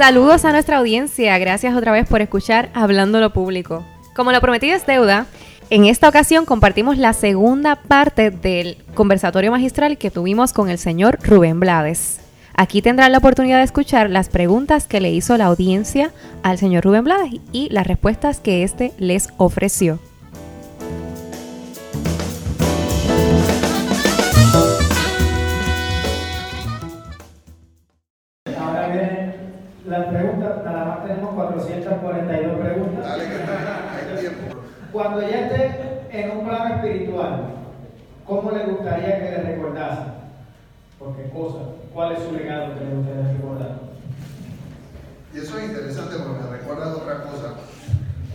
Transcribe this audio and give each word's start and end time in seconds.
Saludos 0.00 0.46
a 0.46 0.52
nuestra 0.52 0.78
audiencia, 0.78 1.36
gracias 1.36 1.76
otra 1.76 1.92
vez 1.92 2.08
por 2.08 2.22
escuchar 2.22 2.70
Hablando 2.72 3.20
lo 3.20 3.34
Público. 3.34 3.84
Como 4.16 4.32
lo 4.32 4.40
prometido 4.40 4.74
es 4.74 4.86
deuda, 4.86 5.26
en 5.68 5.84
esta 5.84 6.08
ocasión 6.08 6.46
compartimos 6.46 6.96
la 6.96 7.12
segunda 7.12 7.76
parte 7.76 8.30
del 8.30 8.78
conversatorio 8.94 9.50
magistral 9.50 9.98
que 9.98 10.10
tuvimos 10.10 10.54
con 10.54 10.70
el 10.70 10.78
señor 10.78 11.18
Rubén 11.22 11.60
Blades. 11.60 12.18
Aquí 12.54 12.80
tendrán 12.80 13.12
la 13.12 13.18
oportunidad 13.18 13.58
de 13.58 13.64
escuchar 13.64 14.08
las 14.08 14.30
preguntas 14.30 14.86
que 14.86 15.02
le 15.02 15.10
hizo 15.10 15.36
la 15.36 15.44
audiencia 15.44 16.12
al 16.42 16.56
señor 16.56 16.84
Rubén 16.84 17.04
Blades 17.04 17.38
y 17.52 17.68
las 17.68 17.86
respuestas 17.86 18.40
que 18.40 18.62
éste 18.62 18.94
les 18.96 19.28
ofreció. 19.36 19.98
Nada 30.64 30.84
más 30.84 31.06
tenemos 31.06 31.34
442 31.34 32.58
preguntas. 32.58 33.04
Dale, 33.04 33.24
que 33.24 33.34
hay 33.34 34.20
tiempo. 34.20 34.60
Cuando 34.92 35.20
ya 35.22 35.46
esté 35.46 36.00
en 36.10 36.38
un 36.38 36.46
plano 36.46 36.74
espiritual, 36.74 37.44
¿cómo 38.26 38.50
le 38.50 38.64
gustaría 38.64 39.18
que 39.18 39.30
le 39.30 39.42
recordase? 39.42 40.02
¿Por 40.98 41.16
qué 41.16 41.30
cosa? 41.30 41.58
¿Cuál 41.94 42.12
es 42.12 42.22
su 42.22 42.32
legado 42.32 42.74
que 42.74 42.84
le 42.84 42.94
gustaría 42.94 43.32
recordar? 43.32 43.80
Y 45.32 45.38
eso 45.38 45.58
es 45.58 45.64
interesante 45.64 46.16
porque 46.16 46.42
me 46.42 46.56
recuerda 46.56 46.90
a 46.90 46.96
otra 46.96 47.22
cosa. 47.22 47.54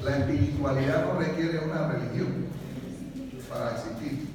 La 0.03 0.17
espiritualidad 0.17 1.05
no 1.05 1.19
requiere 1.19 1.59
una 1.59 1.88
religión 1.88 2.45
para 3.50 3.72
existir. 3.72 4.30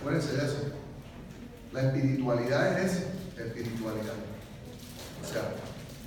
Acuérdense 0.00 0.36
de 0.36 0.44
eso. 0.44 0.58
La 1.72 1.82
espiritualidad 1.82 2.78
es 2.78 3.06
espiritualidad. 3.38 4.14
O 5.22 5.26
sea, 5.26 5.42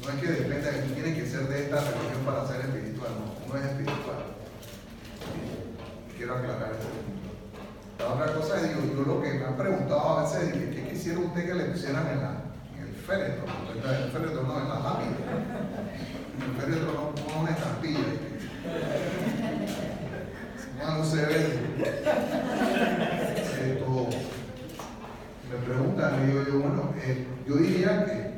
no 0.03 0.09
es 0.09 0.15
que 0.21 0.27
dependa 0.27 0.71
de 0.71 0.83
que 0.83 0.93
tiene 0.93 1.15
que 1.15 1.25
ser 1.25 1.47
de 1.47 1.63
esta 1.63 1.77
religión 1.77 2.21
para 2.25 2.47
ser 2.47 2.61
espiritual, 2.61 3.11
no, 3.19 3.53
no 3.53 3.59
es 3.59 3.65
espiritual. 3.65 4.37
Quiero 6.17 6.35
aclarar 6.35 6.71
esto. 6.71 6.87
La 7.99 8.13
otra 8.13 8.33
cosa 8.33 8.61
es, 8.61 8.69
digo, 8.69 8.81
yo 8.95 9.13
lo 9.13 9.21
que 9.21 9.33
me 9.33 9.45
han 9.45 9.57
preguntado 9.57 10.19
a 10.19 10.23
veces 10.23 10.55
es, 10.55 10.75
¿qué 10.75 10.89
quisiera 10.89 11.19
usted 11.19 11.45
que 11.47 11.53
le 11.53 11.65
pusieran 11.65 12.07
en, 12.07 12.19
la, 12.21 12.31
en 12.77 12.87
el 12.87 12.93
féretro? 12.93 13.45
En 13.73 14.03
el 14.03 14.11
féretro 14.11 14.43
no, 14.43 14.59
en 14.59 14.69
la 14.69 14.79
lápida. 14.79 15.17
En 16.37 16.43
el 16.43 16.61
féretro 16.61 16.93
no 16.93 17.15
pongo 17.15 17.41
una 17.41 17.51
estampilla. 17.51 17.99
No, 20.79 20.97
no 20.97 21.05
se 21.05 21.25
ve. 21.25 21.59
Esto, 23.73 24.09
me 25.49 25.65
preguntan, 25.65 26.23
y 26.23 26.27
digo 26.27 26.43
yo, 26.43 26.59
bueno, 26.59 26.93
eh, 27.01 27.25
yo 27.47 27.55
diría 27.55 28.05
que 28.05 28.36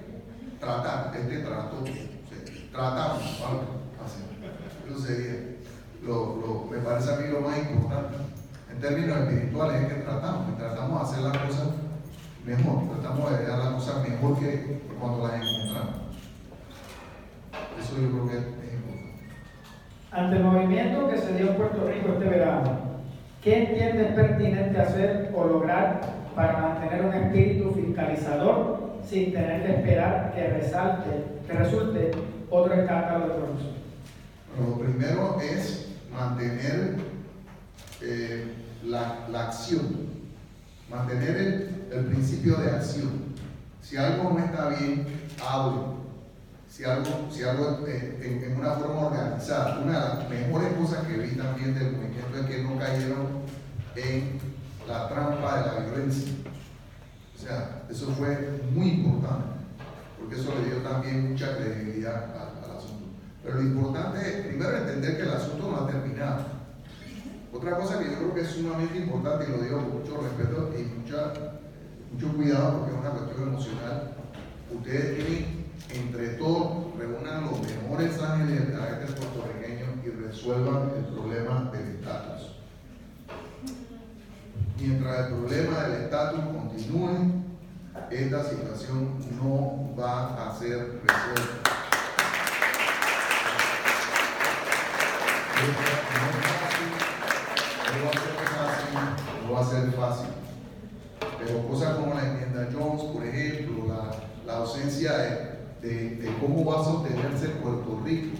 tratar, 0.59 1.11
este 1.15 1.39
trato, 1.39 1.83
tratamos, 2.71 3.43
algo 3.47 3.63
así. 4.03 4.23
Eso 4.87 4.99
sería, 4.99 5.57
lo, 6.03 6.35
lo, 6.37 6.67
me 6.69 6.77
parece 6.79 7.13
a 7.13 7.17
mí 7.17 7.27
lo 7.31 7.41
más 7.41 7.57
importante. 7.57 8.17
En 8.71 8.79
términos 8.79 9.17
espirituales 9.17 9.81
es 9.81 9.93
que 9.93 10.01
tratamos, 10.01 10.57
tratamos 10.57 10.99
de 10.99 11.05
hacer 11.05 11.23
las 11.23 11.37
cosas 11.37 11.67
mejor, 12.45 12.89
tratamos 12.91 13.31
de 13.31 13.45
dar 13.45 13.59
las 13.59 13.73
cosas 13.73 14.07
mejor 14.07 14.39
que 14.39 14.81
cuando 14.99 15.27
las 15.27 15.33
encontramos. 15.35 15.95
Eso 17.79 18.01
yo 18.01 18.09
creo 18.11 18.27
que 18.27 18.37
es 18.37 18.73
importante. 18.73 19.23
Ante 20.11 20.35
el 20.37 20.43
movimiento 20.43 21.09
que 21.09 21.17
se 21.17 21.33
dio 21.33 21.51
en 21.51 21.55
Puerto 21.57 21.87
Rico 21.87 22.13
este 22.13 22.29
verano, 22.29 22.79
¿qué 23.41 23.63
entiende 23.63 24.03
pertinente 24.15 24.79
hacer 24.79 25.31
o 25.35 25.45
lograr 25.45 26.01
para 26.35 26.57
mantener 26.57 27.05
un 27.05 27.13
espíritu 27.13 27.71
fiscalizador 27.71 28.78
sin 29.09 29.33
tener 29.33 29.63
que 29.63 29.71
esperar 29.75 30.33
que, 30.35 30.47
resalte, 30.47 31.09
que 31.47 31.53
resulte 31.53 32.11
otro 32.49 32.73
escándalo 32.73 33.27
de 33.27 33.33
corrupción? 33.33 33.73
Bueno, 34.55 34.69
lo 34.71 34.79
primero 34.79 35.41
es 35.41 35.87
mantener 36.11 36.95
eh, 38.01 38.53
la, 38.83 39.27
la 39.31 39.47
acción, 39.47 40.09
mantener 40.89 41.35
el, 41.37 41.87
el 41.91 42.05
principio 42.05 42.57
de 42.57 42.71
acción. 42.71 43.29
Si 43.81 43.97
algo 43.97 44.31
no 44.31 44.39
está 44.39 44.69
bien, 44.69 45.07
hable. 45.43 45.99
Si 46.69 46.83
algo, 46.83 47.27
si 47.31 47.43
algo 47.43 47.87
eh, 47.87 48.19
en, 48.21 48.51
en 48.51 48.59
una 48.59 48.73
forma 48.73 49.07
organizada, 49.07 49.79
una 49.79 49.93
de 49.93 49.99
las 50.19 50.29
mejores 50.29 50.73
cosas 50.73 51.07
que 51.07 51.17
vi 51.17 51.35
también 51.35 51.73
del 51.73 51.93
movimiento 51.93 52.37
es 52.39 52.45
que 52.45 52.63
no 52.63 52.77
cayeron 52.77 53.27
en 53.95 54.39
la 54.87 55.09
trampa 55.09 55.61
de 55.61 55.65
la 55.67 55.89
violencia. 55.89 56.33
O 57.39 57.41
sea, 57.41 57.83
eso 57.89 58.07
fue 58.17 58.61
muy 58.73 58.89
importante, 58.89 59.45
porque 60.19 60.35
eso 60.35 60.53
le 60.55 60.69
dio 60.69 60.81
también 60.81 61.31
mucha 61.31 61.55
credibilidad 61.55 62.25
al, 62.35 62.77
asunto. 62.77 63.05
Pero 63.41 63.55
lo 63.55 63.61
importante 63.61 64.19
es, 64.19 64.47
primero, 64.47 64.75
entender 64.75 65.15
que 65.15 65.23
el 65.23 65.31
asunto 65.31 65.71
no 65.71 65.77
ha 65.77 65.87
terminado. 65.87 66.43
Otra 67.53 67.77
cosa 67.77 67.97
que 67.97 68.11
yo 68.11 68.17
creo 68.17 68.33
que 68.33 68.41
es 68.41 68.49
sumamente 68.49 68.97
importante, 68.97 69.45
y 69.47 69.51
lo 69.51 69.63
digo 69.63 69.77
con 69.77 69.99
mucho 69.99 70.21
respeto 70.21 70.69
y 70.77 70.83
mucha, 70.99 71.33
mucho 72.11 72.35
cuidado, 72.35 72.79
porque 72.79 72.93
es 72.93 72.99
una 72.99 73.09
cuestión 73.11 73.47
emocional, 73.47 74.11
ustedes 74.75 75.15
tienen, 75.15 75.65
entre 75.95 76.27
todos, 76.35 76.93
reúnan 76.97 77.45
los 77.45 77.61
mejores 77.61 78.21
ángeles 78.21 78.67
del 78.67 78.77
carácter 78.77 79.15
puertorriqueño 79.15 79.85
y 80.03 80.09
resuelvan 80.27 80.91
el 80.97 81.05
problema 81.05 81.71
estatus. 81.73 81.88
Mientras 84.81 85.27
el 85.27 85.33
problema 85.33 85.83
del 85.83 86.03
estatus 86.03 86.39
continúe, 86.39 87.43
esta 88.09 88.49
situación 88.49 89.15
no 89.41 89.93
va 89.99 90.49
a 90.49 90.57
ser 90.57 91.01
resuelta. 91.03 91.69
No 97.91 98.05
va 98.05 98.09
a 98.09 98.13
ser 98.13 98.31
fácil, 98.45 99.45
no 99.45 99.53
va 99.53 99.59
a 99.59 99.69
ser 99.69 99.91
fácil. 99.91 100.29
Pero 101.39 101.67
cosas 101.67 101.95
como 101.95 102.13
la 102.13 102.25
enmienda 102.25 102.69
Jones, 102.71 103.03
por 103.03 103.25
ejemplo, 103.25 103.87
la, 103.87 104.11
la 104.45 104.59
ausencia 104.59 105.11
de, 105.81 106.15
de, 106.15 106.35
cómo 106.39 106.63
va 106.63 106.79
a 106.79 106.85
sostenerse 106.85 107.49
Puerto 107.49 108.01
Rico 108.05 108.37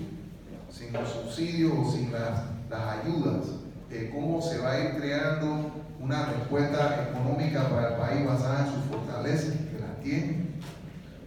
sin 0.72 0.94
los 0.94 1.10
subsidios 1.10 1.74
o 1.78 1.92
sin 1.92 2.14
las, 2.14 2.44
las 2.70 3.00
ayudas, 3.00 3.46
de 3.90 4.10
cómo 4.12 4.42
se 4.42 4.60
va 4.60 4.72
a 4.72 4.80
ir 4.80 4.96
creando 5.02 5.79
una 6.02 6.26
respuesta 6.26 7.10
económica 7.10 7.70
para 7.70 7.90
el 7.90 7.96
país 7.96 8.26
basada 8.26 8.68
en 8.68 8.74
sus 8.74 8.84
fortalezas, 8.86 9.56
que 9.56 9.80
las 9.80 10.00
tiene. 10.02 10.50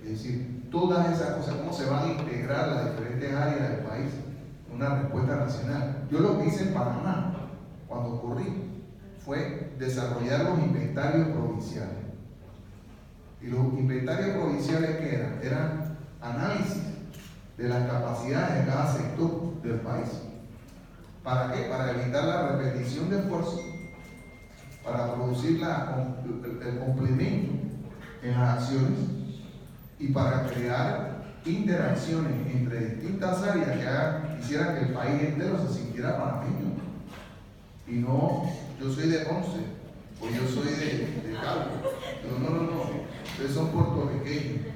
Es 0.03 0.10
decir, 0.10 0.69
todas 0.71 1.12
esas 1.12 1.37
cosas, 1.37 1.55
cómo 1.56 1.72
se 1.72 1.87
van 1.87 2.05
a 2.05 2.12
integrar 2.12 2.69
las 2.69 2.91
diferentes 2.91 3.34
áreas 3.34 3.69
del 3.69 3.78
país 3.81 4.10
una 4.75 5.00
respuesta 5.00 5.37
nacional. 5.37 6.09
Yo 6.10 6.21
lo 6.21 6.38
que 6.38 6.47
hice 6.47 6.69
en 6.69 6.75
Panamá, 6.75 7.34
cuando 7.87 8.21
corrí, 8.21 8.83
fue 9.25 9.75
desarrollar 9.78 10.44
los 10.44 10.59
inventarios 10.59 11.28
provinciales. 11.28 12.03
Y 13.41 13.47
los 13.49 13.60
inventarios 13.60 14.37
provinciales 14.37 14.97
que 14.97 15.15
eran, 15.15 15.41
eran 15.43 15.99
análisis 16.21 16.83
de 17.56 17.69
las 17.69 17.91
capacidades 17.91 18.65
de 18.65 18.72
cada 18.72 18.93
sector 18.93 19.62
del 19.62 19.81
país. 19.81 20.09
¿Para 21.22 21.53
qué? 21.53 21.62
Para 21.62 21.91
evitar 21.91 22.25
la 22.25 22.49
repetición 22.49 23.10
de 23.10 23.21
esfuerzos, 23.21 23.60
para 24.84 25.15
producir 25.15 25.60
el, 25.60 26.78
complemento 26.78 27.53
en 28.22 28.32
las 28.32 28.59
acciones 28.59 28.98
y 29.98 30.09
para 30.09 30.47
crear 30.47 31.22
interacciones 31.44 32.54
entre 32.54 32.87
distintas 32.87 33.42
áreas 33.42 33.78
que 33.78 33.87
hagan, 33.87 34.38
hicieran 34.41 34.75
que 34.75 34.81
el 34.87 34.92
país 34.92 35.22
entero 35.22 35.59
se 35.66 35.75
sintiera 35.75 36.19
panameño. 36.19 36.72
Y 37.86 37.92
no, 37.97 38.45
yo 38.80 38.92
soy 38.92 39.09
de 39.09 39.18
Ponce, 39.21 39.59
o 40.21 40.28
yo 40.28 40.48
soy 40.48 40.72
de, 40.72 41.28
de 41.28 41.34
Calvo. 41.34 41.92
No, 42.41 42.51
no, 42.51 42.62
no, 42.62 42.83
ustedes 43.33 43.53
son 43.53 43.68
puertorriqueños. 43.68 44.66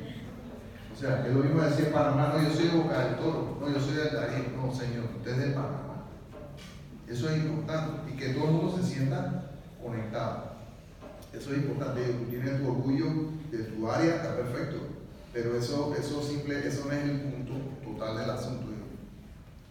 O 0.92 0.98
sea, 0.98 1.26
es 1.26 1.34
lo 1.34 1.42
mismo 1.42 1.60
decir 1.60 1.92
Panamá, 1.92 2.32
no, 2.34 2.42
yo 2.42 2.54
soy 2.54 2.68
de 2.68 2.76
Boca 2.78 3.04
del 3.04 3.16
Toro, 3.16 3.58
no, 3.60 3.68
yo 3.68 3.80
soy 3.80 3.96
del 3.96 4.14
Darién, 4.14 4.56
no, 4.56 4.72
señor, 4.72 5.04
usted 5.16 5.32
es 5.32 5.38
de 5.38 5.54
Panamá. 5.54 6.06
Eso 7.06 7.30
es 7.30 7.36
importante 7.44 8.12
y 8.12 8.16
que 8.16 8.30
todo 8.30 8.44
el 8.46 8.50
mundo 8.50 8.76
se 8.76 8.82
sienta 8.82 9.45
conectado. 9.86 10.56
Eso 11.32 11.52
es 11.52 11.58
importante, 11.58 12.02
tú 12.02 12.24
tienes 12.30 12.58
tu 12.58 12.68
orgullo 12.68 13.06
de 13.50 13.58
tu 13.58 13.90
área, 13.90 14.16
está 14.16 14.36
perfecto, 14.36 14.78
pero 15.32 15.56
eso, 15.56 15.94
eso 15.98 16.22
simple, 16.22 16.66
eso 16.66 16.86
no 16.86 16.92
es 16.92 17.04
el 17.04 17.20
punto 17.20 17.52
total 17.84 18.18
del 18.18 18.30
asunto. 18.30 18.66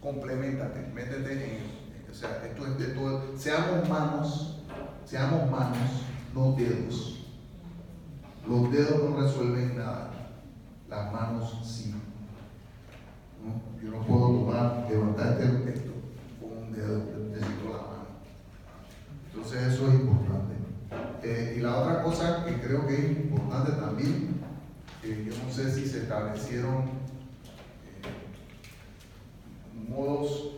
Complementate, 0.00 0.88
métete 0.94 1.32
en, 1.32 2.10
o 2.10 2.14
sea, 2.14 2.42
esto 2.46 2.66
es 2.66 2.78
de 2.78 2.86
todo, 2.94 3.36
seamos 3.36 3.88
manos, 3.88 4.60
seamos 5.04 5.50
manos, 5.50 6.04
no 6.32 6.52
dedos. 6.52 7.24
Los 8.46 8.70
dedos 8.70 9.10
no 9.10 9.20
resuelven 9.20 9.76
nada, 9.76 10.12
las 10.88 11.12
manos 11.12 11.60
sí. 11.64 11.94
Yo 13.82 13.90
no 13.90 14.06
puedo 14.06 14.26
tomar, 14.28 14.86
levantar 14.88 15.40
este 15.40 15.90
con 16.40 16.58
un 16.58 16.72
dedo. 16.72 17.15
Entonces 19.46 19.74
eso 19.74 19.88
es 19.88 19.94
importante. 19.94 20.54
Eh, 21.22 21.54
y 21.56 21.60
la 21.60 21.76
otra 21.76 22.02
cosa 22.02 22.44
que 22.44 22.54
creo 22.60 22.84
que 22.84 22.94
es 22.96 23.10
importante 23.10 23.72
también, 23.80 24.40
eh, 25.04 25.24
yo 25.24 25.44
no 25.44 25.52
sé 25.52 25.72
si 25.72 25.86
se 25.86 25.98
establecieron 25.98 26.82
eh, 27.84 28.02
modos 29.88 30.56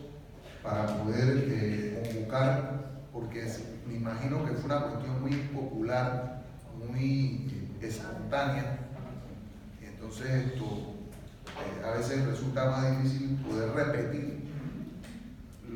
para 0.63 0.87
poder 1.03 1.45
eh, 1.51 2.01
convocar, 2.03 3.03
porque 3.13 3.45
me 3.87 3.93
imagino 3.93 4.43
que 4.43 4.53
fue 4.53 4.65
una 4.65 4.87
cuestión 4.87 5.21
muy 5.21 5.33
popular, 5.33 6.41
muy 6.91 7.47
espontánea. 7.81 8.79
Entonces 9.83 10.47
esto 10.47 10.95
a 11.85 11.91
veces 11.91 12.25
resulta 12.25 12.71
más 12.71 13.03
difícil 13.03 13.37
poder 13.47 13.69
repetir 13.69 14.38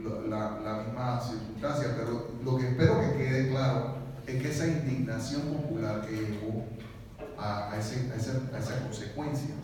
la, 0.04 0.84
misma 0.86 1.20
circunstancia, 1.22 1.96
pero 1.98 2.32
lo 2.44 2.58
que 2.58 2.70
espero 2.70 3.00
que 3.00 3.18
quede 3.18 3.50
claro 3.50 3.96
es 4.28 4.42
que 4.42 4.50
esa 4.50 4.68
indignación 4.68 5.42
popular 5.44 6.02
que 6.02 6.16
llevó 6.16 6.66
a, 7.38 7.72
a, 7.72 7.80
ese, 7.80 8.12
a, 8.12 8.16
esa, 8.16 8.42
a 8.54 8.60
esa, 8.60 8.84
consecuencia, 8.84 9.56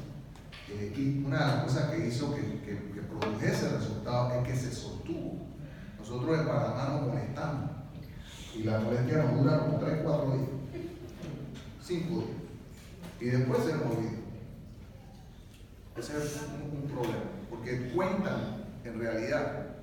eh, 0.70 0.94
y 0.96 1.24
una 1.26 1.40
de 1.40 1.46
las 1.46 1.64
cosas 1.64 1.92
que 1.92 2.08
hizo 2.08 2.34
que, 2.34 2.42
que, 2.62 2.92
que 2.94 3.02
produjese 3.02 3.68
ese 3.68 3.78
resultado 3.78 4.34
es 4.34 4.48
que 4.48 4.56
se 4.56 4.72
sostuvo. 4.72 5.48
Nosotros 5.98 6.40
en 6.40 6.48
Panamá 6.48 6.90
nos 6.92 7.08
molestamos 7.08 7.72
y 8.56 8.64
la 8.64 8.80
molestia 8.80 9.24
nos 9.24 9.40
dura 9.40 9.60
como 9.60 9.78
3, 9.80 10.00
4 10.04 10.32
días, 10.34 10.50
5 11.84 12.10
días, 12.10 12.26
y 13.20 13.26
después 13.26 13.64
se 13.64 13.74
nos 13.74 13.82
olvida. 13.84 14.12
Ese 15.98 16.18
es 16.18 16.42
un, 16.56 16.84
un 16.84 16.90
problema, 16.90 17.24
porque 17.50 17.92
cuentan 17.94 18.66
en 18.86 19.00
realidad 19.00 19.79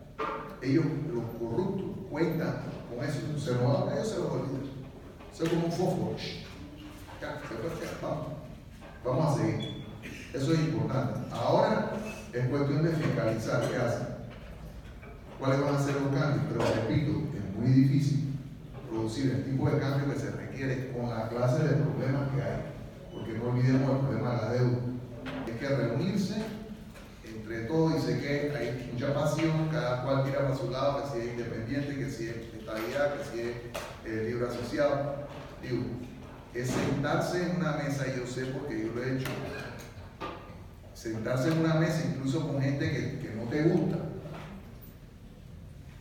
ellos, 0.63 0.85
los 1.13 1.25
corruptos, 1.39 1.87
cuentan 2.11 2.63
con 2.89 3.05
eso, 3.05 3.21
se 3.39 3.55
lo 3.55 3.73
dan, 3.73 3.97
ellos 3.97 4.09
se 4.09 4.19
lo 4.19 4.33
olvidan. 4.33 4.63
Eso 5.33 5.45
es 5.45 5.51
como 5.51 5.67
un 5.67 5.73
fósforo. 5.73 6.17
Vamos, 8.03 8.27
vamos 9.05 9.39
a 9.39 9.43
seguir. 9.43 9.85
Eso 10.33 10.53
es 10.53 10.61
importante. 10.61 11.21
Ahora 11.33 11.93
es 12.33 12.49
cuestión 12.49 12.83
de 12.85 12.91
fiscalizar 12.91 13.71
qué 13.71 13.77
hacen. 13.77 14.07
¿Cuáles 15.39 15.61
van 15.61 15.75
a 15.75 15.79
ser 15.79 15.95
los 15.95 16.15
cambios? 16.15 16.45
Pero 16.49 16.65
repito, 16.65 17.13
es 17.37 17.59
muy 17.59 17.71
difícil 17.71 18.35
producir 18.89 19.31
el 19.31 19.45
tipo 19.45 19.69
de 19.69 19.79
cambio 19.79 20.13
que 20.13 20.19
se 20.19 20.31
requiere 20.31 20.93
con 20.93 21.11
la 21.11 21.29
clase 21.29 21.65
de 21.65 21.75
problemas 21.75 22.31
que 22.35 22.43
hay. 22.43 22.63
Porque 23.13 23.39
no 23.39 23.51
olvidemos 23.51 23.91
el 23.91 23.99
problema 23.99 24.31
de 24.31 24.37
la 24.37 24.53
deuda. 24.53 24.79
Hay 25.47 25.53
que 25.53 25.69
reunirse 25.69 26.43
entre 27.47 27.67
todos 27.67 27.95
y 27.97 28.01
sé 28.01 28.21
que 28.21 28.57
hay 28.57 28.91
mucha 28.93 29.15
pasión, 29.15 29.69
cada 29.71 30.03
cual 30.03 30.25
tira 30.25 30.43
para 30.43 30.57
su 30.57 30.69
lado, 30.69 31.01
que 31.01 31.11
si 31.11 31.27
es 31.27 31.33
independiente, 31.35 31.97
que 31.97 32.11
si 32.11 32.29
es 32.29 32.37
estabilidad, 32.59 33.15
que 33.15 33.25
si 33.25 33.41
es 33.41 33.57
eh, 34.05 34.25
libre 34.27 34.49
asociado. 34.49 35.29
Digo, 35.63 35.85
es 36.53 36.71
sentarse 36.71 37.45
en 37.45 37.57
una 37.59 37.73
mesa, 37.75 38.05
y 38.09 38.19
yo 38.19 38.27
sé 38.27 38.47
porque 38.47 38.81
yo 38.81 38.93
lo 38.93 39.03
he 39.03 39.17
hecho, 39.17 39.31
sentarse 40.93 41.53
en 41.53 41.59
una 41.59 41.75
mesa 41.75 42.03
incluso 42.09 42.49
con 42.49 42.61
gente 42.61 42.91
que, 42.91 43.33
no 43.37 43.45
te 43.45 43.63
gusta, 43.63 43.97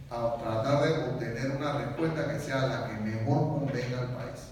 a 0.09 0.37
tratar 0.41 0.83
de 0.83 1.03
obtener 1.09 1.51
una 1.51 1.77
respuesta 1.77 2.31
que 2.31 2.39
sea 2.39 2.67
la 2.67 2.87
que 2.87 3.03
mejor 3.03 3.59
convenga 3.59 3.99
al 3.99 4.15
país. 4.15 4.47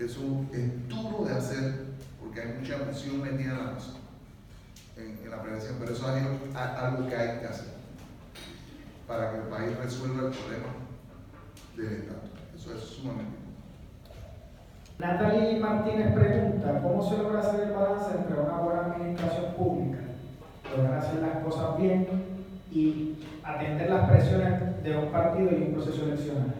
Eso 0.00 0.44
es 0.52 0.88
duro 0.88 1.26
de 1.26 1.34
hacer 1.34 1.74
porque 2.18 2.40
hay 2.40 2.54
mucha 2.58 2.74
emoción 2.74 3.22
metida 3.22 3.52
en 3.52 3.66
la 3.66 3.74
cosa 3.74 3.95
en, 4.96 5.18
en 5.22 5.30
la 5.30 5.42
prevención, 5.42 5.76
pero 5.78 5.92
eso 5.92 6.16
es 6.16 6.24
algo 6.56 7.08
que 7.08 7.16
hay 7.16 7.40
que 7.40 7.46
hacer 7.46 7.76
para 9.06 9.30
que 9.30 9.36
el 9.38 9.44
país 9.44 9.76
resuelva 9.76 10.28
el 10.28 10.34
problema 10.34 10.68
del 11.76 11.92
Estado. 11.92 12.20
Eso 12.56 12.74
es 12.74 12.80
sumamente 12.80 13.36
Natalie 14.98 15.60
Martínez 15.60 16.14
pregunta, 16.14 16.80
¿cómo 16.82 17.06
se 17.06 17.18
logra 17.18 17.40
hacer 17.40 17.68
el 17.68 17.72
balance 17.72 18.16
entre 18.16 18.40
una 18.40 18.58
buena 18.60 18.86
administración 18.86 19.52
pública, 19.54 19.98
lograr 20.74 20.98
hacer 20.98 21.20
las 21.20 21.44
cosas 21.44 21.78
bien 21.78 22.06
y 22.72 23.16
atender 23.44 23.90
las 23.90 24.08
presiones 24.08 24.82
de 24.82 24.96
un 24.96 25.12
partido 25.12 25.50
y 25.52 25.64
un 25.64 25.74
proceso 25.74 26.02
eleccionario? 26.04 26.54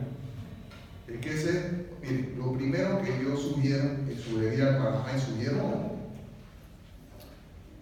Es 1.08 1.20
que 1.20 1.30
ese, 1.30 1.86
mire, 2.02 2.34
lo 2.36 2.52
primero 2.52 3.00
que 3.00 3.24
yo 3.24 3.34
sugiero, 3.36 3.84
y 4.06 4.14
sugeriría 4.14 4.68
al 4.68 5.16
y 5.16 5.20
sugiero 5.20 5.95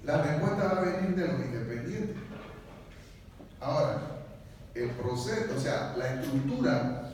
la 0.05 0.23
respuesta 0.23 0.65
va 0.65 0.81
a 0.81 0.85
venir 0.85 1.17
de 1.17 1.29
los 1.29 1.41
independientes. 1.41 2.17
Ahora, 3.61 4.03
el 4.75 4.91
proceso, 4.91 5.55
o 5.57 5.61
sea, 5.61 5.95
la 5.97 6.15
estructura 6.15 7.11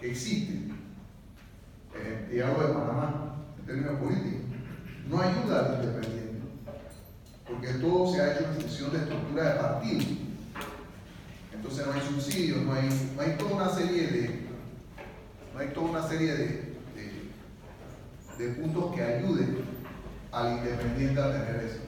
que 0.00 0.10
existe, 0.12 0.52
eh, 1.94 2.32
y 2.32 2.40
hablo 2.40 2.68
de 2.68 2.74
Panamá, 2.74 3.36
en 3.58 3.66
términos 3.66 3.98
políticos, 3.98 4.40
no 5.08 5.20
ayuda 5.20 5.66
al 5.66 5.84
independiente, 5.84 6.40
porque 7.48 7.68
todo 7.74 8.12
se 8.12 8.20
ha 8.20 8.34
hecho 8.34 8.44
en 8.44 8.60
función 8.60 8.92
de 8.92 8.98
estructura 8.98 9.54
de 9.54 9.60
partido. 9.60 10.04
Entonces 11.52 11.86
no 11.86 11.92
hay 11.92 12.00
subsidios, 12.00 12.62
no 12.62 12.74
hay, 12.74 13.12
no 13.16 13.22
hay 13.22 13.36
toda 13.38 13.54
una 13.56 13.70
serie 13.70 14.06
de, 14.06 14.46
no 15.52 15.58
hay 15.58 15.68
toda 15.68 15.90
una 15.90 16.06
serie 16.06 16.32
de, 16.32 16.46
de, 16.94 18.44
de 18.44 18.54
puntos 18.54 18.94
que 18.94 19.02
ayuden 19.02 19.75
al 20.36 20.58
independiente 20.58 21.18
a 21.18 21.32
tener 21.32 21.64
eso. 21.64 21.80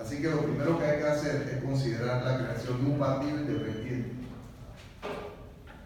Así 0.00 0.20
que 0.20 0.28
lo 0.28 0.42
primero 0.42 0.78
que 0.78 0.84
hay 0.84 0.98
que 0.98 1.06
hacer 1.06 1.48
es 1.54 1.62
considerar 1.62 2.24
la 2.24 2.38
creación 2.38 2.84
de 2.84 2.90
un 2.90 2.98
partido 2.98 3.38
independiente. 3.38 4.10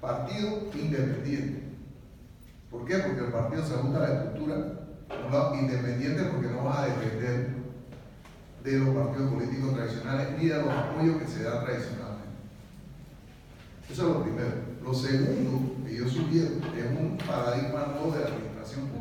Partido 0.00 0.70
independiente. 0.74 1.62
¿Por 2.70 2.86
qué? 2.86 2.98
Porque 2.98 3.20
el 3.20 3.32
partido 3.32 3.66
se 3.66 3.74
ajusta 3.74 3.98
a 3.98 4.08
la 4.08 4.14
estructura 4.14 4.56
independiente 5.60 6.24
porque 6.24 6.48
no 6.48 6.64
va 6.64 6.82
a 6.82 6.86
depender 6.86 7.50
de 8.64 8.78
los 8.78 8.94
partidos 8.94 9.32
políticos 9.32 9.74
tradicionales 9.74 10.28
ni 10.38 10.48
de 10.48 10.62
los 10.62 10.68
apoyos 10.68 11.16
que 11.18 11.26
se 11.26 11.42
dan 11.42 11.64
tradicionalmente. 11.64 12.10
Eso 13.90 14.08
es 14.08 14.14
lo 14.14 14.22
primero. 14.22 14.54
Lo 14.82 14.94
segundo 14.94 15.84
que 15.84 15.96
yo 15.96 16.08
sugiero 16.08 16.54
es 16.76 16.98
un 16.98 17.18
paradigma 17.18 17.86
nuevo 17.92 18.12
de 18.12 18.20
la 18.20 18.26
administración 18.28 18.86
pública 18.88 18.99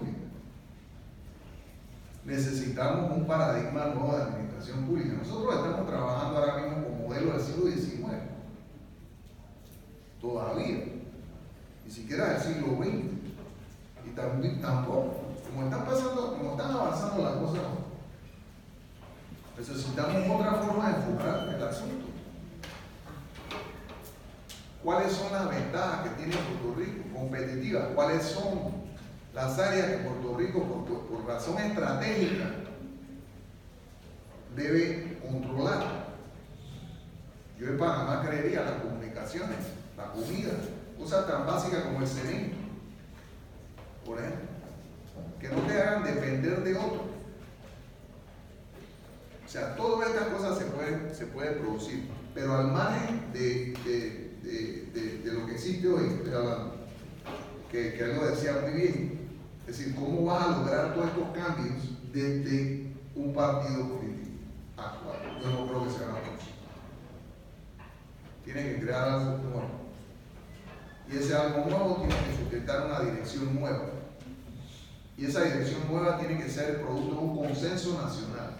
necesitamos 2.25 3.11
un 3.11 3.25
paradigma 3.25 3.85
nuevo 3.85 4.15
de 4.15 4.23
administración 4.23 4.85
pública. 4.85 5.15
Nosotros 5.17 5.55
estamos 5.55 5.87
trabajando 5.87 6.37
ahora 6.37 6.57
mismo 6.57 6.83
con 6.83 7.01
modelo 7.07 7.33
del 7.33 7.41
siglo 7.41 7.71
XIX. 7.71 7.99
Todavía. 10.21 10.85
Ni 11.85 11.91
siquiera 11.91 12.33
del 12.33 12.41
siglo 12.41 12.77
XX. 12.77 13.19
Y 14.05 14.09
también, 14.15 14.61
tampoco. 14.61 15.15
Como 15.49 15.65
están 15.65 15.85
pasando, 15.85 16.37
como 16.37 16.51
están 16.51 16.71
avanzando 16.71 17.23
las 17.23 17.33
cosas, 17.33 17.63
necesitamos 19.57 20.39
otra 20.39 20.53
forma 20.53 20.89
de 20.89 20.95
enfocar 20.95 21.49
el 21.55 21.63
asunto. 21.63 22.05
¿Cuáles 24.83 25.11
son 25.11 25.33
las 25.33 25.49
ventajas 25.49 26.07
que 26.07 26.09
tiene 26.15 26.35
Puerto 26.35 26.79
Rico 26.79 27.03
competitivas? 27.13 27.87
¿Cuáles 27.93 28.23
son 28.23 28.88
las 29.39 29.57
áreas 29.57 29.87
que 29.87 29.97
Puerto 29.99 30.37
Rico, 30.37 30.85
por, 31.09 31.25
razón 31.25 31.57
estratégica, 31.59 32.51
debe 34.53 35.17
controlar. 35.21 36.09
Yo 37.57 37.67
en 37.67 37.77
Panamá 37.77 38.21
creería 38.25 38.63
las 38.63 38.81
comunicaciones, 38.81 39.59
la 39.95 40.11
comida, 40.11 40.51
cosas 40.97 41.25
tan 41.25 41.45
básicas 41.45 41.83
como 41.83 42.01
el 42.01 42.07
cemento, 42.07 42.57
por 44.05 44.19
ejemplo, 44.19 44.49
que 45.39 45.47
no 45.47 45.61
te 45.61 45.81
hagan 45.81 46.03
depender 46.03 46.61
de 46.61 46.75
otro. 46.75 47.03
O 49.45 49.49
sea, 49.49 49.75
todas 49.77 50.09
estas 50.09 50.27
cosas 50.27 50.57
se 50.57 50.65
pueden, 50.65 51.15
se 51.15 51.25
pueden 51.27 51.59
producir, 51.59 52.09
pero 52.33 52.57
al 52.57 52.67
margen 52.67 53.31
de, 53.31 53.73
de, 53.85 55.21
de, 55.23 55.31
lo 55.31 55.45
que 55.45 55.53
existe 55.53 55.87
hoy, 55.87 56.07
estoy 56.07 56.33
hablando, 56.33 56.75
que, 57.71 57.93
que 57.93 58.03
él 58.03 58.19
decía 58.31 58.59
muy 58.61 58.71
bien, 58.73 59.18
es 59.69 59.77
decir, 59.77 59.95
¿cómo 59.95 60.25
vas 60.25 60.47
a 60.47 60.57
lograr 60.57 60.95
todos 60.95 61.09
estos 61.09 61.27
cambios 61.29 61.75
desde 62.11 62.91
un 63.15 63.33
partido 63.35 63.87
político 63.87 64.39
actual? 64.75 65.19
Yo 65.43 65.49
no 65.51 65.67
creo 65.67 65.83
que 65.83 65.91
sea 65.91 66.07
una 66.07 66.19
cosa. 66.21 66.47
Tienen 68.43 68.65
que 68.65 68.81
crear 68.81 69.09
algo 69.09 69.37
nuevo. 69.37 69.69
Y 71.07 71.17
ese 71.17 71.35
algo 71.35 71.69
nuevo 71.69 71.95
tiene 71.97 72.15
que 72.15 72.37
sustentar 72.37 72.87
una 72.87 73.11
dirección 73.11 73.59
nueva. 73.59 73.89
Y 75.15 75.25
esa 75.25 75.43
dirección 75.43 75.87
nueva 75.87 76.17
tiene 76.17 76.41
que 76.41 76.49
ser 76.49 76.81
producto 76.81 77.15
de 77.15 77.21
un 77.21 77.37
consenso 77.37 78.01
nacional. 78.01 78.55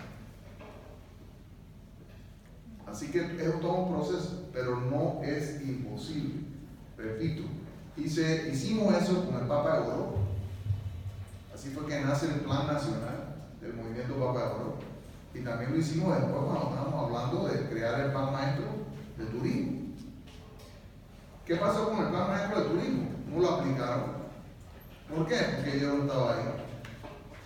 Así 2.86 3.10
que 3.10 3.20
es 3.20 3.60
todo 3.62 3.74
un 3.74 3.96
proceso, 3.96 4.48
pero 4.54 4.80
no 4.80 5.24
es 5.24 5.60
imposible. 5.62 6.36
Repito, 6.96 7.44
hicimos 7.98 8.94
eso 8.94 9.26
con 9.26 9.42
el 9.42 9.48
Papa 9.48 9.80
de 9.80 9.86
Europa. 9.86 10.19
Así 11.70 11.78
fue 11.78 11.88
que 11.88 12.02
nace 12.02 12.26
el 12.26 12.40
Plan 12.42 12.66
Nacional 12.66 13.36
del 13.62 13.76
Movimiento 13.76 14.16
Papa 14.16 14.40
de 14.40 14.46
Oro. 14.56 14.74
Y 15.36 15.42
también 15.42 15.72
lo 15.72 15.78
hicimos 15.78 16.16
después 16.16 16.42
cuando 16.44 16.70
estábamos 16.70 17.06
hablando 17.06 17.48
de 17.48 17.70
crear 17.70 18.00
el 18.00 18.12
Plan 18.12 18.34
Maestro 18.34 18.66
de 19.20 19.26
Turismo. 19.26 19.94
¿Qué 21.46 21.56
pasó 21.58 21.90
con 21.90 22.00
el 22.00 22.10
Plan 22.10 22.28
Maestro 22.28 22.60
de 22.60 22.70
Turismo? 22.70 23.10
No 23.28 23.42
lo 23.42 23.50
aplicaron. 23.52 24.04
¿Por 25.16 25.28
qué? 25.28 25.36
Porque 25.58 25.80
yo 25.80 25.94
no 25.94 26.02
estaba 26.06 26.34
ahí. 26.34 26.44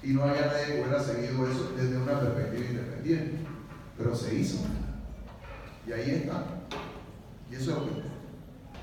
Y 0.03 0.13
no 0.13 0.23
había 0.23 0.45
nadie 0.45 0.65
que 0.67 0.81
hubiera 0.81 1.03
seguido 1.03 1.45
eso 1.45 1.73
desde 1.75 1.97
una 1.97 2.19
perspectiva 2.21 2.65
independiente. 2.65 3.37
Pero 3.97 4.15
se 4.15 4.35
hizo. 4.35 4.65
Y 5.85 5.91
ahí 5.91 6.11
está. 6.11 6.45
Y 7.51 7.55
eso 7.55 7.71
es 7.71 7.77
lo 7.77 7.85
que 7.87 8.03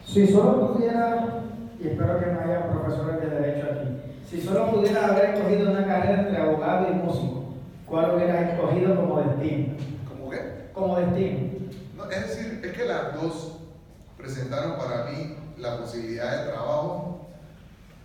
Si 0.07 0.27
solo 0.27 0.75
pudiera, 0.75 1.45
y 1.81 1.89
espero 1.89 2.21
que 2.21 2.27
no 2.27 2.41
haya 2.41 2.71
profesores 2.71 3.21
de 3.23 3.31
derecho 3.31 3.69
aquí, 3.73 4.00
si 4.31 4.41
solo 4.41 4.71
pudiera 4.71 5.09
haber 5.09 5.35
escogido 5.35 5.73
una 5.73 5.85
carrera 5.85 6.21
entre 6.21 6.41
abogado 6.41 6.89
y 6.89 6.95
músico, 6.95 7.55
¿cuál 7.85 8.15
hubieras 8.15 8.53
escogido 8.53 8.95
como 8.95 9.21
destino? 9.23 9.75
¿Cómo 10.09 10.31
qué? 10.31 10.71
Como 10.73 11.01
destino. 11.01 11.51
No, 11.97 12.09
es 12.09 12.29
decir, 12.29 12.61
es 12.65 12.73
que 12.73 12.85
las 12.85 13.15
dos 13.21 13.57
presentaron 14.17 14.79
para 14.79 15.11
mí 15.11 15.35
la 15.59 15.79
posibilidad 15.79 16.45
de 16.45 16.53
trabajo 16.53 17.27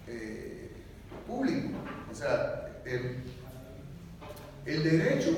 eh, 0.08 0.72
público. 1.28 1.70
O 2.12 2.16
sea, 2.16 2.72
el, 2.86 3.24
el 4.66 4.84
derecho 4.84 5.38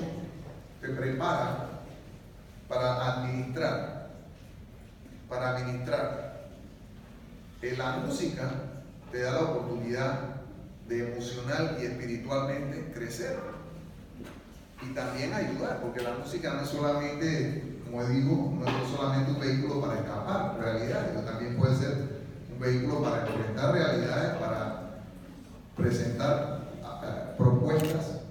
te 0.79 0.87
prepara 0.87 1.67
para 2.69 3.13
administrar, 3.13 4.07
para 5.27 5.57
administrar. 5.57 6.47
En 7.61 7.77
la 7.77 7.97
música 8.05 8.51
te 9.11 9.21
da 9.21 9.31
la 9.33 9.41
oportunidad 9.41 10.36
de 10.87 11.11
emocional 11.11 11.77
y 11.81 11.85
espiritualmente 11.85 12.91
crecer 12.93 13.37
y 14.81 14.93
también 14.93 15.33
ayudar, 15.33 15.81
porque 15.81 16.01
la 16.01 16.13
música 16.13 16.53
no 16.53 16.61
es 16.61 16.69
solamente, 16.69 17.79
como 17.83 18.05
digo, 18.05 18.53
no 18.59 18.67
es 18.67 18.89
solamente 18.95 19.31
un 19.31 19.39
vehículo 19.39 19.81
para 19.81 19.99
escapar 19.99 20.57
realidades, 20.59 21.25
también 21.25 21.57
puede 21.57 21.75
ser 21.75 21.93
un 22.53 22.59
vehículo 22.59 23.01
para 23.01 23.27
enfrentar 23.27 23.73
realidades, 23.73 24.37
para 24.37 25.01
presentar 25.75 26.57
propuestas, 27.37 28.21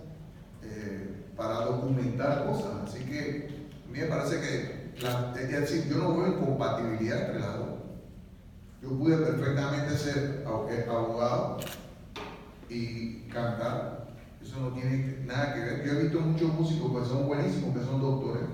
eh, 0.62 1.24
para 1.36 1.66
documentar 1.66 2.46
cosas. 2.46 2.88
Así 2.88 3.04
que 3.04 3.68
a 3.84 3.92
mí 3.92 3.98
me 4.00 4.06
parece 4.06 4.40
que, 4.40 4.86
yo 5.88 5.96
no 5.98 6.16
veo 6.16 6.28
incompatibilidad 6.28 7.26
entre 7.26 7.40
las 7.40 7.58
dos. 7.58 7.68
Yo 8.82 8.90
pude 8.90 9.16
perfectamente 9.16 9.96
ser 9.96 10.44
abogado 10.46 11.58
y 12.68 13.28
cantar. 13.32 14.06
Eso 14.42 14.60
no 14.60 14.72
tiene 14.72 15.24
nada 15.24 15.54
que 15.54 15.60
ver. 15.60 15.84
Yo 15.84 15.92
he 15.92 16.02
visto 16.04 16.20
muchos 16.20 16.52
músicos 16.54 17.02
que 17.02 17.08
son 17.08 17.26
buenísimos, 17.26 17.76
que 17.76 17.84
son 17.84 18.00
doctores. 18.00 18.44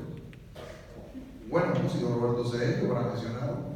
Buenos 1.49 1.83
músicos, 1.83 2.15
Roberto 2.15 2.51
Cedeño, 2.51 2.93
para 2.93 3.09
mencionarlo. 3.09 3.73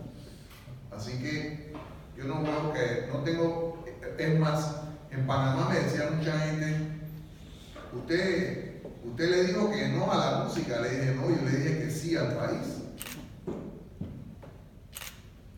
Así 0.91 1.19
que 1.19 1.73
yo 2.17 2.25
no 2.25 2.43
veo 2.43 2.73
que, 2.73 3.09
no 3.13 3.19
tengo, 3.21 3.85
es 4.17 4.39
más, 4.39 4.77
en 5.11 5.27
Panamá 5.27 5.69
me 5.69 5.81
decía 5.81 6.11
mucha 6.17 6.39
gente, 6.39 6.75
usted, 7.93 8.83
usted 9.05 9.31
le 9.31 9.45
dijo 9.45 9.71
que 9.71 9.89
no 9.89 10.11
a 10.11 10.17
la 10.17 10.45
música, 10.45 10.81
le 10.81 10.89
dije 10.89 11.15
no, 11.15 11.29
yo 11.29 11.43
le 11.45 11.51
dije 11.51 11.79
que 11.81 11.91
sí 11.91 12.17
al 12.17 12.35
país. 12.35 12.79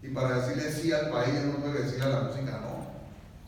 Y 0.03 0.09
para 0.09 0.41
decirle 0.41 0.73
sí 0.73 0.93
al 0.93 1.11
país, 1.11 1.35
no 1.45 1.63
puede 1.63 1.85
decirle 1.85 2.07
a 2.07 2.09
la 2.09 2.21
música 2.23 2.61
no. 2.63 2.89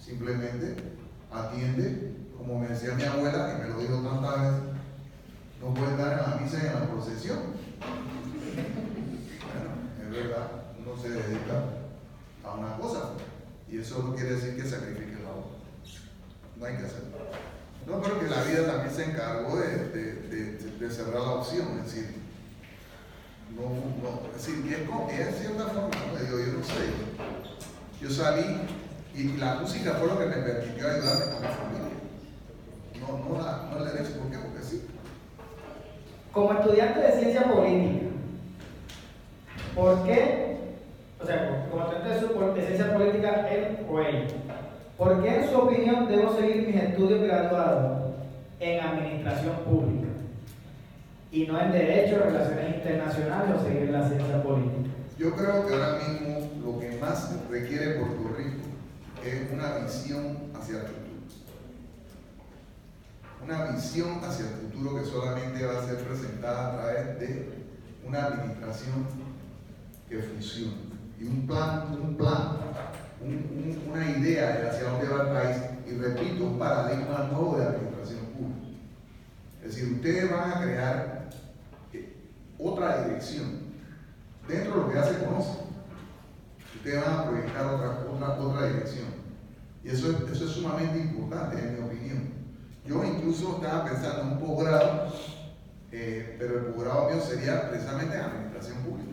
Simplemente 0.00 0.99
atiende, 1.32 2.16
como 2.36 2.58
me 2.58 2.68
decía 2.68 2.94
mi 2.94 3.04
abuela, 3.04 3.56
que 3.56 3.62
me 3.62 3.68
lo 3.68 3.80
dijo 3.80 3.96
tantas 4.02 4.40
veces, 4.40 4.60
no 5.60 5.74
puede 5.74 5.90
estar 5.90 6.12
en 6.12 6.30
la 6.30 6.36
misa 6.40 6.58
y 6.62 6.66
en 6.66 6.74
la 6.74 6.86
procesión. 6.86 7.38
Bueno, 9.46 9.70
es 10.02 10.10
verdad, 10.10 10.50
uno 10.78 10.96
se 11.00 11.10
dedica 11.10 11.64
a 12.44 12.54
una 12.54 12.76
cosa 12.76 13.10
y 13.70 13.78
eso 13.78 14.02
no 14.02 14.14
quiere 14.14 14.34
decir 14.34 14.56
que 14.56 14.68
sacrifique 14.68 15.22
la 15.22 15.30
otra. 15.30 15.58
No 16.56 16.66
hay 16.66 16.76
que 16.76 16.86
hacerlo. 16.86 17.18
No, 17.86 18.02
pero 18.02 18.20
que 18.20 18.28
la 18.28 18.42
vida 18.42 18.66
también 18.66 18.94
se 18.94 19.04
encargó 19.04 19.58
de, 19.58 19.88
de, 19.88 20.58
de, 20.78 20.90
cerrar 20.90 21.22
la 21.22 21.32
opción, 21.32 21.78
es 21.78 21.84
decir, 21.86 22.14
no, 23.56 23.62
no, 23.62 24.28
es 24.28 24.46
decir, 24.46 24.64
es, 24.66 25.28
es 25.28 25.38
cierta 25.38 25.64
forma, 25.64 26.20
digo, 26.20 26.38
yo 26.38 26.58
no 26.58 26.64
sé, 26.64 26.90
yo 28.00 28.10
salí 28.10 28.44
y 29.14 29.36
la 29.36 29.54
música 29.56 29.94
fue 29.94 30.08
lo 30.08 30.18
que 30.18 30.26
me 30.26 30.36
permitió 30.36 30.88
ayudarme 30.88 31.32
con 31.32 31.42
mi 31.42 31.48
familia. 31.48 31.90
No, 33.00 33.28
no, 33.28 33.42
la, 33.42 33.68
no 33.70 33.78
el 33.78 33.92
derecho, 33.92 34.18
¿por 34.18 34.30
qué? 34.30 34.38
Porque 34.38 34.62
sí. 34.62 34.86
Como 36.32 36.52
estudiante 36.52 37.00
de 37.00 37.12
ciencia 37.12 37.44
política, 37.44 38.06
¿por 39.74 40.04
qué? 40.04 40.56
O 41.20 41.26
sea, 41.26 41.68
como 41.70 41.82
estudiante 41.84 42.60
de 42.60 42.66
ciencia 42.66 42.94
política, 42.94 43.48
él 43.50 43.78
o 43.90 44.00
ella, 44.00 44.26
¿por 44.96 45.22
qué 45.22 45.36
en 45.36 45.50
su 45.50 45.56
opinión 45.56 46.08
debo 46.08 46.36
seguir 46.36 46.66
mis 46.68 46.76
estudios 46.76 47.22
graduados 47.22 48.12
en 48.60 48.80
administración 48.80 49.56
pública? 49.64 50.08
Y 51.32 51.46
no 51.46 51.60
en 51.60 51.72
derecho, 51.72 52.18
relaciones 52.18 52.76
internacionales 52.76 53.56
o 53.56 53.64
seguir 53.64 53.90
la 53.90 54.08
ciencia 54.08 54.42
política. 54.42 54.90
Yo 55.18 55.32
creo 55.32 55.66
que 55.66 55.74
ahora 55.74 55.98
mismo 55.98 56.50
lo 56.64 56.80
que 56.80 56.96
más 56.98 57.36
requiere 57.50 57.94
Rico 57.94 58.29
es 59.24 59.50
una 59.52 59.78
visión 59.78 60.38
hacia 60.54 60.76
el 60.76 60.82
futuro. 60.82 61.00
Una 63.44 63.72
visión 63.72 64.20
hacia 64.22 64.46
el 64.46 64.52
futuro 64.52 64.96
que 64.96 65.04
solamente 65.04 65.64
va 65.64 65.78
a 65.78 65.86
ser 65.86 65.98
presentada 65.98 66.68
a 66.68 66.76
través 66.76 67.20
de 67.20 67.48
una 68.06 68.26
administración 68.26 69.06
que 70.08 70.18
funcione. 70.18 70.90
Y 71.18 71.24
un 71.24 71.46
plan, 71.46 71.98
un 72.00 72.16
plan, 72.16 72.56
un, 73.20 73.28
un, 73.28 73.90
una 73.90 74.10
idea 74.10 74.58
de 74.58 74.70
hacia 74.70 74.90
dónde 74.90 75.08
va 75.08 75.22
el 75.22 75.28
país. 75.28 75.56
Y 75.86 75.94
repito, 75.96 76.44
un 76.44 76.58
paradigma 76.58 77.28
nuevo 77.30 77.58
de 77.58 77.66
administración 77.66 78.20
pública. 78.36 78.78
Es 79.62 79.74
decir, 79.74 79.94
ustedes 79.94 80.30
van 80.30 80.50
a 80.50 80.62
crear 80.62 81.30
otra 82.58 83.04
dirección 83.04 83.70
dentro 84.46 84.72
de 84.72 84.80
lo 84.80 84.88
que 84.88 84.94
ya 84.94 85.04
se 85.04 85.24
conoce 85.24 85.69
ustedes 86.80 87.04
van 87.04 87.14
a 87.14 87.28
proyectar 87.28 87.66
otra, 87.66 88.06
otra, 88.10 88.40
otra 88.40 88.66
dirección. 88.68 89.08
Y 89.84 89.90
eso, 89.90 90.26
eso 90.32 90.44
es 90.44 90.50
sumamente 90.50 90.98
importante, 90.98 91.58
en 91.58 91.74
mi 91.74 91.86
opinión. 91.86 92.30
Yo 92.86 93.04
incluso 93.04 93.56
estaba 93.56 93.84
pensando 93.84 94.22
en 94.22 94.28
un 94.28 94.38
posgrado, 94.38 95.12
eh, 95.92 96.36
pero 96.38 96.58
el 96.58 96.64
posgrado 96.66 97.10
mío 97.10 97.20
sería 97.20 97.68
precisamente 97.68 98.16
en 98.16 98.22
administración 98.22 98.78
pública. 98.78 99.10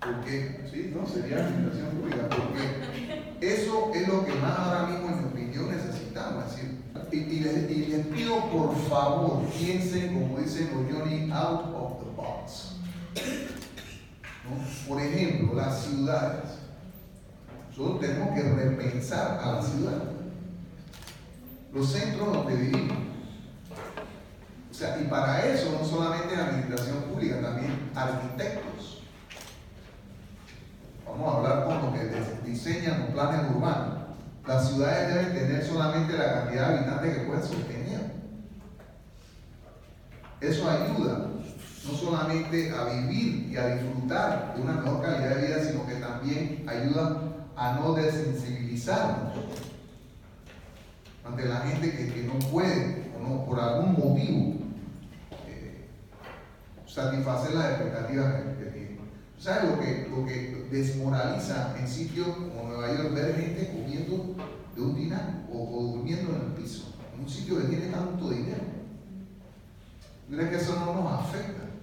Porque, 0.00 0.68
sí, 0.70 0.92
no, 0.94 1.06
sería 1.06 1.46
administración 1.46 1.88
pública, 1.90 2.28
porque 2.28 3.36
eso 3.40 3.92
es 3.94 4.08
lo 4.08 4.24
que 4.26 4.34
más 4.34 4.58
ahora 4.58 4.86
mismo, 4.88 5.08
en 5.08 5.18
mi 5.18 5.24
opinión, 5.28 5.70
necesitamos. 5.70 6.44
Es 6.44 6.56
decir, 6.56 6.84
y, 7.12 7.40
les, 7.40 7.70
y 7.70 7.86
les 7.86 8.06
pido 8.08 8.50
por 8.50 8.76
favor, 8.88 9.44
piensen, 9.58 10.12
como 10.14 10.40
dicen 10.40 10.70
los 10.74 10.92
Johnny, 10.92 11.30
out 11.32 11.72
of 11.74 12.00
the 12.00 12.10
box. 12.16 12.74
Por 14.86 15.00
ejemplo, 15.00 15.54
las 15.54 15.84
ciudades. 15.84 16.58
Nosotros 17.70 18.00
tenemos 18.00 18.34
que 18.34 18.42
repensar 18.42 19.40
a 19.42 19.52
la 19.52 19.62
ciudad. 19.62 20.02
Los 21.72 21.90
centros 21.90 22.32
donde 22.32 22.54
vivimos. 22.54 22.98
O 24.70 24.74
sea, 24.74 25.00
y 25.00 25.04
para 25.04 25.46
eso 25.46 25.72
no 25.72 25.84
solamente 25.84 26.36
la 26.36 26.46
administración 26.46 27.02
pública, 27.04 27.40
también 27.40 27.90
arquitectos. 27.94 29.02
Vamos 31.06 31.32
a 31.32 31.36
hablar 31.38 31.64
con 31.64 31.82
los 31.82 32.00
que 32.00 32.50
diseñan 32.50 33.00
los 33.00 33.08
planes 33.10 33.50
urbanos. 33.54 33.94
Las 34.46 34.68
ciudades 34.68 35.14
deben 35.14 35.32
tener 35.32 35.64
solamente 35.64 36.18
la 36.18 36.34
cantidad 36.34 36.68
de 36.68 36.76
habitantes 36.76 37.16
que 37.16 37.24
pueden 37.24 37.42
sostener. 37.42 38.12
Eso 40.40 40.68
ayuda 40.68 41.33
no 41.86 41.98
solamente 41.98 42.70
a 42.70 42.84
vivir 42.84 43.48
y 43.50 43.56
a 43.56 43.76
disfrutar 43.76 44.54
de 44.56 44.62
una 44.62 44.72
mejor 44.72 45.02
calidad 45.02 45.36
de 45.36 45.46
vida, 45.46 45.64
sino 45.64 45.86
que 45.86 45.94
también 45.96 46.64
ayuda 46.66 47.20
a 47.56 47.74
no 47.74 47.94
desensibilizarnos 47.94 49.32
ante 51.24 51.44
la 51.46 51.60
gente 51.60 51.90
que, 51.90 52.12
que 52.12 52.22
no 52.24 52.38
puede 52.50 53.12
o 53.16 53.22
no, 53.22 53.44
por 53.44 53.58
algún 53.60 53.92
motivo 53.92 54.54
eh, 55.48 55.88
satisfacer 56.86 57.54
las 57.54 57.72
expectativas 57.72 58.34
que, 58.58 58.64
tiene. 58.66 58.98
¿Sabes 59.38 59.70
lo 59.70 59.80
que, 59.80 60.08
lo 60.10 60.26
que 60.26 60.68
desmoraliza 60.70 61.74
en 61.78 61.88
sitios 61.88 62.28
como 62.28 62.68
Nueva 62.68 62.94
York 62.94 63.14
ver 63.14 63.36
gente 63.36 63.72
comiendo 63.72 64.34
de 64.74 64.82
un 64.82 64.96
dinar 64.96 65.44
o, 65.52 65.92
durmiendo 65.94 66.34
en 66.34 66.42
el 66.42 66.62
piso, 66.62 66.94
en 67.14 67.22
un 67.22 67.28
sitio 67.28 67.60
que 67.60 67.68
tiene 67.68 67.86
tanto 67.88 68.30
dinero? 68.30 68.74
¿Crees 70.28 70.50
que 70.50 70.56
eso 70.56 70.74
no 70.76 70.94
nos 70.94 71.20
afecta? 71.20 71.73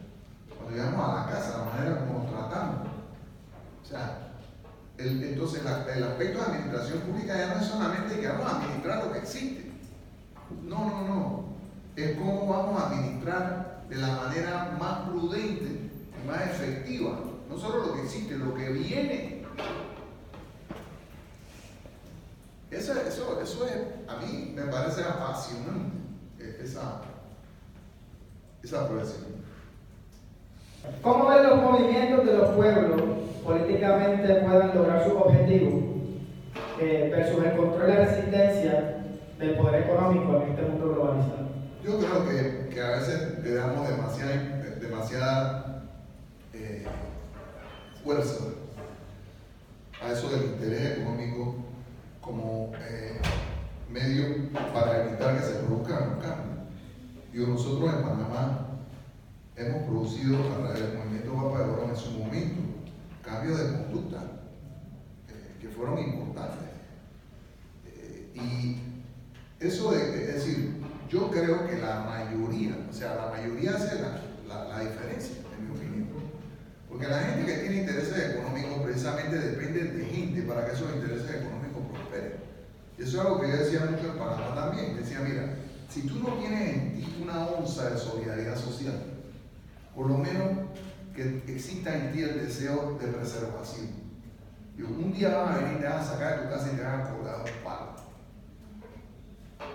Llegamos 0.72 1.10
a 1.10 1.16
la 1.16 1.30
casa, 1.30 1.58
la 1.58 1.66
manera 1.66 2.00
como 2.00 2.20
nos 2.20 2.32
tratamos. 2.32 2.88
O 3.84 3.86
sea, 3.86 4.32
entonces 4.98 5.62
el 5.62 6.04
aspecto 6.04 6.40
de 6.40 6.46
administración 6.46 7.00
pública 7.00 7.38
ya 7.38 7.54
no 7.54 7.62
es 7.62 7.68
solamente 7.68 8.20
que 8.20 8.28
vamos 8.28 8.46
a 8.46 8.58
administrar 8.58 9.06
lo 9.06 9.12
que 9.12 9.20
existe. 9.20 9.72
No, 10.64 10.90
no, 10.90 11.08
no. 11.08 11.46
Es 11.96 12.18
cómo 12.18 12.48
vamos 12.48 12.82
a 12.82 12.88
administrar 12.88 13.86
de 13.90 13.96
la 13.98 14.16
manera 14.16 14.78
más 14.80 15.10
prudente 15.10 15.92
y 16.24 16.28
más 16.28 16.42
efectiva. 16.42 17.20
No 17.50 17.58
solo 17.58 17.88
lo 17.88 17.94
que 17.94 18.04
existe, 18.04 18.38
lo 18.38 18.54
que 18.56 18.70
viene. 18.70 19.46
Eso, 22.70 22.94
eso, 22.94 23.42
eso 23.42 23.68
es, 23.68 23.76
a 24.08 24.16
mí 24.22 24.54
me 24.56 24.62
parece 24.64 25.04
apasionante 25.04 25.98
esa, 26.62 27.02
esa 28.64 28.88
profesión. 28.88 29.51
¿Cómo 31.02 31.30
ven 31.30 31.44
los 31.44 31.62
movimientos 31.62 32.26
de 32.26 32.34
los 32.38 32.50
pueblos 32.52 33.02
políticamente 33.44 34.36
puedan 34.36 34.76
lograr 34.76 35.04
sus 35.04 35.14
objetivos 35.14 35.74
eh, 36.80 37.10
versus 37.12 37.44
el 37.44 37.58
control 37.58 37.90
y 37.90 37.94
la 37.94 38.06
resistencia 38.06 39.04
del 39.40 39.56
poder 39.56 39.84
económico 39.84 40.42
en 40.42 40.52
este 40.52 40.62
mundo 40.64 40.94
globalizado? 40.94 41.50
Yo 41.84 41.98
creo 41.98 42.30
que, 42.30 42.70
que 42.74 42.82
a 42.82 42.92
veces 42.92 43.44
le 43.44 43.54
damos 43.54 43.88
demasiada, 43.88 44.34
demasiada 44.80 45.84
eh, 46.54 46.86
fuerza 48.04 48.46
a 50.04 50.12
eso 50.12 50.30
del 50.30 50.46
interés 50.46 50.98
económico 50.98 51.56
como 52.22 52.72
eh, 52.90 53.20
medio 53.90 54.50
para 54.74 55.06
evitar 55.06 55.38
que 55.38 55.44
se 55.44 55.54
produzcan 55.60 56.20
cambios. 56.20 56.60
Digo, 57.32 57.48
nosotros 57.48 57.94
en 57.94 58.02
Panamá 58.02 58.71
hemos 59.68 59.84
producido 59.84 60.38
a 60.38 60.58
través 60.58 60.82
del 60.82 60.98
movimiento 60.98 61.34
Papa 61.34 61.60
de 61.60 61.72
Oro 61.72 61.90
en 61.90 61.96
su 61.96 62.12
momento 62.12 62.62
cambios 63.24 63.58
de 63.58 63.78
conducta 63.78 64.24
eh, 65.30 65.56
que 65.62 65.70
fueron 65.70 66.00
importantes. 66.00 66.70
Eh, 67.86 68.32
y 68.36 68.78
eso 69.64 69.92
de, 69.92 70.26
es 70.26 70.36
decir, 70.36 70.82
yo 71.10 71.30
creo 71.30 71.68
que 71.68 71.78
la 71.78 72.02
mayoría, 72.02 72.78
o 72.90 72.94
sea, 72.94 73.16
la 73.16 73.30
mayoría 73.30 73.76
hace 73.76 74.02
la, 74.02 74.22
la, 74.48 74.64
la 74.66 74.80
diferencia, 74.80 75.36
en 75.58 75.66
mi 75.66 75.78
opinión. 75.78 76.08
Porque 76.90 77.08
la 77.08 77.20
gente 77.20 77.46
que 77.46 77.60
tiene 77.60 77.82
intereses 77.82 78.36
económicos 78.36 78.82
precisamente 78.84 79.38
depende 79.38 79.84
de 79.84 80.06
gente 80.06 80.42
para 80.42 80.66
que 80.66 80.74
esos 80.74 80.94
intereses 80.94 81.30
económicos 81.30 81.84
prosperen. 81.92 82.34
Y 82.98 83.04
eso 83.04 83.18
es 83.18 83.26
algo 83.26 83.40
que 83.40 83.50
yo 83.50 83.58
decía 83.58 83.88
mucho 83.90 84.12
en 84.12 84.18
Panamá 84.18 84.56
también. 84.56 84.98
Decía, 84.98 85.20
mira, 85.20 85.56
si 85.90 86.02
tú 86.08 86.20
no 86.20 86.34
tienes 86.36 86.74
en 86.74 86.96
ti 86.96 87.20
una 87.22 87.48
onza 87.48 87.90
de 87.90 87.98
solidaridad 87.98 88.58
social, 88.58 89.11
por 89.96 90.08
lo 90.08 90.18
menos 90.18 90.50
que 91.16 91.44
exista 91.48 91.94
en 91.96 92.12
ti 92.12 92.22
el 92.22 92.46
deseo 92.46 92.98
de 93.00 93.08
preservación. 93.08 93.90
Y 94.78 94.84
un 94.84 95.14
día 95.14 95.36
van 95.36 95.54
a 95.54 95.58
venir, 95.58 95.80
te 95.80 95.88
van 95.88 96.00
a 96.00 96.04
sacar 96.04 96.40
de 96.40 96.46
tu 96.46 96.54
casa 96.54 96.70
y 96.72 96.76
te 96.78 96.84
van 96.84 97.02
a 97.02 97.10
colgar 97.10 97.36
un 97.40 97.64
palo. 97.64 97.92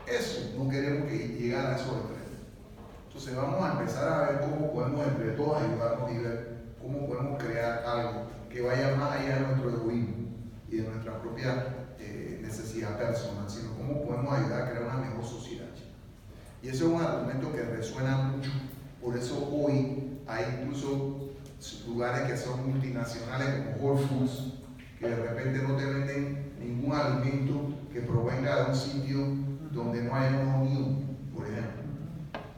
Eso 0.06 0.54
no 0.56 0.70
queremos 0.70 1.08
que 1.08 1.28
llegar 1.28 1.66
a 1.66 1.76
esos 1.76 1.88
extremos. 1.88 2.16
Entonces 3.06 3.37
vamos 3.37 3.64
a 3.64 3.73
empezar 3.73 4.12
a 4.12 4.30
ver 4.30 4.40
cómo 4.40 4.73
podemos 4.73 5.06
entre 5.06 5.30
todos 5.32 5.62
ayudarnos 5.62 6.12
y 6.12 6.18
ver 6.18 6.56
cómo 6.80 7.06
podemos 7.06 7.42
crear 7.42 7.85
algo 7.85 8.26
que 8.50 8.62
vaya 8.62 8.94
más 8.96 9.12
allá 9.12 9.37
de 9.37 9.40
nuestro 9.46 9.70
egoísmo 9.70 10.26
y 10.70 10.76
de 10.76 10.88
nuestra 10.88 11.20
propia 11.20 11.66
eh, 11.99 12.40
necesidad 12.42 12.96
personal, 12.99 13.49
sino 13.49 13.75
cómo 13.76 14.04
podemos 14.04 14.32
ayudar 14.32 14.62
a 14.62 14.70
crear 14.70 14.85
una 14.85 14.96
mejor 14.96 15.25
sociedad. 15.25 15.66
Y 16.62 16.68
eso 16.68 16.87
es 16.87 16.92
un 16.92 17.00
argumento 17.00 17.52
que 17.52 17.62
resuena 17.62 18.16
mucho, 18.16 18.50
por 19.00 19.16
eso 19.16 19.49
hoy 19.52 20.06
hay 20.26 20.61
incluso 20.61 21.30
lugares 21.87 22.23
que 22.23 22.37
son 22.37 22.71
multinacionales 22.71 23.76
como 23.78 23.92
Whole 23.92 24.06
Foods, 24.06 24.54
que 24.99 25.09
de 25.09 25.16
repente 25.16 25.62
no 25.62 25.76
te 25.76 25.85
venden 25.85 26.52
ningún 26.59 26.95
alimento 26.95 27.68
que 27.92 28.00
provenga 28.00 28.64
de 28.64 28.71
un 28.71 28.76
sitio 28.76 29.18
donde 29.73 30.02
no 30.02 30.14
hay 30.14 30.35
una 30.35 30.56
unión, 30.56 31.16
por 31.35 31.47
ejemplo. 31.47 31.83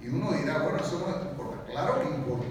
Y 0.00 0.08
uno 0.08 0.32
dirá, 0.32 0.62
bueno, 0.62 0.78
eso 0.78 1.04
no 1.06 1.30
importa. 1.30 1.64
Claro 1.70 2.00
que 2.00 2.08
importa. 2.08 2.46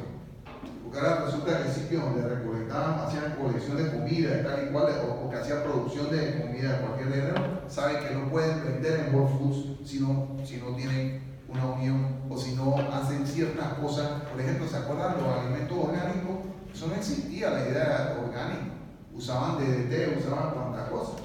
Porque 0.84 1.00
ahora 1.00 1.26
resulta 1.26 1.64
que 1.64 1.72
sitios 1.72 2.04
donde 2.04 2.28
recolectaban, 2.28 3.00
hacían 3.00 3.36
colección 3.36 3.78
de 3.78 3.92
comida 3.92 4.40
y 4.40 4.44
tal 4.44 4.68
y 4.68 4.72
cual, 4.72 4.86
o, 5.10 5.30
que 5.30 5.38
hacían 5.38 5.64
producción 5.64 6.10
de 6.12 6.42
comida 6.42 6.74
de 6.74 6.86
cualquier 6.86 7.14
género, 7.14 7.62
saben 7.68 8.08
que 8.08 8.16
no 8.16 8.30
pueden 8.30 8.64
vender 8.64 9.08
en 9.08 9.16
Whole 9.16 9.34
Foods 9.38 9.90
si 9.90 10.00
no, 10.00 10.38
si 10.46 10.58
no 10.58 10.76
tienen 10.76 11.22
una 11.50 11.66
unión 11.66 12.18
o 12.30 12.38
si 12.38 12.56
no 12.56 12.76
hacen 12.94 13.26
ciertas 13.26 13.74
cosas. 13.76 14.22
Por 14.32 14.40
ejemplo, 14.42 14.68
¿se 14.68 14.78
acuerdan 14.78 15.18
los 15.18 15.40
alimentos 15.40 15.78
orgánicos? 15.78 16.38
Eso 16.74 16.88
no 16.88 16.96
existía, 16.96 17.50
la 17.52 17.68
idea 17.68 18.18
orgánica. 18.24 18.74
Usaban 19.14 19.58
DDT, 19.58 20.20
usaban 20.20 20.54
cuantas 20.54 20.90
cosas. 20.90 21.22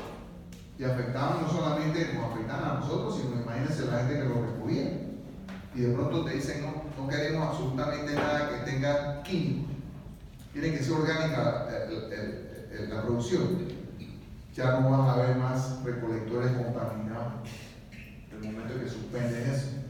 Y 0.79 0.85
afectaban 0.85 1.43
no 1.43 1.49
solamente, 1.51 2.15
nos 2.15 2.33
afectaban 2.33 2.71
a 2.71 2.81
nosotros, 2.81 3.17
sino 3.21 3.43
imagínense 3.43 3.87
la 3.87 3.99
gente 3.99 4.15
que 4.15 4.29
lo 4.29 4.47
recogía. 4.47 5.01
Y 5.75 5.81
de 5.81 5.95
pronto 5.95 6.25
te 6.25 6.35
dicen, 6.35 6.63
no, 6.63 7.03
no 7.03 7.09
queremos 7.09 7.49
absolutamente 7.49 8.15
nada 8.15 8.49
que 8.51 8.71
tenga 8.71 9.23
químico. 9.23 9.69
Tiene 10.53 10.73
que 10.73 10.83
ser 10.83 10.93
orgánica 10.93 11.67
la 12.89 13.03
producción. 13.03 13.73
Ya 14.55 14.81
no 14.81 14.91
van 14.91 15.09
a 15.09 15.13
haber 15.15 15.37
más 15.37 15.83
recolectores 15.83 16.53
contaminados. 16.53 17.49
El 18.31 18.53
momento 18.53 18.81
que 18.81 18.89
suspenden 18.89 19.51
eso 19.51 19.82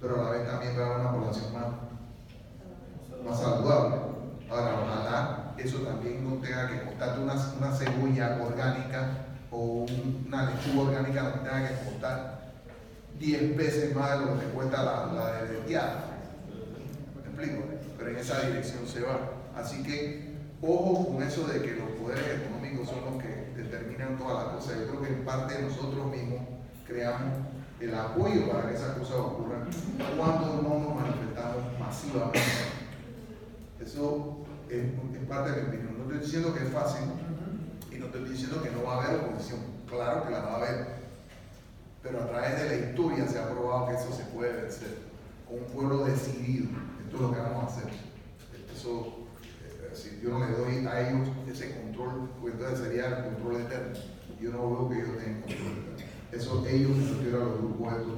pero 0.00 0.20
a 0.20 0.24
la 0.24 0.30
vez 0.30 0.48
también 0.48 0.78
va 0.78 0.82
a 0.82 0.86
haber 0.86 1.00
una 1.00 1.12
población 1.12 1.52
más, 1.52 1.66
más 3.24 3.40
saludable. 3.40 3.96
Ahora, 4.50 4.80
ojalá 4.82 5.54
eso 5.58 5.78
también 5.78 6.24
no 6.28 6.40
tenga 6.40 6.68
que 6.68 6.84
costarte 6.84 7.20
una, 7.20 7.34
una 7.34 7.72
cebolla 7.72 8.38
orgánica 8.42 9.26
o 9.50 9.86
una 10.26 10.50
lechuga 10.50 10.90
orgánica 10.90 11.22
no 11.22 11.42
tenga 11.42 11.68
que 11.68 11.84
costar 11.84 12.40
10 13.18 13.56
veces 13.56 13.94
más 13.94 14.18
de 14.18 14.26
lo 14.26 14.40
que 14.40 14.46
cuesta 14.46 14.82
la, 14.82 15.06
la 15.12 15.42
de 15.42 15.58
veteada. 15.58 16.04
¿Me 17.22 17.28
explico? 17.28 17.64
Pero 17.98 18.10
en 18.10 18.16
esa 18.16 18.40
dirección 18.40 18.86
se 18.86 19.02
va. 19.02 19.18
Así 19.54 19.82
que 19.82 20.30
ojo 20.62 21.08
con 21.08 21.22
eso 21.22 21.46
de 21.46 21.60
que 21.60 21.74
los 21.74 21.90
poderes 22.00 22.40
económicos 22.40 22.88
son 22.88 23.04
los 23.04 23.22
que 23.22 23.52
determinan 23.56 24.16
todas 24.16 24.44
las 24.44 24.54
cosas. 24.54 24.78
Yo 24.78 24.86
creo 24.88 25.02
que 25.02 25.08
en 25.08 25.24
parte 25.24 25.60
nosotros 25.60 26.06
mismos 26.10 26.40
creamos 26.86 27.49
el 27.80 27.94
apoyo 27.94 28.50
para 28.50 28.68
que 28.68 28.74
esas 28.74 28.98
cosas 28.98 29.16
ocurran 29.16 29.68
cuando 30.16 30.62
no 30.62 30.78
nos 30.78 30.94
manifestamos 30.96 31.78
masivamente. 31.78 32.40
Eso 33.80 34.44
es, 34.68 34.84
parte 35.26 35.52
de 35.52 35.62
mi 35.62 35.68
opinión. 35.68 35.98
No 35.98 36.04
estoy 36.04 36.18
diciendo 36.18 36.54
que 36.54 36.64
es 36.64 36.70
fácil 36.70 37.08
y 37.90 37.96
no 37.96 38.06
estoy 38.06 38.28
diciendo 38.28 38.62
que 38.62 38.70
no 38.70 38.82
va 38.84 38.96
a 38.96 39.04
haber 39.04 39.20
oposición. 39.20 39.60
Claro 39.88 40.24
que 40.24 40.30
la 40.30 40.40
va 40.40 40.52
a 40.52 40.56
haber. 40.56 40.86
Pero 42.02 42.22
a 42.22 42.26
través 42.28 42.60
de 42.60 42.68
la 42.68 42.86
historia 42.88 43.26
se 43.26 43.38
ha 43.38 43.48
probado 43.50 43.88
que 43.88 43.94
eso 43.94 44.12
se 44.12 44.24
puede 44.24 44.62
vencer. 44.62 44.98
Con 45.48 45.60
un 45.60 45.64
pueblo 45.66 46.04
decidido. 46.04 46.68
Esto 47.04 47.16
es 47.16 47.22
lo 47.22 47.32
que 47.32 47.40
vamos 47.40 47.64
a 47.64 47.66
hacer. 47.66 47.90
Eso, 48.74 49.26
eh, 49.64 49.90
si 49.94 50.20
yo 50.22 50.30
no 50.30 50.46
le 50.46 50.52
doy 50.52 50.86
a 50.86 51.08
ellos 51.08 51.28
ese 51.50 51.80
control, 51.80 52.30
pues 52.40 52.54
entonces 52.54 52.80
sería 52.80 53.06
el 53.06 53.24
control 53.24 53.62
eterno. 53.62 53.98
Yo 54.40 54.50
no 54.50 54.70
veo 54.70 54.88
que 54.88 54.94
ellos 54.96 55.18
tengan 55.18 55.40
control. 55.42 55.89
Eso 56.32 56.64
ellos 56.68 56.90
me 56.96 57.08
refiero 57.08 57.36
a 57.36 57.44
los 57.44 57.58
grupos 57.58 57.92
estos 57.92 58.14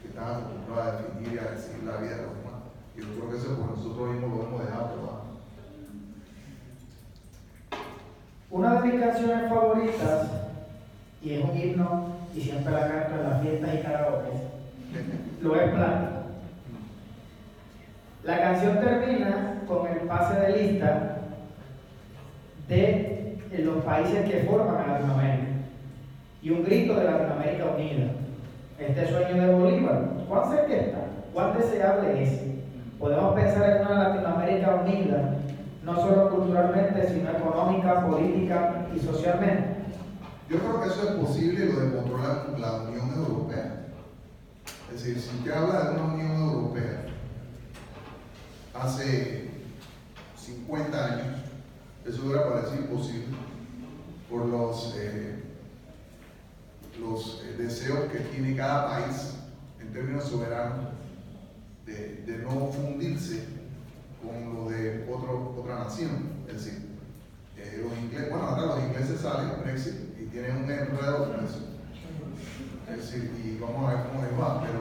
que 0.00 0.08
están 0.08 0.30
acostumbrados 0.30 0.86
a 0.86 0.96
definir 1.02 1.34
y 1.34 1.38
a 1.38 1.50
decidir 1.50 1.82
la 1.82 1.96
vida 1.96 2.16
de 2.16 2.22
los 2.22 2.36
demás. 2.36 2.62
Y 2.94 3.00
yo 3.00 3.06
creo 3.14 3.30
que 3.30 3.36
eso 3.36 3.56
por 3.56 3.76
nosotros 3.76 4.10
mismos 4.10 4.38
lo 4.38 4.42
hemos 4.44 4.64
dejado 4.64 4.92
probar. 4.92 5.16
Una 8.50 8.80
de 8.80 8.88
mis 8.88 9.00
canciones 9.00 9.48
favoritas, 9.50 10.30
y 11.20 11.32
es 11.32 11.44
un 11.44 11.56
himno, 11.56 12.16
y 12.36 12.40
siempre 12.40 12.72
la 12.72 12.88
canto 12.88 13.14
en 13.16 13.30
las 13.30 13.42
fiestas 13.42 13.74
y 13.74 13.82
karaoke, 13.82 14.30
lo 15.42 15.60
es 15.60 15.70
plástico. 15.72 16.12
La 18.22 18.40
canción 18.40 18.80
termina 18.80 19.62
con 19.66 19.86
el 19.88 19.98
pase 20.00 20.40
de 20.40 20.62
lista 20.62 21.18
de 22.68 23.38
los 23.58 23.84
países 23.84 24.28
que 24.30 24.44
forman 24.44 24.76
a 24.76 24.86
Latinoamérica 24.86 25.55
y 26.46 26.50
un 26.50 26.62
grito 26.62 26.94
de 26.94 27.02
Latinoamérica 27.02 27.64
unida. 27.74 28.06
Este 28.78 29.08
sueño 29.08 29.42
de 29.42 29.52
Bolívar, 29.52 30.10
¿cuán 30.28 30.48
cerca 30.48 30.76
está? 30.76 30.98
¿Cuán 31.34 31.58
deseable 31.58 32.22
es? 32.22 32.40
Podemos 33.00 33.34
pensar 33.34 33.68
en 33.68 33.84
una 33.84 34.08
Latinoamérica 34.10 34.76
unida, 34.76 35.34
no 35.82 35.96
solo 35.96 36.30
culturalmente, 36.30 37.08
sino 37.08 37.32
económica, 37.32 38.06
política 38.06 38.86
y 38.94 39.00
socialmente. 39.00 39.74
Yo 40.48 40.60
creo 40.60 40.82
que 40.82 40.86
eso 40.86 41.08
es 41.08 41.14
posible 41.16 41.66
lo 41.66 41.80
demostró 41.80 42.18
la, 42.18 42.58
la 42.60 42.82
Unión 42.82 43.12
Europea. 43.12 43.86
Es 44.94 45.02
decir, 45.02 45.20
si 45.20 45.38
usted 45.38 45.50
habla 45.50 45.90
de 45.90 45.96
una 45.96 46.14
Unión 46.14 46.42
Europea 46.42 47.06
hace 48.72 49.50
50 50.36 51.04
años, 51.06 51.38
eso 52.06 52.22
hubiera 52.24 52.48
parecido 52.48 52.82
imposible 52.82 53.34
por 54.30 54.46
los 54.46 54.94
eh, 54.96 55.35
los 57.00 57.42
eh, 57.44 57.56
deseos 57.58 58.10
que 58.10 58.18
tiene 58.18 58.56
cada 58.56 58.88
país 58.88 59.34
en 59.80 59.92
términos 59.92 60.24
soberanos 60.24 60.86
de, 61.84 62.24
de 62.26 62.38
no 62.38 62.68
fundirse 62.72 63.44
con 64.22 64.54
lo 64.54 64.70
de 64.70 65.06
otro, 65.10 65.54
otra 65.58 65.84
nación. 65.84 66.30
Es 66.48 66.64
decir, 66.64 66.86
eh, 67.56 67.80
los 67.82 67.96
ingleses, 67.98 68.30
bueno, 68.30 68.46
ahora 68.46 68.66
los 68.66 68.84
ingleses 68.84 69.20
salen 69.20 69.50
Brexit 69.62 69.94
y 70.20 70.26
tienen 70.26 70.64
un 70.64 70.70
enredo 70.70 71.32
con 71.32 71.44
eso. 71.44 71.60
Es 72.90 72.96
decir, 72.96 73.30
y 73.44 73.58
vamos 73.60 73.88
a 73.88 73.94
ver 73.94 74.06
cómo 74.06 74.22
les 74.22 74.40
va, 74.40 74.62
pero 74.62 74.80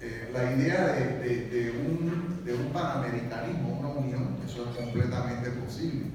eh, 0.00 0.30
la 0.32 0.52
idea 0.52 0.86
de, 0.92 1.18
de, 1.18 1.48
de, 1.48 1.70
un, 1.72 2.42
de 2.44 2.54
un 2.54 2.72
panamericanismo, 2.72 3.78
una 3.80 3.88
unión, 3.88 4.36
eso 4.46 4.68
es 4.70 4.76
completamente 4.76 5.50
posible. 5.50 6.06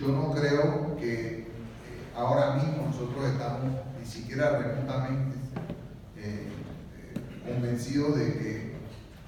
Yo 0.00 0.08
no 0.08 0.32
creo 0.32 0.96
que 0.96 1.46
ahora 2.16 2.54
mismo 2.56 2.86
nosotros 2.86 3.24
estamos 3.26 3.72
ni 4.00 4.06
siquiera 4.06 4.58
remotamente 4.58 5.36
eh, 6.16 6.48
eh, 6.96 7.50
convencidos 7.52 8.18
de 8.18 8.32
que 8.32 8.72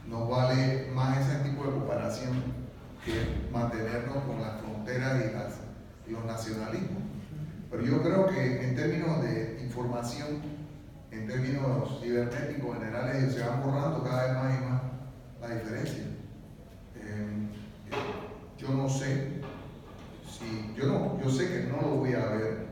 nos 0.09 0.29
vale 0.29 0.91
más 0.95 1.19
ese 1.19 1.49
tipo 1.49 1.65
de 1.65 1.71
cooperación 1.73 2.43
que 3.05 3.51
mantenernos 3.53 4.25
con 4.25 4.41
las 4.41 4.61
fronteras 4.61 5.23
y 6.07 6.13
los 6.13 6.25
nacionalismos. 6.25 7.03
Pero 7.71 7.85
yo 7.85 8.03
creo 8.03 8.27
que 8.27 8.69
en 8.69 8.77
términos 8.77 9.23
de 9.23 9.61
información, 9.63 10.43
en 11.11 11.27
términos 11.27 12.01
cibernéticos 12.03 12.79
generales, 12.79 13.35
se 13.35 13.41
van 13.41 13.63
borrando 13.63 14.03
cada 14.03 14.27
vez 14.27 14.35
más 14.35 14.61
y 14.61 14.65
más 14.65 14.83
la 15.41 15.55
diferencia. 15.55 16.05
Eh, 16.97 17.49
yo 18.59 18.69
no 18.69 18.89
sé 18.89 19.41
si, 20.31 20.75
yo 20.77 20.87
no, 20.87 21.21
yo 21.23 21.31
sé 21.31 21.49
que 21.49 21.69
no 21.69 21.81
lo 21.81 21.97
voy 21.97 22.13
a 22.13 22.27
ver 22.27 22.43
eh, 22.43 22.72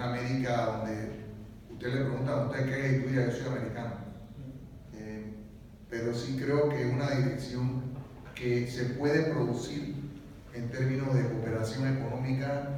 América 0.00 0.66
donde 0.66 1.10
usted 1.70 1.94
le 1.94 2.04
pregunta 2.04 2.32
a 2.32 2.46
usted 2.46 2.66
qué 2.66 2.86
es 2.86 3.10
y 3.10 3.14
yo 3.14 3.30
soy 3.32 3.46
americano. 3.46 3.94
Eh, 4.94 5.34
pero 5.88 6.14
sí 6.14 6.36
creo 6.40 6.68
que 6.68 6.88
es 6.88 6.94
una 6.94 7.10
dirección 7.10 7.82
que 8.34 8.66
se 8.66 8.84
puede 8.94 9.24
producir 9.32 9.94
en 10.54 10.70
términos 10.70 11.14
de 11.14 11.28
cooperación 11.28 11.96
económica, 11.96 12.76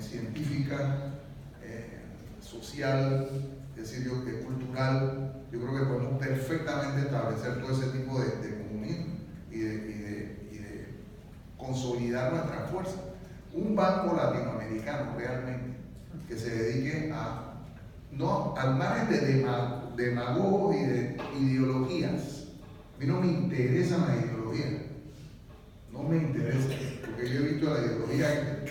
científica, 0.00 1.14
social, 2.40 3.28
es 3.76 3.90
decir, 3.90 4.08
cultural. 4.44 5.44
Yo 5.52 5.60
creo 5.60 5.74
que 5.74 5.86
podemos 5.86 6.18
perfectamente 6.18 7.02
establecer 7.02 7.60
todo 7.60 7.72
ese 7.72 7.90
tipo 7.96 8.20
de, 8.20 8.58
comunismo 8.58 9.14
y 9.50 9.58
de, 9.58 10.94
consolidar 11.56 12.32
nuestra 12.32 12.66
fuerza. 12.66 12.98
Un 13.54 13.74
banco 13.74 14.16
latinoamericano 14.16 15.16
realmente 15.16 15.73
que 16.28 16.38
se 16.38 16.50
dedique 16.50 17.12
a, 17.12 17.54
no, 18.10 18.54
al 18.56 18.76
margen 18.76 19.10
de 19.10 20.04
demagogos 20.04 20.76
y 20.76 20.84
de 20.84 21.16
ideologías. 21.40 22.44
A 22.96 23.00
mí 23.00 23.06
no 23.06 23.20
me 23.20 23.26
interesan 23.26 24.02
las 24.02 24.24
ideologías, 24.24 24.70
no 25.92 26.02
me 26.04 26.16
interesa, 26.16 26.68
porque 27.04 27.28
yo 27.28 27.40
he 27.40 27.48
visto 27.48 27.74
la 27.74 27.80
ideología 27.80 28.64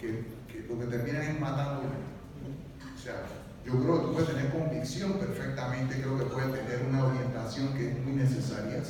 que, 0.00 0.24
lo 0.68 0.78
que 0.80 0.86
termina 0.86 1.22
es 1.22 1.40
matando. 1.40 1.82
O 1.82 2.98
sea, 2.98 3.26
yo 3.64 3.72
creo 3.80 4.00
que 4.00 4.06
tú 4.06 4.12
puedes 4.12 4.28
tener 4.30 4.52
convicción 4.52 5.14
perfectamente, 5.14 6.00
creo 6.00 6.18
que 6.18 6.24
puedes 6.26 6.52
tener 6.52 6.86
una 6.88 7.06
orientación 7.06 7.74
que 7.74 7.90
es 7.90 8.04
muy 8.04 8.12
necesaria, 8.12 8.82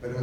pero 0.00 0.18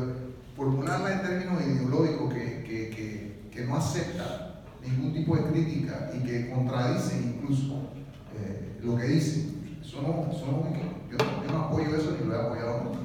formularla 0.56 1.14
en 1.14 1.22
términos 1.22 1.62
ideológicos 1.62 2.34
que, 2.34 2.64
que, 2.64 3.50
que, 3.52 3.66
no 3.66 3.76
acepta 3.76 4.51
ningún 4.82 5.14
tipo 5.14 5.36
de 5.36 5.44
crítica 5.44 6.12
y 6.14 6.24
que 6.24 6.50
contradice 6.50 7.18
incluso 7.18 7.90
eh, 8.38 8.80
lo 8.82 8.98
que 8.98 9.04
dice, 9.04 9.50
eso 9.82 10.02
no, 10.02 10.32
yo, 10.32 11.18
yo, 11.18 11.52
no 11.52 11.60
apoyo 11.66 11.96
eso 11.96 12.18
ni 12.20 12.28
lo 12.28 12.36
he 12.36 12.40
apoyado 12.40 12.84
nunca. 12.84 13.00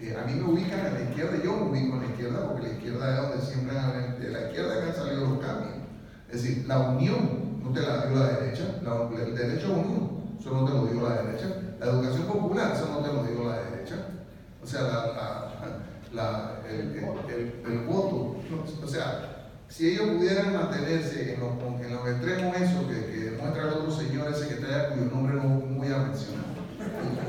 Eh, 0.00 0.16
a 0.16 0.26
mí 0.26 0.34
me 0.34 0.44
ubican 0.44 0.86
en 0.86 0.94
la 0.94 1.10
izquierda, 1.10 1.42
yo 1.42 1.56
me 1.56 1.70
ubico 1.70 1.96
en 1.96 2.02
la 2.02 2.06
izquierda 2.06 2.48
porque 2.48 2.68
la 2.68 2.72
izquierda 2.74 3.10
es 3.10 3.22
donde 3.22 3.46
siempre 3.46 3.74
de 3.74 4.30
la 4.30 4.46
izquierda 4.48 4.80
que 4.80 4.90
han 4.90 4.94
salido 4.94 5.26
los 5.26 5.38
cambios. 5.38 5.74
Es 6.30 6.42
decir, 6.42 6.64
la 6.68 6.78
unión 6.90 7.60
no 7.62 7.70
te 7.72 7.80
la 7.80 8.06
dio 8.06 8.18
la 8.18 8.26
derecha, 8.26 8.64
el 8.80 9.34
derecho 9.34 9.66
a 9.66 9.76
unión, 9.78 10.10
eso 10.38 10.50
no 10.52 10.64
te 10.64 10.72
lo 10.72 10.86
dio 10.86 11.08
la 11.08 11.22
derecha, 11.22 11.46
la 11.80 11.86
educación 11.86 12.26
popular, 12.26 12.72
eso 12.74 12.88
no 12.90 12.98
te 12.98 13.12
lo 13.12 13.24
dio 13.24 13.48
la 13.48 13.56
derecha, 13.62 13.96
o 14.62 14.66
sea, 14.66 14.80
el, 17.66 17.78
voto, 17.86 18.36
o 18.82 18.86
sea, 18.86 19.37
si 19.68 19.90
ellos 19.90 20.08
pudieran 20.16 20.54
mantenerse 20.54 21.34
en 21.34 21.40
los, 21.40 22.08
extremos 22.08 22.56
esos 22.56 22.86
que, 22.86 23.06
que 23.06 23.30
demuestra 23.30 23.62
el 23.64 23.68
otro 23.68 23.90
señor 23.90 24.32
ese 24.32 24.48
que 24.48 24.54
está 24.54 24.90
cuyo 24.90 25.10
nombre 25.10 25.34
no 25.34 25.42
voy 25.76 25.92
a 25.92 25.98
mencionar, 25.98 26.44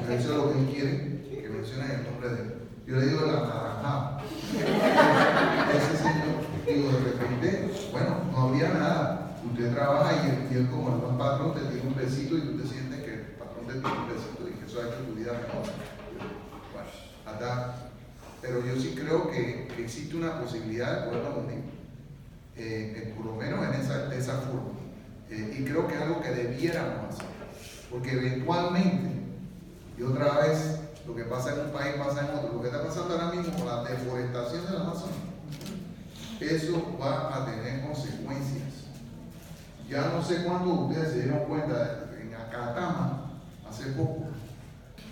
eso 0.10 0.32
es 0.32 0.38
lo 0.38 0.54
que 0.54 0.60
él 0.60 0.66
quiere, 0.72 1.42
que 1.42 1.50
mencionen 1.50 1.92
el 1.92 2.04
nombre 2.04 2.30
de 2.30 2.42
él. 2.42 2.54
Yo 2.88 2.96
le 2.96 3.06
digo 3.06 3.22
la 3.22 3.34
naranja. 3.34 4.22
Ese 5.70 5.98
señor, 5.98 6.42
digo, 6.66 6.92
de 6.92 7.12
repente, 7.12 7.72
bueno, 7.92 8.18
no 8.32 8.48
había 8.48 8.70
nada 8.70 9.30
usted 9.46 9.74
trabaja 9.74 10.12
y 10.16 10.56
él, 10.56 10.68
como 10.70 10.96
el 10.96 11.02
buen 11.02 11.18
patrón 11.18 11.54
te 11.54 11.62
tiene 11.62 11.88
un 11.88 11.96
besito 11.96 12.38
y 12.38 12.42
tú 12.42 12.58
te 12.58 12.68
sientes 12.68 13.00
que 13.02 13.14
el 13.14 13.22
patrón 13.38 13.68
te 13.68 13.74
tiene 13.74 13.98
un 13.98 14.10
besito 14.10 14.48
y 14.48 14.54
que 14.54 14.66
eso 14.66 14.82
ha 14.82 14.88
hecho 14.88 15.06
tu 15.08 15.16
vida 15.16 15.34
mejor. 15.34 15.64
Bueno, 16.74 17.74
Pero 18.42 18.66
yo 18.66 18.80
sí 18.80 18.96
creo 18.98 19.30
que, 19.30 19.68
existe 19.78 20.16
una 20.16 20.40
posibilidad 20.40 21.00
de 21.02 21.08
poderlo 21.10 21.44
unir, 21.46 21.64
eh, 22.60 23.14
por 23.16 23.26
lo 23.26 23.36
menos 23.36 23.66
en 23.66 23.82
esa, 23.82 24.06
de 24.06 24.22
forma. 24.22 24.78
Eh, 25.30 25.58
y 25.60 25.64
creo 25.64 25.88
que 25.88 25.96
es 25.96 26.02
algo 26.02 26.22
que 26.22 26.30
debiéramos 26.30 27.16
hacer, 27.16 27.26
porque 27.90 28.12
eventualmente, 28.12 29.10
y 29.98 30.04
otra 30.04 30.40
vez, 30.40 30.80
lo 31.08 31.16
que 31.16 31.24
pasa 31.24 31.54
en 31.54 31.62
un 31.68 31.72
país 31.72 31.96
pasa 31.96 32.28
en 32.28 32.38
otro, 32.38 32.54
lo 32.54 32.62
que 32.62 32.68
está 32.68 32.84
pasando 32.84 33.16
ahora 33.16 33.32
mismo 33.36 33.54
con 33.56 33.66
la 33.66 33.84
deforestación 33.84 34.66
del 34.66 34.76
Amazonas, 34.78 35.16
eso 36.40 36.98
va 37.02 37.36
a 37.36 37.46
tener 37.46 37.82
consecuencias 37.86 38.70
ya 39.90 40.12
no 40.16 40.24
sé 40.24 40.44
cuándo 40.44 40.86
ustedes 40.86 41.14
se 41.14 41.24
dieron 41.24 41.46
cuenta, 41.46 42.10
en 42.22 42.32
Acatama, 42.36 43.32
hace 43.68 43.90
poco, 43.94 44.28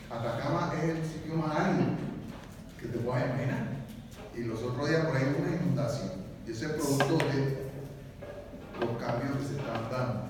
Atacama 0.10 0.72
es 0.78 0.90
el 0.90 1.04
sitio 1.04 1.36
más 1.36 1.58
árido 1.58 1.88
que 2.80 2.88
te 2.88 3.00
puedas 3.00 3.26
imaginar. 3.26 3.68
Y 4.36 4.44
los 4.44 4.62
otros 4.62 4.88
días 4.88 5.04
por 5.06 5.18
ahí 5.18 5.24
hubo 5.36 5.48
una 5.48 5.56
inundación. 5.56 6.12
Y 6.58 6.60
ese 6.60 6.74
es 6.74 6.82
producto 6.82 7.18
de 7.18 7.70
los 8.80 8.98
cambios 8.98 9.38
que 9.38 9.46
se 9.46 9.58
están 9.58 9.92
dando. 9.92 10.24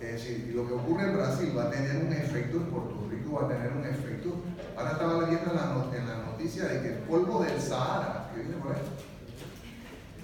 Es 0.00 0.12
decir, 0.12 0.52
lo 0.56 0.66
que 0.66 0.74
ocurre 0.74 1.04
en 1.04 1.14
Brasil 1.14 1.56
va 1.56 1.64
a 1.64 1.70
tener 1.70 2.04
un 2.04 2.12
efecto, 2.12 2.56
en 2.56 2.64
Puerto 2.64 3.06
Rico 3.08 3.38
va 3.40 3.46
a 3.46 3.48
tener 3.48 3.72
un 3.74 3.84
efecto. 3.86 4.34
Ahora 4.76 4.90
estaba 4.90 5.20
leyendo 5.22 5.52
en 5.52 5.56
la, 6.08 6.16
noticia 6.16 6.64
de 6.64 6.82
que 6.82 6.88
el 6.88 6.98
polvo 7.04 7.44
del 7.44 7.60
Sahara, 7.60 8.28
que 8.34 8.40
viene 8.40 8.56
por 8.56 8.72
ahí, 8.72 8.82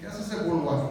¿qué 0.01 0.07
hace 0.07 0.23
ese 0.23 0.43
polvo 0.43 0.71
aquí? 0.71 0.83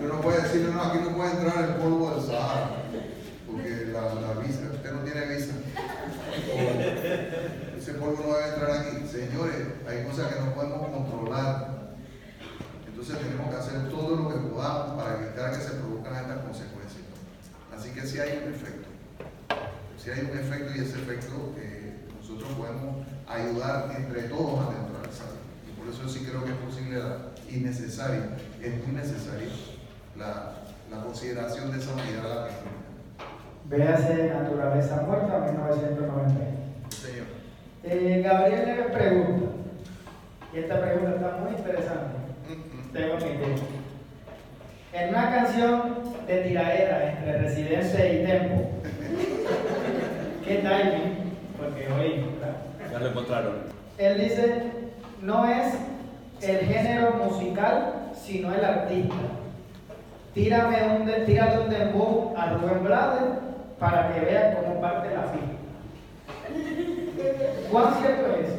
Uno 0.00 0.14
no 0.14 0.20
puede 0.20 0.42
decirle, 0.42 0.72
no, 0.72 0.82
aquí 0.82 0.98
no 0.98 1.16
puede 1.16 1.30
entrar 1.30 1.64
el 1.64 1.74
polvo 1.76 2.10
del 2.10 2.24
Sahara, 2.24 2.70
porque 3.46 3.86
la 3.92 4.34
visa, 4.40 4.62
usted 4.74 4.92
no 4.92 5.00
tiene 5.02 5.26
visa. 5.26 5.54
Ese 7.82 7.94
polvo 7.94 8.22
no 8.22 8.36
debe 8.36 8.48
entrar 8.54 8.70
aquí. 8.70 9.06
Señores, 9.10 9.56
hay 9.88 10.04
cosas 10.06 10.32
que 10.32 10.40
no 10.40 10.54
podemos 10.54 10.88
controlar. 10.88 11.96
Entonces 12.86 13.18
tenemos 13.18 13.50
que 13.50 13.56
hacer 13.56 13.88
todo 13.90 14.16
lo 14.16 14.28
que 14.28 14.38
podamos 14.54 15.02
para 15.02 15.18
evitar 15.18 15.50
que 15.50 15.64
se 15.64 15.70
produzcan 15.70 16.14
estas 16.14 16.38
consecuencias. 16.46 17.02
Así 17.76 17.90
que 17.90 18.06
si 18.06 18.20
hay 18.20 18.38
un 18.38 18.54
efecto. 18.54 18.88
Si 19.98 20.10
hay 20.10 20.20
un 20.20 20.38
efecto 20.38 20.70
y 20.76 20.80
ese 20.80 21.02
efecto 21.02 21.54
eh, 21.58 22.06
nosotros 22.20 22.52
podemos 22.52 23.04
ayudar 23.26 23.90
entre 23.96 24.22
todos 24.30 24.60
a 24.60 24.78
neutralizarlo. 24.78 25.42
Y 25.66 25.72
por 25.74 25.92
eso 25.92 26.08
sí 26.08 26.24
creo 26.24 26.44
que 26.44 26.52
es 26.52 26.58
posible 26.58 27.00
y 27.50 27.56
necesario, 27.58 28.22
es 28.62 28.86
muy 28.86 28.96
necesario 28.96 29.50
la, 30.16 30.58
consideración 31.02 31.72
de 31.72 31.78
esa 31.78 31.92
unidad 31.92 32.22
la 32.22 32.48
Véase 33.64 34.28
Naturaleza 34.28 35.02
Muerta, 35.06 35.38
1990. 35.38 36.61
Eh, 37.84 38.22
Gabriel 38.24 38.64
le 38.64 38.82
pregunta, 38.96 39.46
y 40.54 40.58
esta 40.58 40.80
pregunta 40.80 41.16
está 41.16 41.36
muy 41.38 41.50
interesante, 41.50 42.14
tengo 42.92 43.16
mi 43.16 44.98
En 44.98 45.08
una 45.08 45.30
canción 45.34 45.94
de 46.28 46.38
tiraera 46.42 47.10
entre 47.10 47.38
Residente 47.38 48.14
y 48.14 48.24
Tempo, 48.24 48.70
¿qué 50.44 50.54
timing? 50.58 51.32
Porque 51.58 51.88
hoy. 51.92 52.24
Ya 52.92 52.98
lo 53.00 53.06
encontraron. 53.08 53.54
Él 53.98 54.20
dice: 54.20 54.62
no 55.20 55.48
es 55.48 55.74
el 56.40 56.60
género 56.60 57.14
musical, 57.14 58.10
sino 58.14 58.54
el 58.54 58.64
artista. 58.64 59.14
Tírame 60.34 60.76
un, 61.00 61.26
tírate 61.26 61.58
un 61.58 61.68
dembow 61.68 62.34
a 62.36 62.50
Rubén 62.50 62.84
Blades 62.84 63.22
para 63.80 64.12
que 64.12 64.20
vean 64.20 64.54
cómo 64.54 64.80
parte 64.80 65.08
la 65.14 65.22
fila. 65.22 65.51
¿Cuán 67.72 67.94
cierto 68.02 68.36
es? 68.36 68.50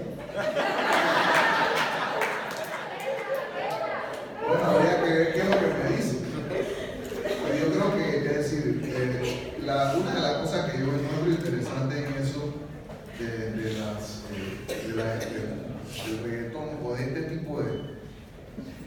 Bueno, 4.47 4.63
habría 4.65 5.03
que 5.03 5.13
ver 5.13 5.33
qué 5.33 5.39
es 5.39 5.45
lo 5.45 5.59
que 5.59 5.67
me 5.67 5.95
dice. 5.95 6.17
Pero 7.43 7.55
yo 7.59 7.73
creo 7.73 7.95
que, 7.95 8.17
es 8.17 8.37
decir, 8.37 8.81
eh, 8.83 9.53
la, 9.63 9.93
una 9.95 10.15
de 10.15 10.19
las 10.19 10.33
cosas 10.37 10.71
que 10.71 10.79
yo 10.79 10.85
encuentro 10.85 11.29
interesante 11.29 11.97
en 11.99 12.23
eso, 12.23 12.55
de, 13.19 13.73
las, 13.77 14.23
eh, 14.33 14.87
de, 14.87 14.95
la, 14.95 15.13
del 15.13 16.23
reggaetón 16.23 16.69
o 16.83 16.95
de 16.95 17.03
este 17.03 17.21
tipo 17.21 17.61
de, 17.61 17.69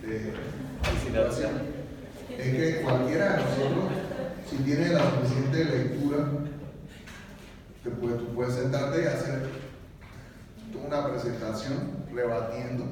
de, 0.03 0.33
situación 1.05 1.53
es 2.37 2.53
que 2.53 2.81
cualquiera 2.83 3.31
de 3.31 3.37
nosotros, 3.45 3.93
si 4.51 4.57
tiene 4.57 4.89
la 4.89 5.09
suficiente 5.09 5.65
lectura, 5.67 6.27
te 7.85 7.91
puedes, 7.91 8.19
tú 8.19 8.35
puedes 8.35 8.55
sentarte 8.55 9.03
y 9.03 9.07
hacer 9.07 9.66
una 10.85 11.07
presentación 11.09 12.05
rebatiendo 12.13 12.85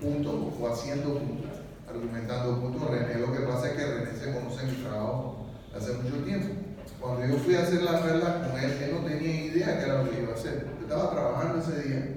puntos 0.00 0.34
o 0.60 0.68
haciendo 0.68 1.18
puntos, 1.18 1.50
argumentando 1.88 2.60
puntos. 2.60 2.90
René, 2.90 3.20
lo 3.20 3.32
que 3.32 3.40
pasa 3.40 3.68
es 3.68 3.74
que 3.74 3.86
René 3.86 4.10
se 4.12 4.32
conoce 4.32 4.66
mi 4.66 4.82
trabajo 4.84 5.46
hace 5.76 5.92
mucho 5.94 6.16
tiempo. 6.24 6.54
Cuando 7.00 7.26
yo 7.26 7.36
fui 7.36 7.54
a 7.54 7.62
hacer 7.62 7.82
la 7.82 8.02
perla 8.02 8.48
con 8.48 8.58
él, 8.58 8.72
él 8.82 8.94
no 8.94 9.06
tenía 9.06 9.44
idea 9.46 9.78
qué 9.78 9.84
era 9.84 10.02
lo 10.02 10.10
que 10.10 10.20
iba 10.20 10.32
a 10.32 10.34
hacer. 10.34 10.66
Yo 10.78 10.86
estaba 10.86 11.10
trabajando 11.10 11.58
ese 11.58 11.82
día 11.82 12.14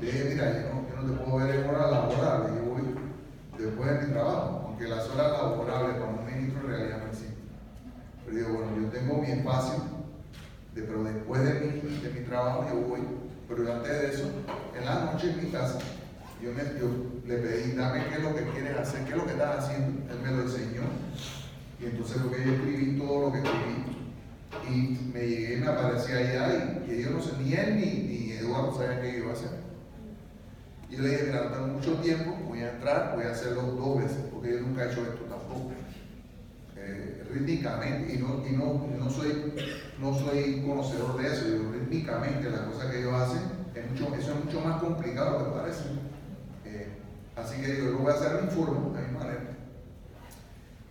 Le 0.00 0.06
dije, 0.06 0.24
mira, 0.30 0.52
yo 0.52 0.74
no, 0.74 0.88
yo 0.88 1.02
no 1.02 1.12
te 1.12 1.24
puedo 1.24 1.44
ver 1.44 1.56
en 1.56 1.70
horas 1.70 1.90
laborables, 1.90 2.52
yo 2.56 2.70
voy 2.70 2.82
después 3.58 3.90
de 3.90 4.06
mi 4.06 4.12
trabajo, 4.12 4.64
aunque 4.66 4.88
las 4.88 5.08
horas 5.08 5.32
laborables 5.32 5.96
para 5.96 6.10
un 6.10 6.26
ministro 6.26 6.60
en 6.60 6.66
realidad 6.66 6.98
no 6.98 7.06
existen. 7.06 7.36
Pero 8.24 8.36
digo, 8.36 8.48
bueno, 8.54 8.70
yo 8.80 8.88
tengo 8.88 9.22
mi 9.22 9.30
espacio, 9.30 9.74
pero 10.74 11.04
después 11.04 11.42
de 11.42 11.54
mi, 11.60 12.00
de 12.00 12.20
mi 12.20 12.26
trabajo 12.26 12.66
yo 12.70 12.80
voy, 12.88 13.00
pero 13.50 13.74
antes 13.74 13.90
de 13.90 14.08
eso, 14.14 14.30
en 14.78 14.84
la 14.84 15.06
noche 15.06 15.30
en 15.30 15.44
mi 15.44 15.50
casa, 15.50 15.78
yo, 16.40 16.52
le 17.26 17.36
pedí, 17.36 17.72
dame 17.72 18.06
qué 18.06 18.14
es 18.14 18.22
lo 18.22 18.34
que 18.34 18.44
quieres 18.44 18.78
hacer, 18.78 19.04
qué 19.04 19.10
es 19.10 19.16
lo 19.16 19.26
que 19.26 19.32
estás 19.32 19.58
haciendo. 19.58 20.12
Él 20.12 20.20
me 20.22 20.30
lo 20.30 20.42
enseñó. 20.42 20.82
Y 21.80 21.86
entonces 21.86 22.22
lo 22.22 22.30
que 22.30 22.44
yo 22.44 22.52
escribí, 22.52 22.96
todo 22.96 23.22
lo 23.22 23.32
que 23.32 23.38
escribí. 23.38 23.90
Y 24.70 25.12
me 25.12 25.26
llegué, 25.26 25.56
me 25.56 25.66
aparecía 25.66 26.16
allá 26.16 26.82
y, 26.86 26.92
y 26.92 27.02
yo 27.02 27.10
no 27.10 27.20
sé, 27.20 27.32
ni 27.42 27.52
él 27.52 27.76
ni, 27.76 28.32
Eduardo 28.32 28.72
sabían 28.74 29.02
qué 29.02 29.18
iba 29.18 29.30
a 29.30 29.32
hacer. 29.34 29.50
Y 30.88 30.96
yo 30.96 31.02
le 31.02 31.10
dije, 31.10 31.24
mira, 31.24 31.50
no 31.50 31.66
mucho 31.66 31.94
tiempo, 31.96 32.36
voy 32.48 32.60
a 32.60 32.72
entrar, 32.72 33.14
voy 33.16 33.24
a 33.24 33.32
hacerlo 33.32 33.62
dos 33.62 34.02
veces, 34.02 34.18
porque 34.32 34.52
yo 34.52 34.60
nunca 34.60 34.84
he 34.84 34.92
hecho 34.92 35.02
esto 35.02 35.26
rítmicamente, 37.32 38.14
y, 38.14 38.18
no, 38.18 38.46
y 38.46 38.52
no, 38.52 38.86
no, 38.98 39.10
soy, 39.10 39.54
no 39.98 40.14
soy 40.18 40.62
conocedor 40.66 41.20
de 41.20 41.28
eso, 41.28 41.48
yo 41.48 41.72
rítmicamente 41.72 42.50
las 42.50 42.60
cosas 42.60 42.90
que 42.90 43.00
ellos 43.00 43.14
hacen, 43.14 43.42
es 43.74 43.90
mucho, 43.90 44.14
eso 44.14 44.32
es 44.32 44.44
mucho 44.44 44.60
más 44.60 44.80
complicado 44.80 45.38
de 45.38 45.44
que 45.44 45.50
parece. 45.58 45.84
Eh, 46.64 46.88
así 47.36 47.60
que 47.60 47.78
yo 47.78 47.84
lo 47.86 47.98
voy 47.98 48.12
a 48.12 48.14
hacer 48.14 48.42
mi 48.42 48.50
forma, 48.50 48.98
a 48.98 49.02
mi 49.02 49.18
manera. 49.18 49.56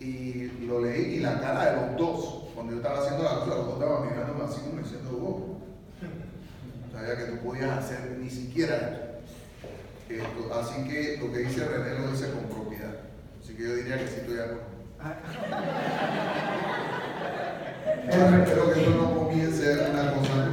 Y 0.00 0.66
lo 0.66 0.80
leí 0.80 1.16
y 1.16 1.20
la 1.20 1.40
cara 1.40 1.72
de 1.72 1.76
los 1.76 1.98
dos, 1.98 2.44
cuando 2.54 2.72
yo 2.72 2.78
estaba 2.78 3.00
haciendo 3.00 3.22
la 3.22 3.40
cosa, 3.40 3.56
los 3.56 3.66
dos 3.66 3.74
estaban 3.74 4.08
mirándome 4.08 4.44
así 4.44 4.60
como 4.62 4.82
diciendo, 4.82 5.10
wow, 5.10 5.60
sabía 6.92 7.18
que 7.18 7.32
tú 7.32 7.38
podías 7.46 7.78
hacer 7.78 8.16
ni 8.18 8.30
siquiera 8.30 9.20
esto. 10.08 10.54
Así 10.54 10.88
que 10.88 11.18
lo 11.18 11.32
que 11.32 11.40
dice 11.40 11.66
René 11.66 11.98
lo 11.98 12.10
dice 12.10 12.32
con 12.32 12.44
propiedad. 12.44 12.94
Así 13.42 13.54
que 13.54 13.62
yo 13.62 13.76
diría 13.76 13.98
que 13.98 14.08
sí 14.08 14.14
estoy 14.20 14.34
de 14.36 14.44
acuerdo. 14.44 14.79
Espero 18.10 18.72
que 18.72 18.80
esto 18.80 18.90
no 19.00 19.14
comience 19.18 19.72
una 19.92 20.12
cosa 20.12 20.48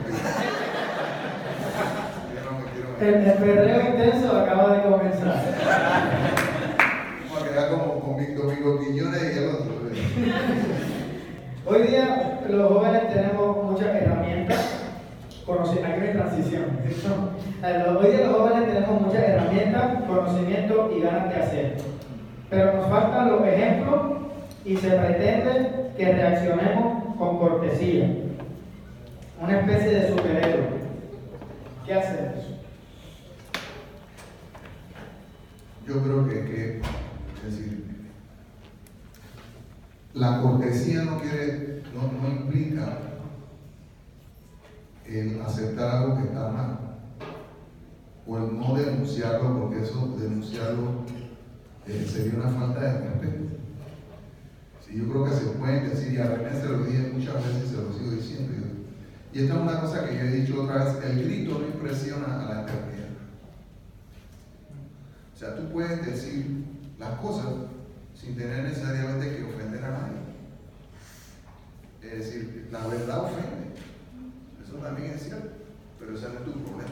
El, 3.01 3.13
el 3.13 3.33
perreo 3.33 3.81
intenso 3.91 4.37
acaba 4.39 4.73
de 4.77 4.81
comenzar. 4.83 5.43
Vamos 7.29 7.43
a 7.43 7.47
quedar 7.49 7.69
como 7.69 7.99
con 7.99 8.15
mi- 8.17 8.33
Domingo 8.33 8.79
Quiñones 8.79 9.21
y 9.23 9.37
el 9.37 9.49
otro. 9.49 9.73
Hoy 11.65 11.81
día 11.87 12.39
los 12.49 12.71
jóvenes 12.71 13.13
tenemos 13.13 13.63
muchas 13.65 13.87
herramientas. 13.95 14.83
Aquí 15.49 15.79
hay 16.01 16.13
transición. 16.13 16.65
Hoy 18.01 18.07
día 18.11 18.27
los 18.27 18.35
jóvenes 18.37 18.73
tenemos 18.73 19.01
muchas 19.01 19.23
herramientas, 19.23 19.83
conocimiento 20.07 20.91
y 20.95 21.01
ganas 21.01 21.29
de 21.29 21.35
hacer. 21.35 21.77
Pero 22.49 22.73
nos 22.73 22.89
faltan 22.89 23.29
los 23.31 23.45
ejemplos 23.45 24.16
y 24.67 24.75
se 24.75 24.89
pretende 24.89 25.93
que 25.95 26.11
reaccionemos 26.11 27.15
con 27.15 27.39
cortesía. 27.39 28.13
Una 29.41 29.61
especie 29.61 29.97
de 29.97 30.09
superhéroe. 30.09 30.67
¿Qué 31.85 31.93
hacemos? 31.93 32.43
Yo 35.87 36.03
creo 36.03 36.27
que, 36.27 36.33
que, 36.33 36.81
decir, 37.45 37.85
la 40.13 40.41
cortesía 40.41 41.03
no 41.03 41.21
quiere, 41.21 41.83
no, 41.95 42.11
no 42.21 42.27
implica 42.27 42.99
el 45.05 45.41
aceptar 45.43 45.95
algo 45.95 46.17
que 46.17 46.23
está 46.23 46.49
mal 46.49 46.79
o 48.27 48.37
el 48.37 48.59
no 48.59 48.75
denunciarlo, 48.75 49.61
porque 49.61 49.83
eso 49.83 50.13
denunciarlo 50.19 51.05
eh, 51.87 52.05
sería 52.05 52.37
una 52.41 52.49
falta 52.49 52.81
de 52.81 53.07
respeto. 53.07 53.56
Sí, 54.87 54.97
yo 54.97 55.09
creo 55.09 55.25
que 55.25 55.31
se 55.31 55.45
pueden 55.57 55.89
decir, 55.89 56.13
y 56.13 56.17
a 56.17 56.27
René 56.27 56.61
se 56.61 56.69
lo 56.69 56.83
dije 56.83 57.11
muchas 57.13 57.35
veces 57.35 57.65
y 57.65 57.69
se 57.69 57.81
lo 57.81 57.93
sigo 57.93 58.11
diciendo. 58.11 58.53
Y, 59.33 59.39
esta 59.39 59.53
es 59.55 59.59
una 59.59 59.81
cosa 59.81 60.05
que 60.05 60.15
yo 60.15 60.21
he 60.21 60.31
dicho 60.31 60.63
otra 60.63 60.85
vez, 60.85 61.03
el 61.03 61.23
grito 61.25 61.59
no 61.59 61.67
impresiona 61.67 62.41
a 62.41 62.45
la 62.45 62.61
eternidad. 62.63 63.09
O 65.35 65.37
sea, 65.37 65.55
tú 65.55 65.69
puedes 65.71 66.05
decir 66.05 66.65
las 66.97 67.19
cosas 67.19 67.45
sin 68.15 68.35
tener 68.35 68.63
necesariamente 68.63 69.37
que 69.37 69.43
ofender 69.43 69.83
a 69.83 69.91
nadie. 69.91 70.17
Es 72.01 72.17
decir, 72.19 72.67
la 72.71 72.87
verdad 72.87 73.25
ofende. 73.25 73.75
Eso 74.65 74.77
también 74.77 75.11
es 75.11 75.23
cierto, 75.23 75.49
pero 75.99 76.15
ese 76.15 76.29
no 76.29 76.39
es 76.39 76.45
tu 76.45 76.63
problema. 76.63 76.89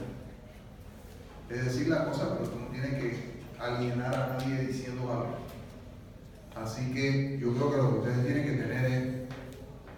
Es 1.49 1.65
decir 1.65 1.87
las 1.87 2.07
cosas, 2.07 2.29
pero 2.37 2.49
tú 2.49 2.59
no 2.59 2.67
tienes 2.67 3.01
que 3.01 3.35
alienar 3.59 4.13
a 4.13 4.37
nadie 4.37 4.67
diciendo 4.67 5.01
algo. 5.11 5.44
Así 6.55 6.91
que 6.93 7.37
yo 7.39 7.53
creo 7.53 7.71
que 7.71 7.77
lo 7.77 7.89
que 7.89 7.99
ustedes 7.99 8.25
tienen 8.25 8.45
que 8.45 8.63
tener 8.63 8.85
es 8.85 9.15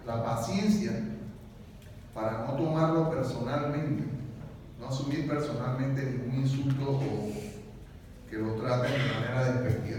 la 0.06 0.24
paciencia 0.24 0.92
para 2.12 2.46
no 2.46 2.54
tomarlo 2.54 3.10
personalmente, 3.10 4.04
no 4.80 4.88
asumir 4.88 5.28
personalmente 5.28 6.02
ningún 6.02 6.40
insulto 6.40 6.90
o 6.90 7.32
que 8.28 8.36
lo 8.36 8.54
traten 8.54 8.92
de 8.92 9.14
manera 9.14 9.52
despectiva 9.52 9.98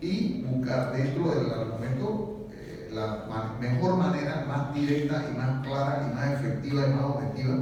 y 0.00 0.42
buscar 0.42 0.92
dentro 0.92 1.30
del 1.30 1.50
argumento 1.52 2.46
eh, 2.52 2.90
la 2.92 3.56
mejor 3.60 3.96
manera, 3.96 4.44
más 4.46 4.72
directa 4.74 5.24
y 5.30 5.36
más 5.36 5.66
clara 5.66 6.08
y 6.08 6.14
más 6.14 6.40
efectiva 6.40 6.86
y 6.86 6.90
más 6.90 7.04
objetiva 7.04 7.54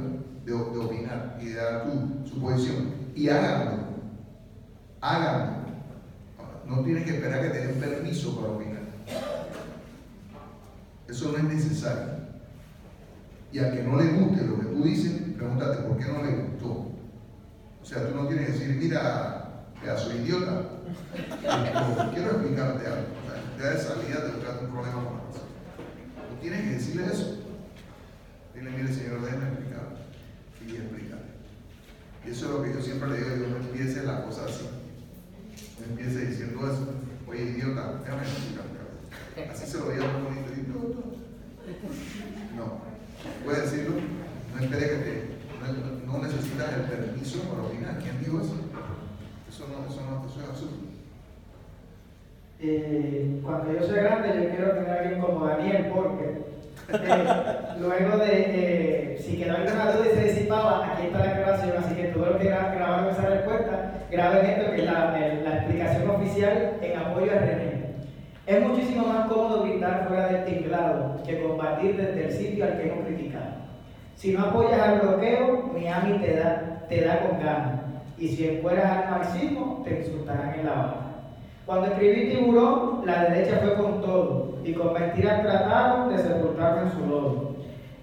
de, 0.45 0.51
de 0.51 0.79
opinar 0.79 1.37
y 1.41 1.45
de 1.47 1.55
dar 1.55 1.83
tu, 1.83 2.29
su 2.29 2.39
posición. 2.39 2.93
Y 3.15 3.29
háganlo, 3.29 3.83
háganlo. 5.01 5.66
No 6.67 6.83
tienes 6.83 7.05
que 7.05 7.11
esperar 7.11 7.41
que 7.41 7.49
te 7.49 7.67
den 7.67 7.79
permiso 7.79 8.35
para 8.35 8.53
opinar. 8.53 8.81
Eso 11.07 11.31
no 11.31 11.37
es 11.37 11.43
necesario. 11.45 12.17
Y 13.53 13.59
al 13.59 13.73
que 13.73 13.83
no 13.83 13.97
le 13.97 14.11
guste 14.11 14.45
lo 14.45 14.59
que 14.59 14.65
tú 14.65 14.83
dices, 14.83 15.21
pregúntate 15.37 15.83
por 15.83 15.97
qué 15.97 16.05
no 16.11 16.23
le 16.23 16.35
gustó. 16.35 16.67
O 17.81 17.85
sea, 17.85 18.07
tú 18.09 18.15
no 18.15 18.27
tienes 18.27 18.47
que 18.47 18.51
decir, 18.51 18.75
mira, 18.75 19.65
pedazo 19.81 20.09
de 20.09 20.17
idiota. 20.17 20.63
Quiero 22.13 22.31
explicarte 22.31 22.87
algo. 22.87 23.07
O 23.23 23.57
sea, 23.57 23.63
ya 23.63 23.69
de 23.71 23.79
salida 23.79 24.25
te 24.25 24.31
buscaste 24.33 24.65
un 24.65 24.71
problema 24.71 24.95
con 24.95 25.13
la 25.13 25.23
cosa. 25.23 25.41
Tú 26.29 26.35
tienes 26.41 26.61
que 26.61 26.69
decirle 26.71 27.05
eso. 27.05 27.37
Dile, 28.53 28.71
mire, 28.71 28.93
señor, 28.93 29.21
déjeme 29.21 29.47
explicar. 29.47 29.87
Y 30.67 30.75
explicar. 30.75 31.19
Y 32.25 32.29
eso 32.31 32.45
es 32.45 32.51
lo 32.51 32.63
que 32.63 32.73
yo 32.73 32.81
siempre 32.81 33.09
le 33.09 33.17
digo, 33.19 33.29
yo 33.37 33.47
no 33.47 33.57
empiece 33.57 34.03
la 34.03 34.25
cosa 34.25 34.43
así. 34.45 34.67
No 35.79 35.85
empiece 35.85 36.25
diciendo 36.25 36.59
eso. 36.65 36.93
Oye, 37.29 37.43
idiota, 37.43 37.99
déjame 38.03 38.21
explicarte. 38.23 38.77
algo. 38.79 39.51
Así 39.53 39.65
se 39.71 39.77
lo 39.77 39.89
digo 39.91 40.05
muy 40.07 40.35
bonito. 40.35 40.53
y 40.55 40.61
no, 42.57 42.63
no. 42.65 42.81
Puedes 43.43 43.71
decirlo. 43.71 43.95
No 44.55 44.63
esperes 44.63 44.89
que 44.89 44.95
te. 44.97 45.37
No, 46.05 46.17
necesitas 46.19 46.73
el 46.73 46.81
permiso 46.83 47.39
para 47.43 47.63
opinar. 47.63 47.99
¿Quién 47.99 48.19
dijo 48.23 48.39
eso? 48.41 48.55
Eso 49.49 49.67
no, 49.67 49.91
eso 49.91 50.01
no, 50.09 50.25
eso 50.29 50.41
es 50.41 50.49
absurdo. 50.49 50.77
Eh, 52.59 53.39
cuando 53.43 53.73
yo 53.73 53.85
sea 53.85 54.03
grande, 54.03 54.29
yo 54.43 54.49
quiero 54.49 54.71
tener 54.71 54.89
a 54.89 54.99
alguien 55.01 55.21
como 55.21 55.45
Daniel, 55.45 55.91
porque 55.93 56.41
eh, 56.89 57.27
luego 57.79 58.17
de, 58.17 58.29
eh, 58.33 59.23
si 59.23 59.37
quedó 59.37 59.55
alguna 59.57 59.91
duda 59.91 60.05
y 60.11 60.15
se 60.15 60.33
disipaba, 60.33 60.91
aquí 60.93 61.07
está 61.07 61.19
la 61.19 61.33
grabación, 61.33 61.73
así 61.77 61.95
que 61.95 62.03
todo 62.05 62.25
lo 62.31 62.39
que 62.39 62.45
gra- 62.49 62.73
grabaron 62.75 63.11
esa 63.13 63.29
respuesta, 63.29 63.93
graben 64.11 64.45
esto, 64.45 64.71
que 64.71 64.77
es 64.77 64.85
la, 64.85 65.17
la 65.43 65.55
explicación 65.57 66.09
oficial 66.09 66.77
en 66.81 66.99
apoyo 66.99 67.31
a 67.31 67.39
René. 67.39 67.77
Es 68.45 68.65
muchísimo 68.65 69.07
más 69.07 69.27
cómodo 69.27 69.63
gritar 69.63 70.07
fuera 70.07 70.27
del 70.27 70.45
tinglado 70.45 71.21
que 71.25 71.41
combatir 71.41 71.97
desde 71.97 72.25
el 72.25 72.31
sitio 72.31 72.63
al 72.63 72.77
que 72.77 72.89
hemos 72.89 73.05
criticado. 73.05 73.45
Si 74.15 74.31
no 74.31 74.45
apoyas 74.45 74.79
al 74.79 74.99
bloqueo, 75.01 75.69
Miami 75.73 76.19
te 76.19 76.37
da, 76.37 76.85
te 76.87 77.01
da 77.01 77.19
con 77.19 77.39
ganas. 77.39 77.81
Y 78.17 78.29
si 78.29 78.47
encueras 78.47 78.89
al 78.89 79.11
marxismo, 79.11 79.83
te 79.83 79.99
insultarán 79.99 80.55
en 80.59 80.65
la 80.65 80.71
barra. 80.71 81.07
Cuando 81.65 81.87
escribí 81.87 82.29
tiburón, 82.29 83.01
la 83.05 83.25
derecha 83.25 83.59
fue 83.61 83.75
con 83.75 84.01
todo, 84.01 84.55
y 84.63 84.73
con 84.73 84.93
mentiras 84.93 85.43
trataron 85.43 86.15
de 86.15 86.23
sepultarme 86.23 86.83
en 86.83 86.91
su 86.91 87.05
lodo. 87.05 87.55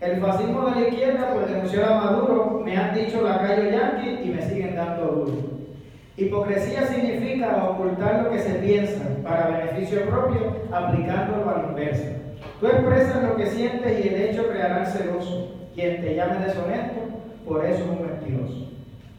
El 0.03 0.21
fascismo 0.21 0.67
de 0.67 0.81
la 0.83 0.89
izquierda, 0.89 1.33
por 1.33 1.47
denunciar 1.49 1.85
a 1.91 2.01
Maduro, 2.01 2.61
me 2.63 2.77
han 2.77 2.95
dicho 2.95 3.23
lacayo 3.23 3.71
yanqui 3.71 4.21
y 4.23 4.29
me 4.29 4.43
siguen 4.43 4.77
dando 4.77 5.07
duro. 5.07 5.54
Hipocresía 6.17 6.87
significa 6.87 7.65
ocultar 7.65 8.23
lo 8.23 8.31
que 8.31 8.39
se 8.39 8.55
piensa 8.55 9.03
para 9.25 9.49
beneficio 9.49 10.09
propio, 10.09 10.53
aplicándolo 10.73 11.51
a 11.51 11.59
la 11.59 11.69
inversa. 11.71 12.09
Tú 12.61 12.67
expresas 12.69 13.23
lo 13.25 13.35
que 13.35 13.47
sientes 13.47 14.05
y 14.05 14.09
el 14.09 14.23
hecho 14.23 14.49
creará 14.49 14.81
el 14.83 14.87
celoso. 14.87 15.57
Quien 15.75 16.01
te 16.01 16.15
llame 16.15 16.47
deshonesto, 16.47 17.01
por 17.45 17.65
eso 17.65 17.83
es 17.83 17.91
un 17.91 18.07
mentiroso. 18.07 18.69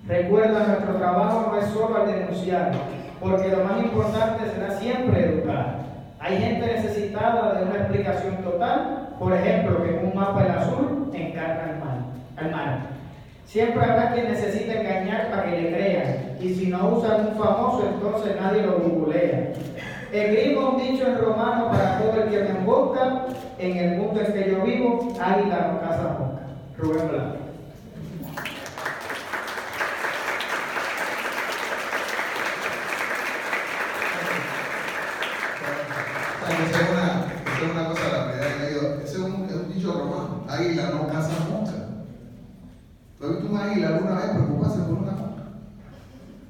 Recuerda, 0.08 0.68
nuestro 0.68 0.96
trabajo 0.96 1.52
no 1.52 1.60
es 1.60 1.66
solo 1.66 1.98
al 1.98 2.08
denunciar, 2.08 2.72
porque 3.20 3.50
lo 3.50 3.66
más 3.66 3.84
importante 3.84 4.50
será 4.52 4.72
siempre 4.72 5.26
educar. 5.26 5.80
Hay 6.20 6.38
gente 6.38 6.66
necesitada 6.66 7.56
de 7.56 7.66
una 7.66 7.76
explicación 7.76 8.38
total, 8.38 9.10
por 9.20 9.34
ejemplo, 9.34 9.84
que 9.84 9.98
en 9.98 10.06
un 10.08 10.16
mapa 10.16 10.46
el 10.46 10.52
azul 10.52 11.12
encarna 11.14 11.64
al 11.64 11.80
mal, 11.80 12.06
al 12.38 12.52
mal. 12.52 12.95
Siempre 13.46 13.84
habrá 13.84 14.14
quien 14.14 14.28
necesite 14.28 14.80
engañar 14.80 15.30
para 15.30 15.46
que 15.46 15.62
le 15.62 15.74
crean. 15.74 16.38
Y 16.42 16.54
si 16.54 16.68
no 16.68 16.98
usan 16.98 17.28
un 17.28 17.36
famoso, 17.36 17.84
entonces 17.88 18.36
nadie 18.40 18.64
lo 18.64 18.80
googlea. 18.80 19.54
Escribo 20.12 20.72
un 20.72 20.78
dicho 20.78 21.08
en 21.08 21.18
romano 21.18 21.70
para 21.70 22.00
todo 22.00 22.24
el 22.24 22.30
que 22.30 22.40
me 22.40 22.60
busca. 22.66 23.26
En 23.58 23.78
el 23.78 23.98
mundo 23.98 24.22
en 24.22 24.34
que 24.34 24.52
yo 24.52 24.64
vivo, 24.64 25.14
águila 25.22 25.72
no 25.72 25.80
caza 25.80 26.18
mosca. 26.20 26.42
Rubén 26.78 27.08
Blanco. 27.08 27.45
¿Tú 43.48 43.56
has 43.56 43.64
visto 43.64 43.66
un 43.66 43.72
águila 43.72 43.88
alguna 43.90 44.16
vez 44.16 44.26
preocuparse 44.32 44.80
por 44.80 44.94
una 44.98 45.12
mosca? 45.12 45.44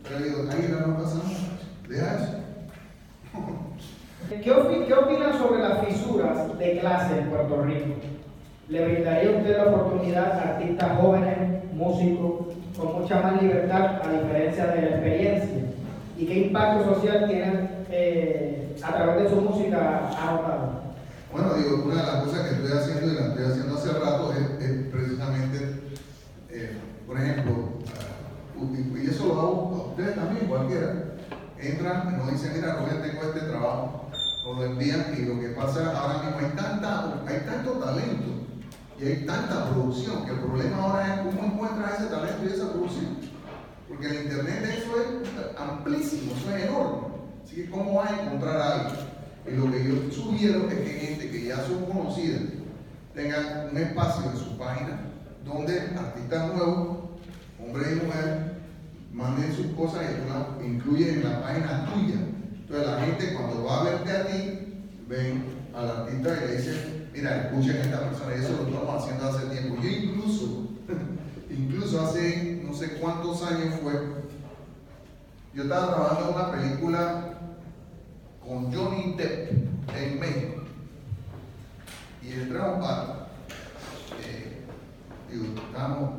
Pero 0.04 0.20
digo, 0.24 0.38
águila 0.52 0.86
no 0.88 0.98
caza 0.98 1.16
mosca. 1.16 1.54
Deja 1.90 2.16
eso. 2.16 2.32
¿Qué, 4.30 4.52
opi- 4.54 4.86
qué 4.88 4.94
opinan 4.94 5.38
sobre 5.38 5.62
las 5.62 5.86
fisuras 5.86 6.58
de 6.58 6.80
clase 6.80 7.20
en 7.20 7.30
Puerto 7.30 7.64
Rico? 7.64 7.96
¿Le 8.70 8.86
brindaría 8.86 9.30
a 9.36 9.38
usted 9.38 9.58
la 9.58 9.66
oportunidad 9.66 10.32
a 10.32 10.42
artistas 10.56 11.00
jóvenes, 11.00 11.64
músicos, 11.74 12.46
con 12.78 13.02
mucha 13.02 13.22
más 13.22 13.42
libertad 13.42 14.02
a 14.04 14.12
diferencia 14.12 14.68
de 14.68 14.82
la 14.82 14.88
experiencia? 14.90 15.64
¿Y 16.18 16.26
qué 16.26 16.48
impacto 16.48 16.96
social 16.96 17.28
tienen 17.28 17.70
eh, 17.92 18.76
a 18.82 18.94
través 18.94 19.24
de 19.24 19.30
su 19.30 19.42
música 19.42 20.10
ha 20.18 20.32
notado? 20.32 20.70
Bueno, 21.32 21.54
digo, 21.56 21.84
una 21.86 21.96
de 22.02 22.08
las 22.08 22.24
cosas 22.24 22.48
que 22.48 22.56
estoy 22.56 22.72
haciendo 22.78 23.12
y 23.12 23.16
la 23.16 23.28
estoy 23.28 23.46
haciendo 23.46 23.76
hace 23.76 23.90
rato 23.94 24.32
es, 24.34 24.66
es 24.66 24.88
precisamente, 24.88 25.82
eh, 26.50 26.78
por 27.06 27.18
ejemplo, 27.20 27.54
ah, 27.88 28.58
y 28.98 29.08
eso 29.08 29.28
lo 29.28 29.34
hago 29.40 29.76
a 29.76 29.90
ustedes 29.90 30.16
también, 30.16 30.48
cualquiera, 30.48 31.16
entran, 31.60 32.18
nos 32.18 32.32
dicen, 32.32 32.54
mira, 32.56 32.76
Rubén, 32.76 33.02
tengo 33.02 33.24
este 33.24 33.48
trabajo, 33.48 34.10
nos 34.46 34.58
lo 34.58 34.66
envían 34.66 35.16
y 35.18 35.26
lo 35.26 35.40
que 35.40 35.50
pasa 35.50 35.92
ahora 35.98 36.24
mismo, 36.24 36.40
hay, 36.40 36.56
tanta, 36.56 37.24
hay 37.28 37.40
tanto 37.46 37.72
talento 37.74 38.28
y 39.00 39.06
hay 39.06 39.26
tanta 39.26 39.72
producción 39.72 40.26
que 40.26 40.32
el 40.32 40.40
problema 40.40 40.78
ahora 40.78 41.16
es 41.16 41.22
cómo 41.22 41.48
encuentras 41.48 42.00
ese 42.00 42.10
talento 42.10 42.44
y 42.44 42.54
esa 42.54 42.72
producción. 42.72 43.18
Porque 43.88 44.08
en 44.08 44.24
internet 44.24 44.78
eso 44.78 44.92
es 45.02 45.60
amplísimo, 45.60 46.34
eso 46.36 46.56
es 46.56 46.64
enorme. 46.64 47.08
Así 47.44 47.56
que, 47.56 47.70
¿cómo 47.70 47.96
vas 47.96 48.12
a 48.12 48.22
encontrar 48.22 48.62
algo? 48.62 48.92
Y 49.48 49.52
lo 49.52 49.72
que 49.72 49.84
yo 49.84 50.12
sugiero 50.12 50.68
es 50.70 50.74
que 50.74 51.00
gente 51.08 51.30
que 51.30 51.46
ya 51.46 51.58
son 51.58 51.86
conocidas 51.86 52.42
tengan 53.14 53.70
un 53.72 53.78
espacio 53.78 54.32
en 54.32 54.38
su 54.38 54.58
página 54.58 55.00
donde 55.46 55.80
artistas 55.80 56.54
nuevos, 56.54 56.98
hombres 57.60 57.88
y 57.92 58.06
mujeres, 58.06 58.55
manden 59.15 59.56
sus 59.56 59.67
cosas 59.67 60.04
y 60.04 60.21
tú 60.21 60.28
las 60.30 60.65
incluyes 60.65 61.15
en 61.15 61.23
la 61.23 61.41
página 61.41 61.86
tuya. 61.86 62.15
Entonces 62.54 62.88
la 62.88 62.99
gente 62.99 63.34
cuando 63.34 63.63
va 63.63 63.80
a 63.80 63.84
verte 63.84 64.12
a 64.12 64.28
ti, 64.28 64.84
ven 65.08 65.45
al 65.73 65.89
artista 65.89 66.30
y 66.36 66.47
le 66.47 66.58
dicen, 66.58 67.10
mira, 67.13 67.47
escuchen 67.47 67.78
a 67.78 67.82
esta 67.82 68.10
persona, 68.10 68.36
y 68.36 68.39
eso 68.39 68.58
lo 68.62 68.67
estamos 68.67 69.04
haciendo 69.04 69.25
hace 69.25 69.45
tiempo. 69.47 69.82
Yo 69.82 69.89
incluso, 69.89 70.67
incluso 71.49 72.01
hace 72.01 72.62
no 72.65 72.73
sé 72.73 72.97
cuántos 72.99 73.41
años 73.43 73.75
fue, 73.82 73.93
yo 75.54 75.63
estaba 75.63 75.93
trabajando 75.93 76.30
en 76.30 76.36
una 76.36 76.51
película 76.51 77.36
con 78.45 78.73
Johnny 78.73 79.15
Depp 79.17 79.51
en 79.95 80.19
México. 80.19 80.63
Y 82.21 82.34
entré 82.34 82.60
a 82.60 82.71
un 82.71 82.84
eh, 84.19 84.65
digo, 85.32 85.45
estábamos, 85.67 86.10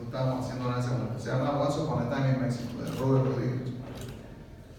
no 0.00 0.06
estábamos 0.06 0.46
haciendo 0.46 0.70
nada 0.70 0.86
momento. 0.86 1.18
Se 1.18 1.30
llama 1.30 1.60
Once 1.60 1.80
Upon 1.80 2.06
a 2.06 2.10
Time 2.10 2.30
in 2.30 2.40
Mexico, 2.40 2.82
de 2.82 2.90
Robert 2.98 3.26
Rodríguez. 3.26 3.60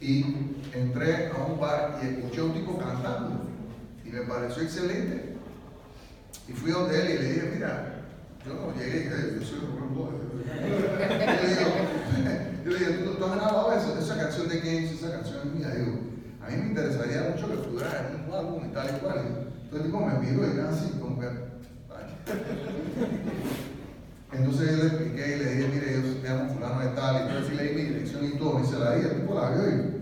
Y 0.01 0.25
entré 0.73 1.31
a 1.31 1.45
un 1.45 1.59
bar 1.59 1.99
y 2.01 2.07
escuché 2.07 2.41
a 2.41 2.43
un 2.45 2.53
tipo 2.53 2.77
cantando. 2.77 3.45
Y 4.03 4.09
me 4.09 4.21
pareció 4.21 4.63
excelente. 4.63 5.35
Y 6.47 6.53
fui 6.53 6.71
donde 6.71 6.99
él 6.99 7.09
y 7.11 7.17
le 7.19 7.33
dije, 7.33 7.51
mira, 7.53 8.01
yo 8.45 8.53
no 8.55 8.73
llegué 8.73 8.99
dije, 9.01 9.37
yo 9.39 9.45
soy 9.45 9.59
Rubén 9.59 9.93
Blades. 9.93 10.21
Yo 12.65 12.71
le 12.71 12.79
digo, 12.79 13.11
¿tú, 13.11 13.17
tú 13.17 13.25
has 13.25 13.35
grabado 13.35 13.73
eso? 13.73 13.97
esa 13.97 14.17
canción 14.17 14.49
de 14.49 14.59
quién 14.59 14.83
es? 14.83 14.91
Esa 14.93 15.11
canción 15.11 15.39
es 15.45 15.53
mía. 15.53 15.69
Digo, 15.69 15.99
a 16.41 16.49
mí 16.49 16.57
me 16.57 16.69
interesaría 16.69 17.29
mucho 17.29 17.47
que 17.47 17.53
estuviera 17.53 18.09
en 18.09 18.27
un 18.27 18.33
álbum 18.35 18.65
y 18.65 18.73
tal 18.73 18.89
y 18.89 18.99
cual. 18.99 19.19
Entonces 19.63 19.73
el 19.73 19.83
tipo 19.83 19.99
me 19.99 20.13
miró 20.19 20.47
y 20.47 20.51
era 20.51 20.69
así, 20.69 20.89
como 20.99 21.19
que. 21.19 21.27
Entonces 24.33 24.71
yo 24.71 24.77
le 24.77 24.87
expliqué 24.87 25.35
y 25.35 25.39
le 25.39 25.55
dije, 25.55 25.67
mire, 25.67 25.93
yo 25.93 26.01
me 26.21 26.29
llamo 26.29 26.53
fulano 26.53 26.79
de 26.79 26.87
tal, 26.95 27.15
y 27.15 27.27
entonces 27.27 27.55
le 27.55 27.63
di 27.63 27.75
mi 27.75 27.81
dirección 27.81 28.25
y 28.25 28.37
todo, 28.37 28.61
y 28.61 28.65
se 28.65 28.79
la 28.79 28.95
di, 28.95 29.05
el 29.05 29.15
tipo 29.21 29.33
la 29.33 29.49
vio 29.51 30.01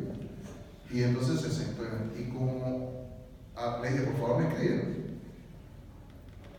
y, 0.92 1.04
entonces 1.04 1.42
se 1.42 1.52
sentó 1.52 1.84
y, 2.18 2.24
como 2.30 3.08
ah, 3.56 3.80
le 3.82 3.92
dije, 3.92 4.04
por 4.04 4.20
favor 4.20 4.42
me 4.42 4.50
escribe. 4.50 5.00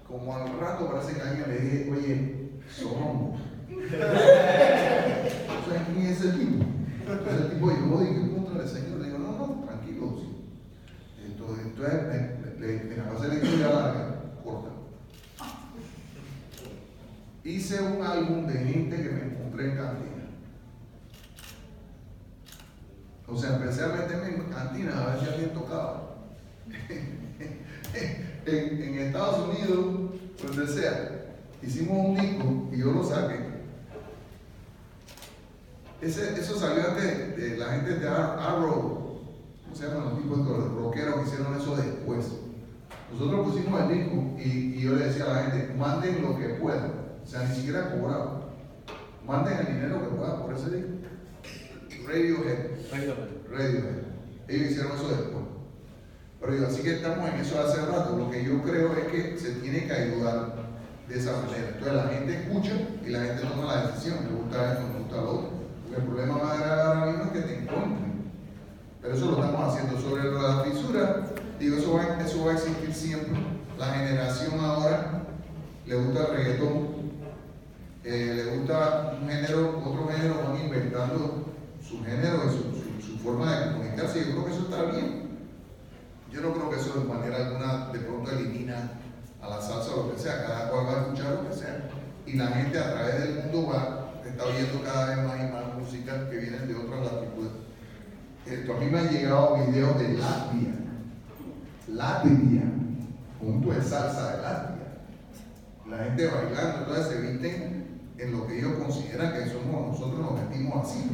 Como 0.06 0.34
al 0.34 0.58
rato 0.58 0.90
parece 0.90 1.14
que 1.14 1.20
alguien 1.20 1.48
le 1.48 1.60
dije, 1.60 1.90
oye, 1.92 2.50
somos. 2.68 3.40
¿Sabes 5.66 5.82
quién 5.94 6.06
es 6.06 6.20
ese 6.20 6.32
tipo? 6.32 6.64
Entonces 7.00 7.40
el 7.40 7.50
tipo, 7.50 7.70
yo 7.70 8.00
dije, 8.00 8.14
¿qué 8.14 8.34
contra 8.34 8.62
el 8.62 8.68
Señor? 8.68 8.98
Le 8.98 9.06
digo, 9.06 9.18
no, 9.18 9.32
no, 9.32 9.64
tranquilos. 9.64 10.22
Entonces, 11.24 11.66
entonces 11.66 11.94
me, 12.58 12.66
le, 12.66 12.84
me 12.84 12.96
la 12.96 13.10
pasé 13.10 13.28
la 13.28 13.34
historia 13.34 13.68
larga, 13.68 14.09
Hice 17.50 17.82
un 17.82 18.00
álbum 18.02 18.46
de 18.46 18.54
gente 18.58 18.96
que 18.96 19.08
me 19.10 19.22
encontré 19.24 19.70
en 19.70 19.76
cantina. 19.76 20.24
O 23.26 23.36
sea, 23.36 23.56
empecé 23.56 23.84
a 23.84 23.88
meterme 23.88 24.28
en 24.28 24.42
cantinas 24.44 24.94
a 24.94 25.06
ver 25.06 25.20
si 25.20 25.26
alguien 25.28 25.52
tocaba. 25.52 26.14
en, 28.46 28.82
en 28.82 28.98
Estados 28.98 29.48
Unidos, 29.48 30.10
donde 30.42 30.66
sea, 30.68 31.26
hicimos 31.62 32.06
un 32.06 32.14
disco 32.16 32.68
y 32.72 32.78
yo 32.78 32.92
lo 32.92 33.02
saqué. 33.04 33.50
Ese, 36.00 36.40
eso 36.40 36.58
salió 36.58 36.88
antes 36.90 37.36
de, 37.36 37.56
la 37.58 37.66
gente 37.72 37.96
de 37.96 38.08
Ar- 38.08 38.38
Arrow, 38.38 39.20
¿cómo 39.64 39.74
se 39.76 39.86
llaman 39.88 40.04
los 40.10 40.18
tipos 40.22 40.38
de 40.46 40.68
rockeros 40.80 41.14
que 41.16 41.26
hicieron 41.26 41.60
eso 41.60 41.76
después? 41.76 42.26
Nosotros 43.12 43.48
pusimos 43.48 43.80
el 43.82 43.88
disco 43.98 44.36
y 44.38 44.80
yo 44.80 44.94
le 44.94 45.06
decía 45.06 45.24
a 45.24 45.32
la 45.34 45.42
gente, 45.50 45.74
manden 45.74 46.22
lo 46.22 46.38
que 46.38 46.48
puedan, 46.54 46.99
o 47.22 47.26
sea, 47.26 47.44
ni 47.44 47.54
siquiera 47.54 47.90
cobraba. 47.90 48.50
Manden 49.26 49.58
el 49.58 49.66
dinero 49.66 50.00
que 50.00 50.16
puedan 50.16 50.42
por 50.42 50.54
ese 50.54 50.70
disco. 50.70 50.90
Radiohead. 52.06 52.58
Radiohead. 53.50 54.10
Ellos 54.48 54.70
hicieron 54.70 54.92
eso 54.96 55.08
después. 55.08 55.44
Pero 56.40 56.52
digo, 56.54 56.66
así 56.66 56.82
que 56.82 56.94
estamos 56.94 57.28
en 57.28 57.36
eso 57.36 57.60
hace 57.60 57.84
rato. 57.86 58.16
Lo 58.16 58.30
que 58.30 58.44
yo 58.44 58.62
creo 58.62 58.94
es 58.94 59.06
que 59.08 59.38
se 59.38 59.52
tiene 59.56 59.86
que 59.86 59.92
ayudar 59.92 60.54
de 61.06 61.18
esa 61.18 61.32
manera. 61.32 61.68
Entonces 61.68 61.94
la 61.94 62.08
gente 62.08 62.34
escucha 62.34 62.72
y 63.04 63.10
la 63.10 63.20
gente 63.20 63.42
toma 63.42 63.74
la 63.74 63.86
decisión. 63.86 64.24
Me 64.24 64.40
gusta 64.40 64.72
esto, 64.72 64.86
me 64.88 64.98
gusta 65.00 65.16
lo 65.16 65.30
otro. 65.30 65.50
Porque 65.82 66.00
el 66.00 66.06
problema 66.08 66.38
más 66.38 66.58
grave 66.60 66.82
ahora 66.82 67.06
mismo 67.06 67.24
es 67.24 67.30
que 67.30 67.40
te 67.40 67.58
encuentren. 67.58 68.10
Pero 69.02 69.14
eso 69.14 69.26
lo 69.26 69.32
estamos 69.32 69.74
haciendo. 69.74 70.00
Sobre 70.00 70.32
la 70.32 70.64
fisura, 70.64 71.26
digo, 71.58 71.76
eso 71.76 71.94
va, 71.94 72.24
eso 72.24 72.44
va 72.44 72.52
a 72.52 72.54
existir 72.54 72.94
siempre. 72.94 73.38
La 73.78 73.86
generación 73.86 74.60
ahora 74.60 75.22
le 75.86 75.96
gusta 75.96 76.26
el 76.26 76.36
reggaetón, 76.36 76.88
eh, 78.02 78.32
le 78.34 78.56
gusta 78.56 79.18
un 79.20 79.28
género, 79.28 79.82
otro 79.84 80.08
género, 80.08 80.42
van 80.42 80.60
inventando 80.60 81.46
su 81.86 82.02
género 82.02 82.44
su, 82.50 83.18
forma 83.18 83.54
de 83.54 83.72
comunicarse. 83.72 84.20
Yo 84.20 84.30
creo 84.32 84.44
que 84.46 84.52
eso 84.52 84.62
está 84.62 84.82
bien. 84.84 85.28
Yo 86.32 86.40
no 86.40 86.54
creo 86.54 86.70
que 86.70 86.76
eso 86.76 87.00
de 87.00 87.04
manera 87.04 87.36
alguna 87.36 87.88
de 87.92 87.98
pronto 87.98 88.30
elimina 88.30 88.92
a 89.42 89.48
la 89.48 89.60
salsa 89.60 89.94
o 89.94 90.04
lo 90.04 90.14
que 90.14 90.18
sea, 90.18 90.46
cada 90.46 90.70
cual 90.70 90.86
va 90.86 90.92
a 90.92 91.02
escuchar 91.02 91.32
lo 91.34 91.50
que 91.50 91.56
sea. 91.56 91.90
Y 92.24 92.36
la 92.36 92.46
gente 92.46 92.78
a 92.78 92.92
través 92.92 93.20
del 93.20 93.34
mundo 93.44 93.70
va, 93.70 94.12
está 94.26 94.44
oyendo 94.44 94.82
cada 94.82 95.06
vez 95.06 95.26
más 95.26 95.40
y 95.40 95.52
más 95.52 95.78
música 95.78 96.30
que 96.30 96.36
vienen 96.38 96.68
de 96.68 96.74
otras 96.76 97.00
latitudes. 97.00 97.52
Esto, 98.46 98.74
a 98.74 98.80
mí 98.80 98.86
me 98.86 98.98
han 99.00 99.10
llegado 99.10 99.56
videos 99.66 99.98
de 99.98 100.08
Latvia, 100.14 100.74
Latvia, 101.88 102.62
punto 103.38 103.72
de 103.72 103.82
salsa 103.82 104.36
de 104.36 104.42
Latvia. 104.42 104.76
La 105.90 106.04
gente 106.04 106.26
bailando, 106.26 106.78
entonces 106.78 107.06
se 107.08 107.20
visten 107.20 107.79
en 108.20 108.32
lo 108.32 108.46
que 108.46 108.58
ellos 108.58 108.74
consideran 108.74 109.32
que 109.32 109.50
somos, 109.50 109.92
nosotros 109.92 110.20
nos 110.20 110.40
vestimos 110.40 110.86
así. 110.86 111.10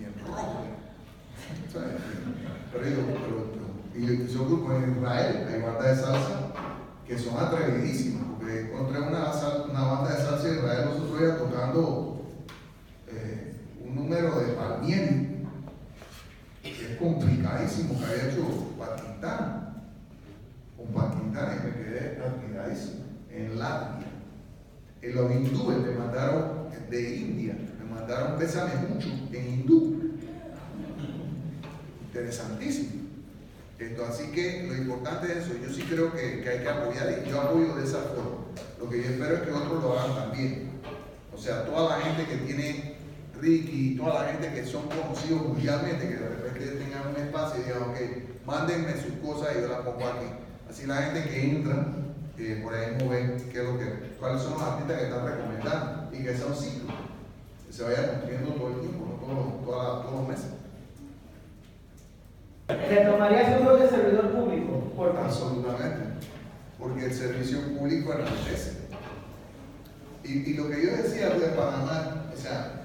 y 0.00 0.04
en 0.04 0.26
rojo. 0.26 0.64
¿sabes? 1.72 1.94
Pero 2.72 2.84
digo, 2.84 3.02
pero, 3.06 3.58
y 3.94 4.26
yo 4.32 4.44
grupo 4.46 4.72
en 4.74 4.96
Israel, 4.96 5.48
hay 5.48 5.62
bandas 5.62 5.96
de 5.96 6.02
salsa 6.02 6.52
que 7.06 7.18
son 7.18 7.38
atrevidísimas, 7.38 8.24
porque 8.36 8.60
encontré 8.62 9.00
una, 9.00 9.32
una 9.70 9.82
banda 9.82 10.10
de 10.10 10.22
salsa 10.22 10.48
de 10.48 10.56
Israel 10.56 10.84
los 10.86 11.00
otros 11.00 11.20
días 11.20 11.38
tocando 11.38 12.22
eh, 13.06 13.54
un 13.84 13.94
número 13.94 14.40
de 14.40 14.52
Palmieri, 14.54 15.46
que 16.62 16.92
es 16.92 16.98
complicadísimo, 16.98 17.98
que 17.98 18.04
había 18.04 18.32
hecho 18.32 18.44
Pakistán, 18.76 19.90
con 20.76 20.86
Pakistán, 20.88 21.58
y 21.58 21.66
me 21.66 21.72
quedé 21.74 22.22
admiradísimo, 22.22 23.04
en 23.30 23.58
Latvia. 23.58 24.07
En 25.02 25.14
los 25.14 25.30
hindúes 25.30 25.78
me 25.78 25.92
mandaron 25.92 26.68
de 26.90 27.16
India, 27.16 27.56
me 27.78 27.94
mandaron 27.94 28.38
pésame 28.38 28.74
mucho 28.88 29.08
en 29.32 29.46
hindú. 29.46 30.12
Interesantísimo. 32.06 33.08
Entonces, 33.78 34.26
así 34.26 34.32
que 34.32 34.66
lo 34.66 34.76
importante 34.76 35.30
es 35.30 35.38
eso. 35.38 35.52
Yo 35.62 35.72
sí 35.72 35.82
creo 35.82 36.12
que, 36.12 36.40
que 36.40 36.48
hay 36.48 36.58
que 36.60 36.68
apoyar 36.68 37.22
y 37.24 37.30
yo 37.30 37.40
apoyo 37.40 37.76
de 37.76 37.84
esa 37.84 37.98
forma. 37.98 38.46
Lo 38.80 38.90
que 38.90 39.02
yo 39.02 39.10
espero 39.10 39.36
es 39.36 39.42
que 39.42 39.52
otros 39.52 39.82
lo 39.82 39.98
hagan 39.98 40.16
también. 40.16 40.70
O 41.32 41.38
sea, 41.38 41.64
toda 41.64 41.96
la 41.96 42.04
gente 42.04 42.24
que 42.24 42.36
tiene 42.38 42.96
Ricky, 43.40 43.96
toda 43.96 44.24
la 44.24 44.32
gente 44.32 44.52
que 44.52 44.66
son 44.66 44.88
conocidos 44.88 45.46
mundialmente, 45.46 46.08
que 46.08 46.16
de 46.16 46.28
repente 46.28 46.84
tengan 46.84 47.08
un 47.08 47.22
espacio 47.22 47.60
y 47.60 47.64
digan, 47.64 47.82
ok, 47.82 47.96
mándenme 48.44 48.92
sus 48.94 49.12
cosas 49.24 49.54
y 49.56 49.60
yo 49.60 49.68
las 49.68 49.80
pongo 49.80 50.06
aquí. 50.08 50.26
Así 50.68 50.86
la 50.86 50.96
gente 50.96 51.28
que 51.28 51.50
entra, 51.50 51.86
por 52.38 52.72
ahí 52.72 52.94
mismo 52.94 53.10
ven 53.10 53.36
qué 53.50 53.58
es 53.58 53.64
lo 53.64 53.78
que, 53.78 53.84
cuáles 54.18 54.42
son 54.42 54.52
los 54.52 54.62
artistas 54.62 54.96
que 54.96 55.04
están 55.04 55.26
recomendando 55.26 56.16
y 56.16 56.22
que 56.22 56.36
sea 56.36 56.46
un 56.46 56.54
ciclo, 56.54 56.94
que 57.66 57.72
se 57.72 57.82
vaya 57.82 58.12
cumpliendo 58.12 58.50
todo 58.52 58.68
el 58.68 58.80
tiempo, 58.80 59.06
no 59.06 59.26
todos, 59.26 59.64
todos, 59.64 60.02
todos 60.04 60.20
los 60.20 60.28
meses. 60.28 60.50
¿Retomaría 62.68 63.58
su 63.58 63.64
rol 63.64 63.80
de 63.80 63.88
servidor 63.88 64.30
público? 64.30 64.92
Por 64.94 65.16
Absolutamente, 65.16 66.26
porque 66.78 67.06
el 67.06 67.14
servicio 67.14 67.60
público 67.76 68.12
enaltece. 68.12 68.78
Y, 70.22 70.50
y 70.50 70.54
lo 70.54 70.68
que 70.68 70.84
yo 70.84 70.90
decía 70.92 71.30
de 71.30 71.48
Panamá, 71.48 72.26
o 72.32 72.36
sea, 72.36 72.84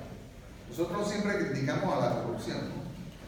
nosotros 0.70 1.08
siempre 1.08 1.38
criticamos 1.38 1.94
a 1.94 2.10
la 2.10 2.24
corrupción. 2.24 2.58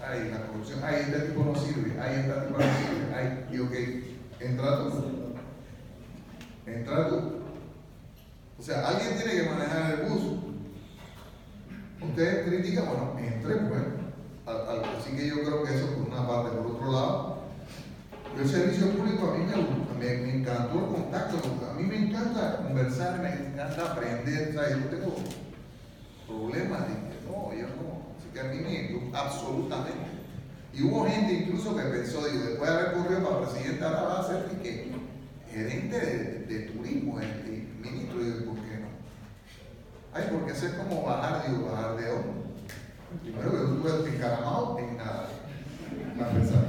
Ay, 0.04 0.30
la 0.32 0.48
corrupción, 0.48 0.80
ay, 0.84 1.02
este 1.02 1.20
tipo 1.20 1.44
no 1.44 1.56
sirve, 1.56 2.00
ay, 2.02 2.22
este 2.22 2.32
tipo 2.32 2.58
no 2.58 2.64
sirve, 2.64 3.16
ay, 3.16 3.46
y 3.52 3.60
ok, 3.60 3.74
entra. 4.40 4.80
Entra 6.66 7.10
tú. 7.10 7.22
O 8.58 8.64
sea, 8.64 8.88
alguien 8.88 9.18
tiene 9.18 9.44
que 9.44 9.50
manejar 9.50 9.92
el 9.92 10.10
bus. 10.10 10.24
Ustedes 12.02 12.48
critican, 12.48 12.86
bueno, 12.88 13.16
entre 13.20 13.56
pues. 13.56 13.82
Así 14.98 15.16
que 15.16 15.28
yo 15.28 15.42
creo 15.42 15.64
que 15.64 15.76
eso 15.76 15.88
por 15.94 16.08
una 16.08 16.28
parte. 16.28 16.58
Por 16.58 16.68
otro 16.68 16.92
lado, 16.92 17.38
el 18.40 18.48
servicio 18.48 18.90
público 18.92 19.32
a 19.32 19.38
mí 19.38 19.46
me, 20.00 20.16
me, 20.16 20.36
encantó 20.38 20.80
el 20.80 20.86
contacto. 20.86 21.38
A 21.70 21.74
mí 21.74 21.84
me 21.84 21.98
encanta 21.98 22.58
conversar, 22.58 23.20
me 23.20 23.30
encanta 23.30 23.92
aprender. 23.92 24.54
¿sabes? 24.54 24.78
Yo 24.84 24.90
tengo 24.90 25.16
problemas. 26.28 26.82
no, 27.26 27.54
yo 27.54 27.68
no. 27.68 28.06
Así 28.18 28.30
que 28.34 28.40
a 28.40 28.44
mí 28.46 28.58
me 28.58 29.18
absolutamente. 29.18 30.16
Y 30.74 30.84
hubo 30.84 31.06
gente 31.06 31.34
incluso 31.34 31.76
que 31.76 31.84
pensó, 31.84 32.26
digo, 32.26 32.46
después 32.46 32.70
de 32.70 32.78
haber 32.78 32.94
corrido 32.94 33.24
para 33.24 33.50
presidente, 33.50 33.84
ahora 33.84 34.02
va 34.02 34.20
a 34.20 34.28
ser 34.28 34.46
que 34.62 34.95
gerente 35.56 35.98
de, 36.50 36.60
turismo, 36.72 37.20
el, 37.22 37.68
ministro, 37.82 38.20
digo, 38.20 38.52
¿por 38.52 38.64
qué 38.66 38.78
no? 38.78 38.88
Ay, 40.14 40.28
porque 40.30 40.52
eso 40.52 40.68
es 40.68 40.74
como 40.74 41.04
bajar, 41.04 41.48
digo, 41.48 41.72
bajar 41.72 41.96
de 41.96 42.12
hombro. 42.12 42.46
Primero 43.22 43.52
que 43.52 43.58
tú 43.58 43.88
estás 43.88 44.14
encaramado 44.14 44.80
en 44.80 44.98
nada, 44.98 45.30
la 46.18 46.30
pensar. 46.30 46.66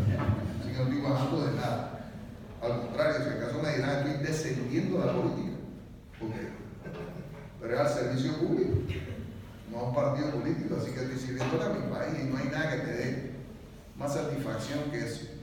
Así 0.61 0.71
que 0.71 0.77
no 0.77 0.85
estoy 0.85 1.01
bajando 1.01 1.47
de 1.47 1.57
nada. 1.57 2.11
Al 2.63 2.81
contrario, 2.83 3.25
si 3.25 3.31
acaso 3.31 3.63
me 3.63 3.77
dirán, 3.77 4.07
estoy 4.07 4.25
descendiendo 4.25 5.01
de 5.01 5.07
la 5.07 5.13
política. 5.13 5.57
Porque, 6.21 6.49
pero 7.61 7.75
es 7.75 7.81
al 7.81 7.89
servicio 7.89 8.39
público, 8.39 8.73
no 9.73 9.79
a 9.81 9.89
un 9.89 9.95
partido 9.95 10.31
político. 10.31 10.77
Así 10.81 10.93
que 10.93 11.01
estoy 11.01 11.19
sirviendo 11.19 11.61
a 11.61 11.71
mi 11.71 11.93
país 11.93 12.15
y 12.23 12.27
no 12.27 12.37
hay 12.37 12.47
nada 12.47 12.71
que 12.71 12.83
te 12.83 12.93
dé 12.93 13.31
más 13.97 14.15
satisfacción 14.15 14.91
que 14.93 15.05
eso. 15.05 15.36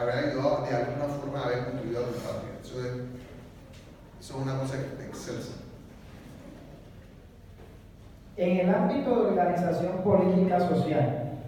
Haber 0.00 0.30
ayudado 0.30 0.66
de 0.68 0.76
alguna 0.76 1.04
forma 1.06 1.40
a 1.40 1.44
haber 1.44 1.64
construido 1.64 2.00
a 2.00 2.08
tu 2.08 2.14
patria. 2.14 2.52
Eso 2.62 2.80
es, 2.80 2.92
eso 4.20 4.36
es 4.36 4.42
una 4.42 4.58
cosa 4.58 4.76
excelsa. 4.76 5.52
En 8.36 8.58
el 8.58 8.74
ámbito 8.74 9.10
de 9.10 9.30
organización 9.30 10.02
política 10.04 10.60
social, 10.60 11.38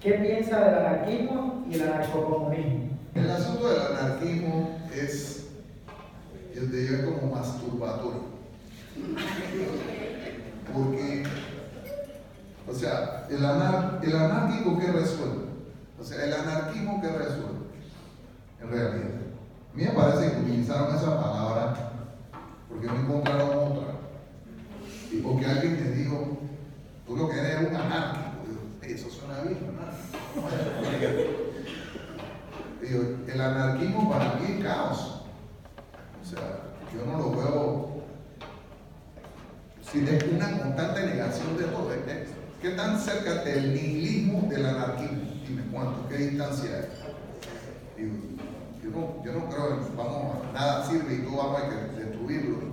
¿qué 0.00 0.12
piensa 0.12 0.60
del 0.60 0.74
anarquismo 0.74 1.64
y 1.68 1.74
el 1.74 1.82
anarcocomunismo? 1.82 2.90
El 3.14 3.30
asunto 3.30 3.68
del 3.68 3.96
anarquismo 3.96 4.78
es, 4.94 5.48
yo 6.54 6.70
te 6.70 6.76
digo, 6.76 7.12
como 7.18 7.34
masturbatorio. 7.34 8.30
Porque, 10.72 11.24
o 12.68 12.72
sea, 12.72 13.26
el, 13.28 13.44
anar, 13.44 13.98
el 14.02 14.14
anárquico 14.14 14.78
que 14.78 14.92
resuelve, 14.92 15.49
o 16.00 16.04
sea, 16.04 16.24
el 16.24 16.32
anarquismo 16.32 17.00
que 17.00 17.08
resuelve, 17.08 17.66
en 18.60 18.70
realidad. 18.70 19.10
A 19.72 19.76
mí 19.76 19.84
me 19.84 19.90
parece 19.90 20.32
que 20.32 20.40
utilizaron 20.40 20.96
esa 20.96 21.20
palabra 21.20 21.92
porque 22.68 22.86
no 22.86 22.96
encontraron 22.96 23.72
otra 23.72 23.90
o 25.24 25.38
que 25.38 25.46
alguien 25.46 25.76
te 25.76 25.90
dijo, 25.92 26.38
tú 27.06 27.16
lo 27.16 27.28
que 27.28 27.38
eres 27.38 27.68
un 27.68 27.76
anárquico. 27.76 28.30
eso 28.82 29.10
suena 29.10 29.40
bien, 29.42 29.58
Digo, 32.80 33.02
el 33.26 33.40
anarquismo 33.40 34.10
para 34.10 34.34
mí 34.34 34.56
es 34.56 34.64
caos. 34.64 35.22
O 36.22 36.24
sea, 36.24 36.40
yo 36.94 37.06
no 37.06 37.18
lo 37.18 37.30
veo 37.30 37.90
sin 39.90 40.06
es 40.06 40.22
una 40.22 40.58
constante 40.58 41.06
negación 41.06 41.58
de 41.58 41.64
todo. 41.64 41.90
¿Qué 42.62 42.70
tan 42.70 42.98
cerca 42.98 43.42
del 43.42 43.74
nihilismo 43.74 44.48
del 44.48 44.66
anarquismo? 44.66 45.19
Cuánto, 45.72 46.08
qué 46.08 46.16
distancia 46.16 46.88
hay. 47.96 48.08
yo, 48.82 48.90
no, 48.90 49.22
creo 49.22 49.48
que 49.48 49.96
vamos, 49.96 50.52
nada 50.52 50.88
sirve 50.88 51.14
y 51.14 51.18
todo 51.18 51.36
vamos 51.36 51.62
a 51.62 51.98
destruirlo 51.98 52.70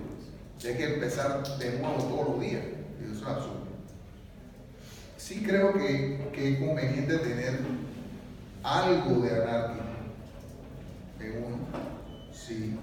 hay 0.66 0.76
que 0.76 0.94
empezar 0.94 1.58
de 1.58 1.78
nuevo 1.78 2.02
todos 2.02 2.28
los 2.30 2.40
días. 2.40 2.62
Eso 3.02 3.12
es 3.12 3.22
absurdo. 3.22 3.68
Sí 5.16 5.42
creo 5.46 5.72
que, 5.74 6.14
es 6.34 6.58
conveniente 6.58 7.18
tener 7.18 7.60
algo 8.62 9.20
de 9.20 9.30
anarquía 9.30 9.82
en 11.20 11.44
uno. 11.44 11.58
Sí, 12.32 12.76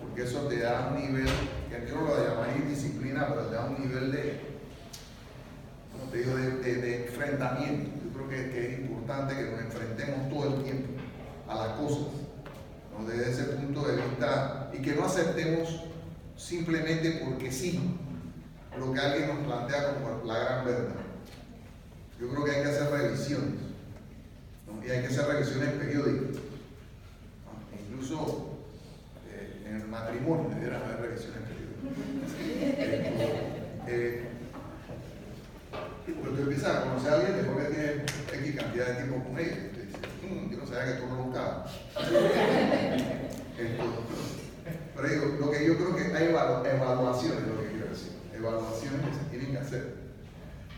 porque 0.00 0.24
eso 0.24 0.40
te 0.48 0.60
da 0.60 0.92
un 0.92 1.00
nivel, 1.00 1.26
que 1.70 1.88
yo 1.88 2.00
lo 2.00 2.16
llamaría 2.16 2.66
disciplina, 2.68 3.26
pero 3.28 3.46
te 3.46 3.54
da 3.54 3.64
un 3.66 3.80
nivel 3.80 4.12
de, 4.12 4.40
como 5.92 6.10
te 6.10 6.18
digo, 6.18 6.36
de, 6.36 7.06
enfrentamiento. 7.06 8.03
Creo 8.28 8.28
que, 8.28 8.50
que, 8.50 8.72
es 8.72 8.78
importante 8.80 9.34
que 9.34 9.50
nos 9.50 9.60
enfrentemos 9.60 10.28
todo 10.30 10.56
el 10.56 10.64
tiempo 10.64 10.88
a 11.48 11.54
las 11.54 11.68
cosas, 11.78 12.06
¿no? 12.96 13.06
desde 13.06 13.30
ese 13.30 13.44
punto 13.44 13.86
de 13.86 13.96
vista, 13.96 14.70
y 14.72 14.78
que 14.78 14.94
no 14.94 15.04
aceptemos 15.04 15.82
simplemente 16.36 17.22
porque 17.24 17.50
sí, 17.50 17.96
lo 18.78 18.92
que 18.92 19.00
alguien 19.00 19.28
nos 19.28 19.46
plantea 19.46 19.94
como 19.94 20.24
la 20.24 20.38
gran 20.38 20.64
verdad. 20.64 20.94
Yo 22.20 22.28
creo 22.30 22.44
que 22.44 22.50
hay 22.52 22.62
que 22.62 22.68
hacer 22.68 22.90
revisiones, 22.90 23.60
y 24.84 24.90
hay 24.90 25.00
que 25.00 25.06
hacer 25.08 25.26
revisiones 25.26 25.70
periódicas. 25.70 26.42
Incluso 27.88 28.58
eh, 29.30 29.64
en 29.66 29.76
el 29.76 29.88
matrimonio 29.88 30.50
debieran 30.50 30.82
haber 30.82 31.00
revisiones 31.00 31.40
periódicas. 31.42 31.64
Eh, 33.86 34.33
porque 36.12 36.36
tú 36.36 36.42
empiezas 36.42 36.76
a 36.76 36.80
conocer 36.82 37.12
a 37.12 37.16
alguien 37.16 37.36
después 37.36 37.66
que 37.66 37.74
tiene 37.74 38.48
X 38.50 38.60
cantidad 38.60 38.86
de 38.86 38.94
tiempo 38.94 39.24
con 39.24 39.38
ella. 39.38 39.56
Mm, 40.22 40.50
yo 40.50 40.58
no 40.58 40.66
sabía 40.66 40.94
que 40.94 41.00
tú 41.00 41.06
no 41.06 41.16
buscabas. 41.24 41.70
Pero 44.96 45.08
digo, 45.08 45.24
lo 45.40 45.50
que 45.50 45.66
yo 45.66 45.76
creo 45.76 45.96
que 45.96 46.16
hay 46.16 46.24
evaluaciones, 46.28 47.46
lo 47.46 47.60
que 47.60 47.68
quiero 47.68 47.88
decir, 47.88 48.12
evaluaciones 48.34 49.00
que 49.00 49.14
se 49.14 49.24
tienen 49.30 49.52
que 49.52 49.58
hacer. 49.58 49.94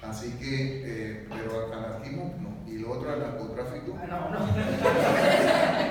Así 0.03 0.31
que, 0.39 0.83
eh, 0.85 1.29
pero 1.29 1.72
anarquismo 1.72 2.35
no. 2.41 2.70
Y 2.70 2.79
lo 2.79 2.93
otro, 2.93 3.12
el 3.12 3.20
narcotráfico. 3.20 3.99
Ah, 4.01 4.07
no, 4.07 4.31
no. 4.31 4.47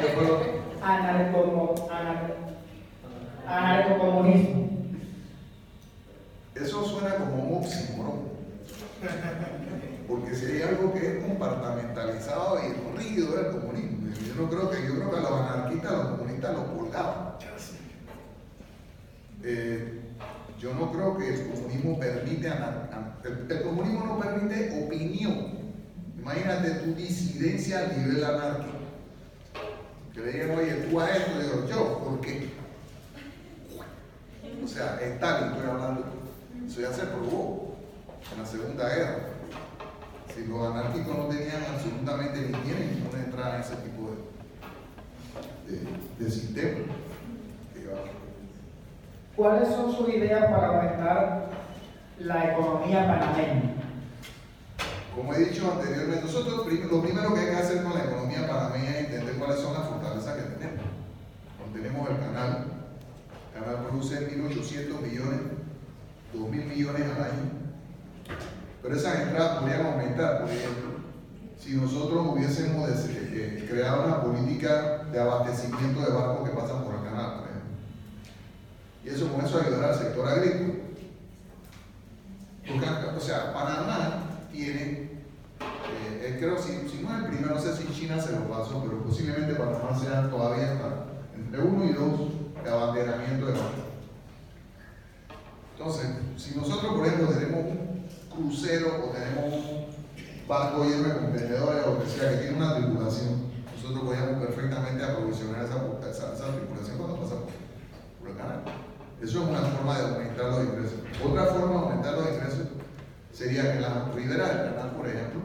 ¿Qué 0.02 0.08
fue 0.14 0.24
lo 0.26 0.40
que? 0.42 0.66
anarcocomunismo. 3.48 4.70
Eso 6.56 6.86
suena 6.86 7.16
como 7.16 7.44
un 7.44 7.64
oxímoron. 7.64 8.35
Porque 10.08 10.36
si 10.36 10.46
hay 10.46 10.62
algo 10.62 10.94
que 10.94 11.18
es 11.18 11.24
compartamentalizado 11.24 12.60
y 12.60 12.98
rígido 12.98 13.40
es 13.40 13.46
el 13.46 13.52
comunismo. 13.60 14.14
Yo 14.28 14.42
no 14.42 14.50
creo 14.50 14.70
que, 14.70 14.88
yo 14.88 14.96
creo 14.96 15.12
que 15.12 15.18
a 15.18 15.22
los 15.22 15.32
anarquistas, 15.32 15.92
a 15.92 15.98
los 15.98 16.08
comunistas 16.08 16.54
los 16.54 16.64
colgaban. 16.66 17.36
Eh, 19.44 20.02
yo 20.60 20.74
no 20.74 20.92
creo 20.92 21.18
que 21.18 21.34
el 21.34 21.48
comunismo 21.52 22.00
permite, 22.00 22.48
el, 22.48 23.64
comunismo 23.64 24.06
no 24.06 24.20
permite 24.20 24.86
opinión. 24.86 25.54
Imagínate 26.18 26.72
tu 26.72 26.96
disidencia 26.96 27.82
a 27.82 27.94
nivel 27.94 28.24
anárquico. 28.24 28.74
Que 30.14 30.22
le 30.22 30.32
digan, 30.32 30.58
oye, 30.58 30.74
tú 30.90 31.00
a 31.00 31.12
esto, 31.12 31.40
digo, 31.40 31.68
yo, 31.68 32.00
¿por 32.00 32.22
qué? 32.22 32.50
O 34.64 34.68
sea, 34.68 35.00
Stalin, 35.00 35.52
estoy 35.52 35.70
hablando, 35.70 36.06
eso 36.66 36.82
ya 36.82 36.92
se 36.92 37.04
probó 37.04 37.65
en 38.32 38.42
la 38.42 38.46
Segunda 38.46 38.90
Guerra. 38.90 39.18
Si 40.34 40.46
los 40.46 40.62
anárquicos 40.62 41.18
no 41.18 41.26
tenían 41.26 41.64
absolutamente 41.74 42.40
ni 42.42 42.58
tienen 42.60 42.96
ninguna 42.96 43.24
entrada 43.24 43.56
en 43.56 43.62
ese 43.62 43.76
tipo 43.78 44.12
de, 45.68 45.76
de, 45.76 46.26
de 46.26 46.32
sistema. 46.32 46.80
¿Cuáles 49.36 49.68
son 49.68 49.94
sus 49.94 50.10
ideas 50.10 50.46
para 50.46 50.68
aumentar 50.68 51.50
la 52.20 52.54
economía 52.54 53.06
panameña? 53.06 53.74
Como 55.14 55.34
he 55.34 55.46
dicho 55.46 55.72
anteriormente, 55.72 56.26
nosotros 56.26 56.56
lo 56.58 57.02
primero 57.02 57.34
que 57.34 57.40
hay 57.40 57.48
que 57.48 57.56
hacer 57.56 57.84
con 57.84 57.94
la 57.94 58.06
economía 58.06 58.48
panameña 58.48 58.92
es 58.92 59.06
entender 59.06 59.36
cuáles 59.36 59.60
son 59.60 59.74
las 59.74 59.90
fortalezas 59.90 60.36
que 60.36 60.42
tenemos. 60.42 60.86
tenemos 61.74 62.10
el 62.10 62.20
canal, 62.20 62.66
el 63.54 63.62
canal 63.62 63.86
produce 63.86 64.28
1.800 64.30 65.02
millones, 65.02 65.40
2.000 66.34 66.50
millones 66.50 67.02
al 67.04 67.24
año, 67.24 67.55
pero 68.82 68.96
esas 68.96 69.20
entradas 69.22 69.60
podrían 69.60 69.86
aumentar, 69.86 70.42
por 70.42 70.50
ejemplo, 70.50 70.96
si 71.60 71.74
nosotros 71.74 72.28
hubiésemos 72.28 72.88
eh, 72.90 73.66
creado 73.68 74.06
una 74.06 74.22
política 74.22 75.06
de 75.12 75.20
abastecimiento 75.20 76.02
de 76.02 76.14
barcos 76.14 76.48
que 76.50 76.56
pasan 76.56 76.84
por 76.84 76.96
el 76.96 77.04
canal, 77.04 77.40
por 77.40 77.50
ejemplo. 77.50 77.72
Y 79.04 79.10
eso 79.10 79.32
con 79.32 79.44
eso 79.44 79.60
ayudará 79.60 79.90
al 79.90 80.00
sector 80.00 80.28
agrícola. 80.28 80.74
Porque, 82.68 83.18
o 83.18 83.20
sea, 83.20 83.54
Panamá 83.54 84.24
tiene, 84.52 85.10
eh, 86.22 86.38
creo, 86.40 86.58
si, 86.58 86.88
si, 86.90 87.04
no 87.04 87.16
es 87.16 87.24
el 87.24 87.30
primero, 87.30 87.56
no 87.56 87.62
sé 87.62 87.76
si 87.76 87.88
China 87.94 88.22
se 88.22 88.34
lo 88.34 88.48
pasó, 88.50 88.84
pero 88.84 89.04
posiblemente 89.04 89.56
Panamá 89.56 89.98
sea 90.00 90.30
todavía 90.30 90.78
entre 91.36 91.62
uno 91.62 91.86
y 91.86 91.94
dos 91.94 92.20
de 92.64 92.70
abanderamiento 92.70 93.46
de 93.48 93.54
barcos. 93.54 93.86
Entonces, 95.78 96.08
si 96.38 96.56
nosotros, 96.56 96.94
por 96.94 97.06
ejemplo, 97.06 97.28
tenemos 97.30 97.66
un 97.66 97.85
crucero 98.36 99.06
o 99.06 99.10
tenemos 99.12 99.54
un 99.54 100.48
barco 100.48 100.84
lleno 100.84 101.08
de 101.08 101.16
contenedores 101.16 101.86
o 101.88 102.04
que 102.04 102.10
sea, 102.10 102.32
que 102.32 102.38
tiene 102.38 102.58
una 102.58 102.76
tripulación, 102.76 103.46
nosotros 103.76 104.04
podríamos 104.04 104.46
perfectamente 104.46 105.04
aprovisionar 105.04 105.66
esa, 105.66 106.34
esa, 106.34 106.56
tripulación 106.56 106.98
cuando 106.98 107.20
pasa 107.22 107.36
por, 108.20 108.30
el 108.30 108.38
canal. 108.38 108.62
Eso 109.22 109.44
es 109.44 109.50
una 109.50 109.60
forma 109.60 109.98
de 109.98 110.04
aumentar 110.04 110.46
los 110.46 110.64
ingresos. 110.66 111.00
Otra 111.24 111.46
forma 111.46 111.72
de 111.72 111.78
aumentar 111.78 112.14
los 112.14 112.30
ingresos 112.30 112.68
sería 113.32 113.64
que 113.64 113.72
en 113.74 113.82
la 113.82 114.12
ribera 114.14 114.48
del 114.48 114.74
canal, 114.74 114.92
por 114.92 115.08
ejemplo, 115.08 115.42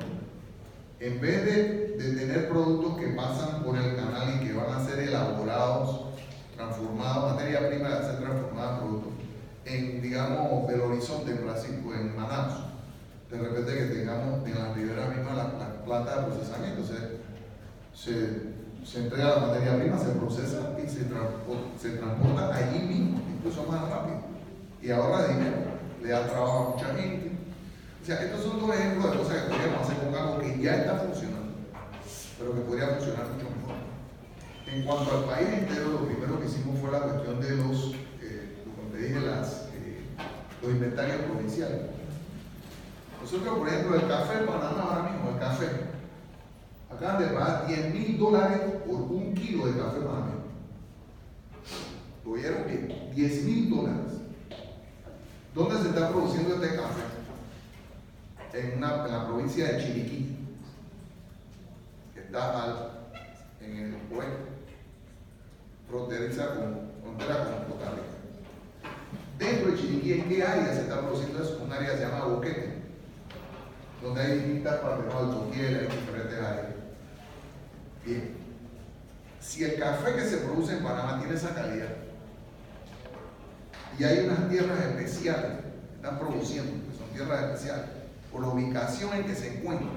en 1.01 1.21
vez 1.21 1.45
de, 1.45 1.81
tener 2.01 2.49
productos 2.49 2.99
que 2.99 3.09
pasan 3.09 3.63
por 3.63 3.77
el 3.77 3.97
canal 3.97 4.35
y 4.37 4.47
que 4.47 4.55
van 4.55 4.73
a 4.73 4.85
ser 4.85 5.01
elaborados, 5.01 6.07
transformados, 6.57 7.33
materia 7.33 7.69
prima 7.69 7.89
de 7.89 8.07
ser 8.07 8.19
transformada 8.21 8.73
en 8.73 8.79
productos, 8.79 9.13
en, 9.65 10.03
digamos, 10.03 10.67
del 10.69 10.81
horizonte 10.81 11.33
en 11.33 11.45
Brasil, 11.45 11.83
en 11.95 12.17
Manaus, 12.17 12.70
de 13.31 13.39
repente 13.39 13.79
que 13.79 13.95
tengamos 13.95 14.45
en 14.45 14.59
la 14.59 14.75
ribera 14.75 15.07
misma 15.07 15.35
la, 15.35 15.45
la 15.59 15.85
planta 15.85 16.17
de 16.17 16.27
procesamiento. 16.27 16.83
Se, 16.85 18.51
se, 18.85 18.99
entrega 18.99 19.37
la 19.37 19.47
materia 19.47 19.79
prima, 19.79 19.99
se 19.99 20.11
procesa 20.11 20.77
y 20.83 20.89
se, 20.89 21.05
se 21.79 21.97
transporta 21.97 22.55
allí 22.55 22.81
mismo, 22.81 23.21
incluso 23.37 23.65
más 23.65 23.89
rápido. 23.89 24.21
Y 24.83 24.91
ahorra 24.91 25.29
dinero, 25.29 25.57
le 26.03 26.09
da 26.09 26.27
trabajo 26.27 26.59
a 26.59 26.71
mucha 26.77 26.95
gente. 26.95 27.33
O 28.03 28.07
sea, 28.07 28.23
estos 28.23 28.43
son 28.43 28.61
dos 28.61 28.75
ejemplos 28.75 29.13
de 29.13 29.19
cosas 29.19 29.43
que 29.43 29.51
podríamos 29.51 29.83
hacer 29.83 29.99
con 29.99 30.15
algo 30.15 30.39
que 30.39 30.59
ya 30.61 30.77
está 30.77 30.97
funcionando, 30.97 31.53
pero 32.39 32.55
que 32.55 32.61
podría 32.63 32.89
funcionar 32.89 33.27
mucho 33.29 33.47
mejor. 33.47 33.77
En 34.67 34.83
cuanto 34.85 35.19
al 35.19 35.25
país 35.25 35.49
entero, 35.53 35.91
lo 35.93 36.07
primero 36.07 36.41
que 36.41 36.47
hicimos 36.47 36.81
fue 36.81 36.91
la 36.91 37.01
cuestión 37.01 37.41
de 37.41 37.57
los, 37.57 37.95
eh, 38.23 39.21
las, 39.25 39.69
eh, 39.75 40.01
los 40.63 40.71
inventarios 40.73 41.23
provinciales. 41.23 42.00
Nosotros, 43.21 43.59
por 43.59 43.69
ejemplo, 43.69 43.97
el 43.97 44.09
café 44.09 44.39
Panamá 44.45 44.83
ahora 44.83 45.11
mismo, 45.11 45.31
el 45.31 45.39
café, 45.39 45.67
acaban 46.91 47.19
de 47.23 47.27
pagar 47.29 47.67
10 47.67 47.95
mil 47.95 48.19
dólares 48.19 48.61
por 48.87 48.97
un 48.97 49.35
kilo 49.35 49.67
de 49.67 49.79
café 49.79 50.01
panameño. 50.01 50.41
¿Lo 52.25 52.31
oyeron 52.33 52.67
bien? 52.67 53.11
10 53.15 53.45
mil 53.45 53.71
dólares. 53.71 54.13
¿Dónde 55.55 55.83
se 55.83 55.89
está 55.89 56.09
produciendo 56.09 56.55
este 56.55 56.77
café? 56.77 57.03
En, 58.55 58.79
una, 58.79 59.07
la 59.07 59.27
provincia 59.27 59.69
de 59.69 59.79
Chiriquí, 59.81 60.37
que 62.15 62.21
está 62.21 62.63
al, 62.63 62.91
en 63.61 63.77
el 63.77 63.95
oeste, 64.17 64.45
fronteriza 65.89 66.55
con, 66.55 66.81
frontera 67.03 67.45
con 67.45 67.73
Costa 67.73 67.91
Rica. 67.91 68.97
Dentro 69.39 69.71
de 69.71 69.79
Chiriquí, 69.79 70.13
¿en 70.15 70.29
qué 70.29 70.43
área 70.43 70.75
se 70.75 70.81
está 70.83 71.01
produciendo 71.01 71.43
eso? 71.43 71.61
Un 71.63 71.73
área 71.73 71.91
que 71.91 71.97
se 71.99 72.05
llama 72.05 72.25
Boquete 72.25 72.80
donde 74.03 74.21
hay 74.21 74.39
distintas 74.39 74.77
partes, 74.77 75.13
¿no? 75.13 75.19
Altoquiel, 75.19 75.77
hay 75.77 75.97
diferentes 75.97 76.39
áreas. 76.39 76.67
Bien, 78.05 78.37
si 79.41 79.65
el 79.65 79.79
café 79.79 80.15
que 80.15 80.25
se 80.25 80.39
produce 80.39 80.77
en 80.77 80.83
Panamá 80.83 81.19
tiene 81.19 81.35
esa 81.35 81.55
calidad 81.55 81.89
y 83.99 84.05
hay 84.05 84.27
unas 84.27 84.49
tierras 84.49 84.81
especiales 84.81 85.51
que 85.61 85.97
están 85.97 86.19
produciendo, 86.19 86.73
que 86.91 86.99
son 86.99 87.09
tierras 87.13 87.43
especiales, 87.45 87.87
por 88.33 88.41
la 88.41 88.49
ubicación 88.49 89.13
en 89.15 89.25
que 89.25 89.35
se 89.35 89.59
encuentran, 89.59 89.91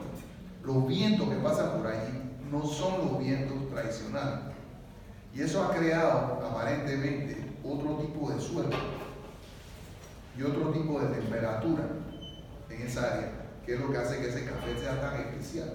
los 0.63 0.87
vientos 0.87 1.29
que 1.29 1.35
pasan 1.35 1.77
por 1.77 1.87
allí 1.87 2.31
no 2.51 2.65
son 2.65 3.05
los 3.05 3.19
vientos 3.19 3.69
tradicionales. 3.69 4.39
Y 5.33 5.41
eso 5.41 5.63
ha 5.63 5.73
creado 5.73 6.45
aparentemente 6.45 7.53
otro 7.63 7.97
tipo 7.97 8.29
de 8.31 8.41
suelo 8.41 8.75
y 10.37 10.43
otro 10.43 10.71
tipo 10.71 10.99
de 10.99 11.07
temperatura 11.07 11.83
en 12.69 12.81
esa 12.81 13.13
área 13.13 13.42
que 13.65 13.75
es 13.75 13.79
lo 13.79 13.91
que 13.91 13.97
hace 13.97 14.19
que 14.19 14.29
ese 14.29 14.45
café 14.45 14.77
sea 14.77 14.99
tan 14.99 15.21
especial, 15.21 15.73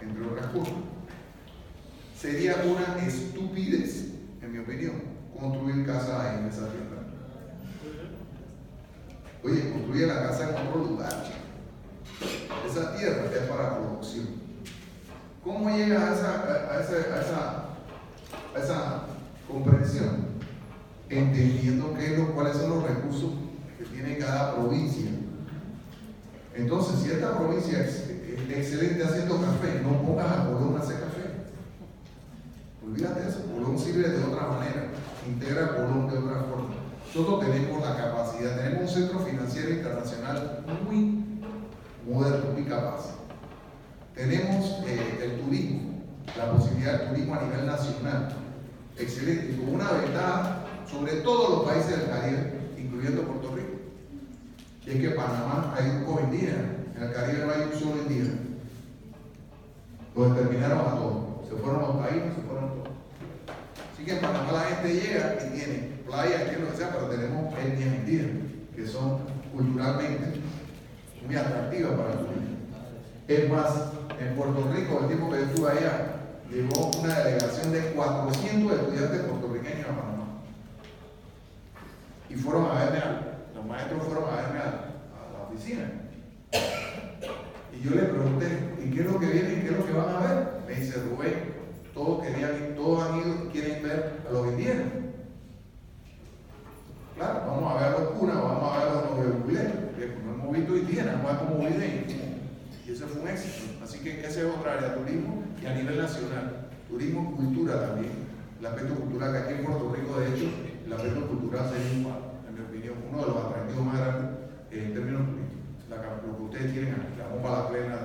entre 0.00 0.26
otras 0.26 0.46
cosas. 0.46 0.74
Sería 2.16 2.56
una 2.64 3.04
estupidez, 3.04 4.12
en 4.40 4.52
mi 4.52 4.58
opinión, 4.58 5.02
construir 5.38 5.84
casas 5.86 6.38
en 6.38 6.46
esa 6.46 6.68
tierra. 6.68 7.00
Oye, 9.42 9.72
construye 9.72 10.06
la 10.06 10.28
casa 10.28 10.50
en 10.50 10.68
otro 10.68 10.84
lugar, 10.84 11.24
Esa 12.68 12.96
tierra 12.96 13.24
es 13.24 13.48
para 13.48 13.78
producción. 13.78 14.28
¿Cómo 15.42 15.70
llega 15.70 16.10
a 16.10 16.14
esa, 16.14 16.44
a 16.70 16.80
esa, 16.80 17.64
a 18.54 18.58
esa, 18.58 19.02
comprensión? 19.48 20.26
Entendiendo 21.08 21.94
qué 21.94 22.14
es 22.14 22.20
cuáles 22.34 22.56
son 22.56 22.70
los 22.70 22.82
recursos 22.84 23.32
que 23.78 23.84
tiene 23.86 24.18
cada 24.18 24.54
provincia 24.54 25.10
entonces, 26.54 27.00
si 27.00 27.10
esta 27.10 27.38
provincia 27.38 27.80
es 27.80 28.10
excelente 28.48 29.04
haciendo 29.04 29.40
café, 29.40 29.80
no 29.82 30.02
pongas 30.02 30.26
a 30.26 30.46
Colón 30.46 30.76
a 30.76 30.82
hacer 30.82 31.00
café. 31.00 31.20
Olvídate 32.84 33.20
de 33.20 33.28
eso. 33.28 33.44
Colón 33.52 33.78
sirve 33.78 34.08
de 34.08 34.24
otra 34.24 34.48
manera. 34.48 34.88
Integra 35.26 35.66
a 35.66 35.76
Colón 35.76 36.10
de 36.10 36.18
otra 36.18 36.42
forma. 36.42 36.74
Nosotros 37.06 37.40
tenemos 37.40 37.82
la 37.82 37.96
capacidad, 37.96 38.56
tenemos 38.56 38.82
un 38.82 38.88
centro 38.88 39.18
financiero 39.20 39.70
internacional 39.70 40.64
muy 40.84 41.24
moderno, 42.08 42.52
muy 42.52 42.64
capaz. 42.64 43.14
Tenemos 44.14 44.82
eh, 44.86 45.20
el 45.22 45.40
turismo, 45.40 46.02
la 46.36 46.52
posibilidad 46.52 47.00
del 47.00 47.08
turismo 47.10 47.34
a 47.34 47.42
nivel 47.42 47.66
nacional, 47.66 48.28
excelente, 48.96 49.52
y 49.52 49.56
con 49.56 49.74
una 49.74 49.90
ventaja 49.92 50.64
sobre 50.88 51.14
todos 51.22 51.50
los 51.50 51.64
países 51.64 51.98
del 51.98 52.10
Caribe, 52.10 52.52
incluyendo 52.78 53.22
Puerto 53.22 53.54
Rico 53.56 53.59
es 54.90 55.00
que 55.00 55.10
Panamá 55.10 55.74
hay 55.76 55.88
grupos 55.90 56.22
indígenas, 56.24 56.64
en 56.96 57.02
el 57.02 57.12
Caribe 57.12 57.46
no 57.46 57.52
hay 57.52 57.60
un 57.72 57.78
solo 57.78 58.02
indígena. 58.02 58.40
Los 60.16 60.26
exterminaron 60.26 60.78
a 60.80 60.94
todos, 60.96 61.48
se 61.48 61.54
fueron 61.54 61.80
los 61.82 61.96
países, 61.96 62.34
se 62.34 62.42
fueron 62.42 62.70
todos. 62.70 62.88
Así 63.92 64.04
que 64.04 64.12
en 64.12 64.20
Panamá 64.20 64.52
la 64.52 64.60
gente 64.62 64.94
llega 64.94 65.38
y 65.46 65.56
tiene 65.56 65.74
playas, 66.06 66.44
tiene 66.48 66.64
lo 66.64 66.70
que 66.72 66.76
sea, 66.76 66.90
pero 66.90 67.06
tenemos 67.06 67.54
etnias 67.58 67.94
indígenas, 67.94 68.52
que 68.74 68.86
son 68.86 69.18
culturalmente 69.52 70.40
muy 71.24 71.36
atractivas 71.36 71.92
para 71.92 72.12
el 72.12 72.18
turismo. 72.18 72.56
Es 73.28 73.48
más, 73.48 73.72
en 74.18 74.34
Puerto 74.34 74.72
Rico, 74.74 74.98
el 75.02 75.06
tiempo 75.06 75.30
que 75.30 75.38
yo 75.38 75.44
estuve 75.44 75.70
allá, 75.70 76.16
llegó 76.50 76.90
una 77.00 77.14
delegación 77.20 77.72
de 77.72 77.92
400 77.92 78.72
estudiantes 78.72 79.20
puertorriqueños 79.20 79.86
a 79.86 80.00
Panamá. 80.00 80.26
Y 82.28 82.34
fueron 82.34 82.66
a 82.66 82.90
verme 82.90 83.29
los 83.60 83.68
maestros 83.68 84.02
fueron 84.04 84.24
a 84.24 84.36
verme 84.36 84.58
a, 84.58 84.64
la 85.32 85.48
oficina. 85.48 85.90
Y 87.72 87.84
yo 87.84 87.90
le 87.90 88.02
pregunté, 88.02 88.46
¿y 88.82 88.90
qué 88.90 89.00
es 89.00 89.06
lo 89.06 89.20
que 89.20 89.26
viene 89.26 89.52
y 89.52 89.60
qué 89.60 89.66
es 89.66 89.78
lo 89.78 89.86
que 89.86 89.92
van 89.92 90.08
a 90.08 90.18
ver? 90.20 90.48
Me 90.66 90.74
dice 90.74 90.98
Rubén, 91.02 91.34
todos, 91.92 92.22
querían, 92.22 92.74
todos 92.74 93.02
han 93.02 93.18
ido 93.18 93.44
y 93.44 93.48
quieren 93.48 93.82
ver 93.82 94.20
a 94.28 94.32
los 94.32 94.46
indígenas. 94.48 94.86
Claro, 97.16 97.40
vamos 97.46 97.70
a 97.70 97.74
ver 97.74 97.84
a 97.84 97.98
los 97.98 98.10
cunas, 98.12 98.36
vamos 98.36 98.72
a 98.72 98.78
ver 98.78 98.88
a 98.88 98.94
los 98.94 99.10
novebuleros, 99.10 99.72
que 99.96 100.06
no 100.24 100.34
hemos 100.34 100.56
visto 100.56 100.76
indígenas, 100.76 101.22
vamos 101.22 101.30
a 101.30 101.44
ver 101.44 101.52
cómo. 101.52 101.68
Y 101.68 102.92
ese 102.92 103.06
fue 103.06 103.22
un 103.22 103.28
éxito. 103.28 103.84
Así 103.84 103.98
que 104.00 104.20
esa 104.20 104.40
es 104.40 104.46
otra 104.46 104.74
área, 104.74 104.94
turismo 104.94 105.44
y 105.62 105.66
a 105.66 105.74
nivel 105.74 105.98
nacional. 105.98 106.70
Turismo, 106.88 107.36
cultura 107.36 107.88
también. 107.88 108.12
El 108.58 108.66
aspecto 108.66 108.94
cultural, 108.94 109.32
que 109.32 109.38
aquí 109.38 109.52
en 109.52 109.64
Puerto 109.64 109.94
Rico, 109.94 110.18
de 110.18 110.28
hecho, 110.28 110.50
el 110.86 110.92
aspecto 110.92 111.28
cultural 111.28 111.70
sería 111.70 112.29
un 112.88 113.12
uno 113.12 113.22
de 113.22 113.32
los 113.32 113.44
atractivos 113.44 113.84
más 113.84 113.98
grandes 113.98 114.30
en 114.70 114.94
términos 114.94 115.22
turísticos. 115.26 116.26
lo 116.26 116.36
que 116.36 116.42
ustedes 116.44 116.72
tienen 116.72 116.96
la 117.18 117.28
bomba 117.28 117.50
la 117.50 117.68
plena, 117.68 117.96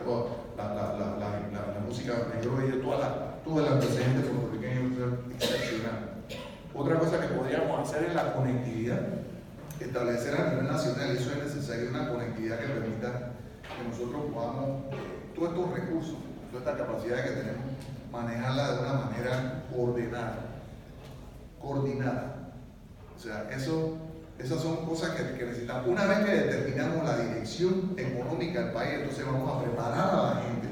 la, 0.58 0.74
la, 0.74 1.18
la, 1.18 1.74
la 1.74 1.80
música 1.86 2.14
negra, 2.34 2.82
toda 2.84 3.00
la, 3.00 3.36
todo 3.44 3.60
el 3.60 3.74
antecedente 3.74 4.28
puertorriqueño 4.28 5.18
excepcional. 5.32 6.16
Otra 6.74 7.00
cosa 7.00 7.22
que 7.22 7.28
podríamos 7.28 7.80
hacer 7.80 8.10
es 8.10 8.16
la 8.16 8.34
conectividad. 8.34 9.00
establecer 9.80 10.36
a 10.36 10.50
nivel 10.50 10.68
nacional, 10.68 11.12
eso 11.12 11.32
es 11.32 11.38
necesario, 11.44 11.90
una 11.90 12.10
conectividad 12.10 12.60
que 12.60 12.68
permita 12.68 13.32
que 13.62 13.88
nosotros 13.88 14.22
podamos, 14.34 14.94
eh, 14.94 15.32
todos 15.36 15.50
estos 15.50 15.72
recursos, 15.74 16.16
toda 16.52 16.72
esta 16.72 16.86
capacidad 16.86 17.24
que 17.24 17.32
tenemos, 17.32 17.64
manejarla 18.12 18.72
de 18.74 18.80
una 18.80 18.94
manera 18.94 19.64
ordenada, 19.78 20.38
coordinada. 21.62 22.54
O 23.16 23.20
sea, 23.20 23.50
eso, 23.52 23.98
esas 24.38 24.62
son 24.62 24.86
cosas 24.86 25.12
que, 25.12 25.46
necesitamos. 25.46 25.88
Una 25.88 26.06
vez 26.06 26.26
que 26.26 26.32
determinamos 26.32 27.06
la 27.06 27.18
dirección 27.18 27.96
económica 27.98 28.64
del 28.64 28.72
país, 28.74 28.94
entonces 28.96 29.26
vamos 29.26 29.52
a 29.52 29.64
preparar 29.64 30.10
a 30.10 30.24
la 30.24 30.42
gente 30.42 30.68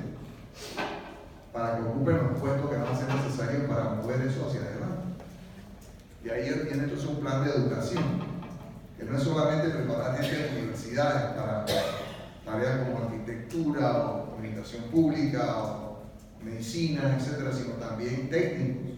para 1.54 1.78
que 1.78 1.84
ocupen 1.84 2.18
los 2.18 2.40
puestos 2.40 2.70
que 2.70 2.78
van 2.78 2.88
a 2.88 2.98
ser 2.98 3.08
necesarios 3.08 3.64
para 3.64 3.84
mover 3.92 4.22
eso 4.22 4.48
hacia 4.48 4.62
adelante. 4.62 5.24
Y 6.26 6.30
ahí 6.30 6.44
viene 6.66 6.84
entonces 6.84 7.08
un 7.08 7.18
plan 7.18 7.44
de 7.44 7.52
educación, 7.52 8.04
que 8.98 9.06
no 9.06 9.18
es 9.18 9.24
solamente 9.24 9.70
preparar 9.70 10.18
gente 10.22 10.50
en 10.50 10.58
universidades 10.58 11.34
para 11.34 11.66
tareas 12.46 12.80
como 12.86 13.06
arquitectura 13.06 13.98
o 13.98 14.32
comunicación 14.32 14.84
pública 14.84 15.58
o 15.58 16.04
medicina, 16.44 17.16
etcétera, 17.18 17.52
sino 17.54 17.76
también 17.76 18.30
técnicos. 18.30 18.92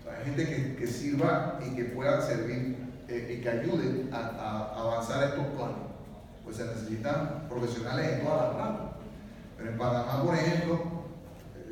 O 0.00 0.04
sea, 0.04 0.24
gente 0.24 0.44
que, 0.44 0.76
que 0.76 0.86
sirva 0.86 1.60
y 1.64 1.76
que 1.76 1.84
pueda 1.84 2.20
servir 2.20 2.81
eh, 3.12 3.36
y 3.36 3.42
que 3.42 3.50
ayude 3.50 4.08
a, 4.10 4.72
avanzar 4.74 5.24
estos 5.24 5.44
planes. 5.48 5.76
Pues 6.44 6.56
se 6.56 6.64
necesitan 6.64 7.46
profesionales 7.48 8.12
en 8.14 8.24
todas 8.24 8.48
las 8.48 8.56
ramas. 8.56 8.80
Pero 9.58 9.70
en 9.70 9.78
Panamá, 9.78 10.22
por 10.22 10.34
ejemplo, 10.34 10.80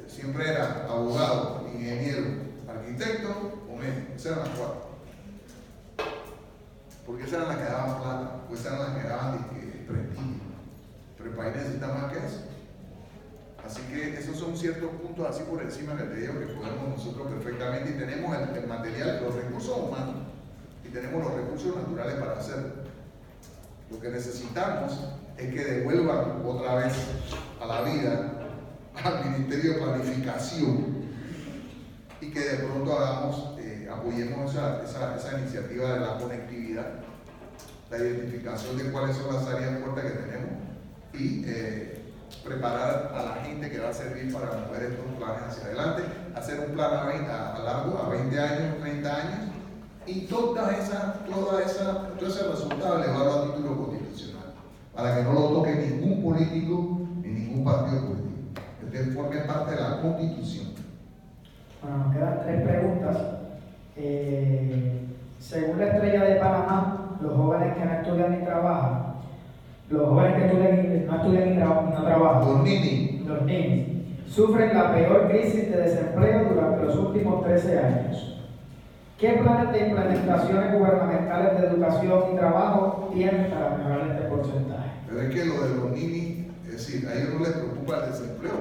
siempre 0.07 0.51
era 0.51 0.87
abogado, 0.89 1.67
ingeniero, 1.73 2.27
arquitecto 2.69 3.65
o 3.71 3.77
médico. 3.77 4.13
Esas 4.15 4.33
eran 4.33 4.49
las 4.49 4.59
cuatro. 4.59 4.91
Porque 7.07 7.23
esas 7.25 7.35
eran 7.35 7.49
las 7.49 7.57
que 7.57 7.73
daban 7.73 8.03
plata, 8.03 8.31
pues 8.47 8.65
eran 8.67 8.79
las 8.79 8.91
que 8.91 9.09
daban 9.09 9.39
prestigio. 9.39 10.51
Pero 11.17 11.31
el 11.31 11.37
país 11.37 11.57
necesita 11.57 11.87
más 11.89 12.13
que 12.13 12.19
eso. 12.19 12.45
Así 13.65 13.81
que 13.83 14.19
esos 14.19 14.37
son 14.37 14.57
ciertos 14.57 14.91
puntos 14.91 15.27
así 15.27 15.43
por 15.45 15.63
encima 15.63 15.97
que 15.97 16.05
te 16.05 16.17
digo 16.17 16.39
que 16.39 16.47
podemos 16.47 16.99
nosotros 16.99 17.29
perfectamente 17.29 17.91
y 17.91 17.99
tenemos 17.99 18.37
el 18.37 18.67
material, 18.67 19.23
los 19.23 19.35
recursos 19.35 19.77
humanos 19.77 20.30
tenemos 20.91 21.25
los 21.25 21.35
recursos 21.35 21.77
naturales 21.77 22.15
para 22.15 22.39
hacerlo. 22.39 22.69
Lo 23.91 24.01
que 24.01 24.09
necesitamos 24.09 24.93
es 25.37 25.53
que 25.53 25.65
devuelvan 25.65 26.43
otra 26.45 26.77
vez 26.77 26.93
a 27.61 27.67
la 27.67 27.83
vida 27.83 28.33
al 29.03 29.31
Ministerio 29.31 29.75
de 29.75 29.79
Planificación 29.81 31.01
y 32.21 32.31
que 32.31 32.41
de 32.41 32.57
pronto 32.59 32.99
hagamos, 32.99 33.59
eh, 33.59 33.89
apoyemos 33.91 34.51
esa, 34.53 34.83
esa, 34.83 35.17
esa, 35.17 35.41
iniciativa 35.41 35.95
de 35.95 36.01
la 36.01 36.19
conectividad, 36.19 36.87
la 37.91 37.99
identificación 37.99 38.77
de 38.77 38.91
cuáles 38.91 39.17
son 39.17 39.35
las 39.35 39.47
áreas 39.47 39.81
fuertes 39.81 40.13
que 40.13 40.19
tenemos 40.19 40.51
y 41.15 41.45
eh, 41.47 42.01
preparar 42.45 43.13
a 43.15 43.23
la 43.23 43.45
gente 43.45 43.71
que 43.71 43.79
va 43.79 43.89
a 43.89 43.93
servir 43.93 44.33
para 44.33 44.47
mover 44.47 44.83
estos 44.85 45.05
planes 45.17 45.43
hacia 45.49 45.65
adelante, 45.65 46.03
hacer 46.35 46.61
un 46.61 46.75
plan 46.75 46.95
a, 46.95 47.05
20, 47.05 47.31
a, 47.31 47.59
largo, 47.59 47.99
a 47.99 48.09
20 48.11 48.41
años, 48.41 48.81
30 48.81 49.17
años, 49.17 49.50
y 50.11 50.21
toda 50.23 50.77
esa, 50.77 51.25
toda 51.25 51.63
esa, 51.63 52.09
todo 52.19 52.29
ese 52.29 52.49
resultado 52.49 52.99
elevarlo 52.99 53.33
a 53.33 53.45
título 53.47 53.87
constitucional, 53.87 54.55
para 54.95 55.17
que 55.17 55.23
no 55.23 55.33
lo 55.33 55.49
toque 55.49 55.75
ningún 55.75 56.23
político 56.23 57.01
ni 57.23 57.29
ningún 57.29 57.65
partido 57.65 58.01
político 58.07 58.31
que 58.91 58.99
forme 59.13 59.41
parte 59.43 59.77
de 59.77 59.81
la 59.81 60.01
Constitución. 60.01 60.67
Bueno, 61.81 61.99
nos 61.99 62.15
quedan 62.15 62.41
tres 62.43 62.63
preguntas. 62.63 63.17
Eh, 63.97 65.07
según 65.39 65.79
la 65.79 65.87
estrella 65.87 66.25
de 66.25 66.35
Panamá, 66.37 67.17
los 67.21 67.37
jóvenes 67.37 67.77
que 67.77 67.85
no 67.85 67.93
estudian 67.93 68.39
ni 68.39 68.45
trabajan, 68.45 69.15
los 69.91 70.09
jóvenes 70.09 70.37
que 70.37 70.47
estudian, 70.47 71.07
no 71.07 71.17
estudian 71.17 71.51
ni, 71.51 71.57
tra 71.57 71.67
no 71.67 72.03
trabajan, 72.05 72.53
los 72.53 72.63
ninis, 72.65 73.27
los 73.27 73.43
ninis, 73.43 73.87
sufren 74.27 74.75
la 74.75 74.93
peor 74.93 75.29
crisis 75.29 75.71
de 75.71 75.77
desempleo 75.77 76.49
durante 76.53 76.85
los 76.85 76.97
últimos 76.97 77.45
13 77.45 77.79
años. 77.79 78.40
¿Qué 79.21 79.33
planes 79.33 79.71
de 79.71 79.89
implementaciones 79.89 80.79
gubernamentales 80.79 81.61
de 81.61 81.67
educación 81.67 82.25
y 82.33 82.37
trabajo 82.37 83.11
tienen 83.13 83.51
para 83.51 83.77
mejorar 83.77 84.09
este 84.13 84.29
porcentaje? 84.29 84.91
Pero 85.07 85.21
es 85.21 85.35
que 85.35 85.45
lo 85.45 85.63
de 85.63 85.75
los 85.75 85.91
ninis, 85.91 86.47
es 86.65 86.73
decir, 86.73 87.07
a 87.07 87.13
ellos 87.13 87.35
no 87.35 87.41
les 87.41 87.53
preocupa 87.53 87.97
el 87.99 88.13
desempleo, 88.13 88.55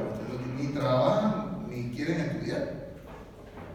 ni 0.57 0.68
trabajan 0.68 1.66
ni 1.70 1.91
quieren 1.91 2.20
estudiar. 2.20 2.74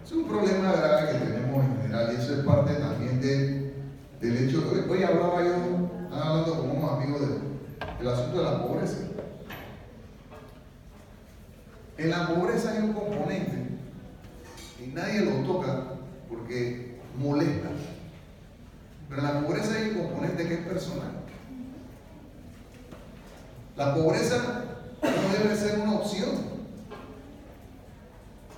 Es 0.04 0.12
un 0.12 0.28
problema 0.28 0.72
grave 0.72 1.12
que 1.12 1.24
tenemos 1.24 1.64
en 1.64 1.76
general 1.80 2.12
y 2.12 2.16
eso 2.16 2.34
es 2.34 2.44
parte 2.44 2.74
también 2.74 3.18
de, 3.18 3.72
del 4.20 4.36
hecho. 4.44 4.70
Hoy, 4.70 4.84
hoy 4.86 5.04
hablaba 5.04 5.42
yo, 5.42 5.54
estaba 6.02 6.30
hablando 6.32 6.60
con 6.60 6.70
unos 6.70 6.92
amigos 6.92 7.20
del 7.98 8.08
asunto 8.08 8.36
de 8.36 8.44
la 8.44 8.62
pobreza. 8.62 8.98
En 11.96 12.10
la 12.10 12.28
pobreza 12.28 12.72
hay 12.72 12.78
un 12.80 12.92
componente 12.92 13.68
y 14.84 14.88
nadie 14.88 15.22
lo 15.22 15.50
toca 15.50 15.93
porque 16.34 16.98
molesta. 17.18 17.68
Pero 19.08 19.20
en 19.20 19.34
la 19.34 19.40
pobreza 19.40 19.74
hay 19.74 19.90
un 19.90 20.06
componente 20.06 20.48
que 20.48 20.54
es 20.54 20.66
personal. 20.66 21.12
La 23.76 23.94
pobreza 23.94 24.64
no 25.02 25.38
debe 25.38 25.56
ser 25.56 25.80
una 25.80 25.94
opción. 25.94 26.54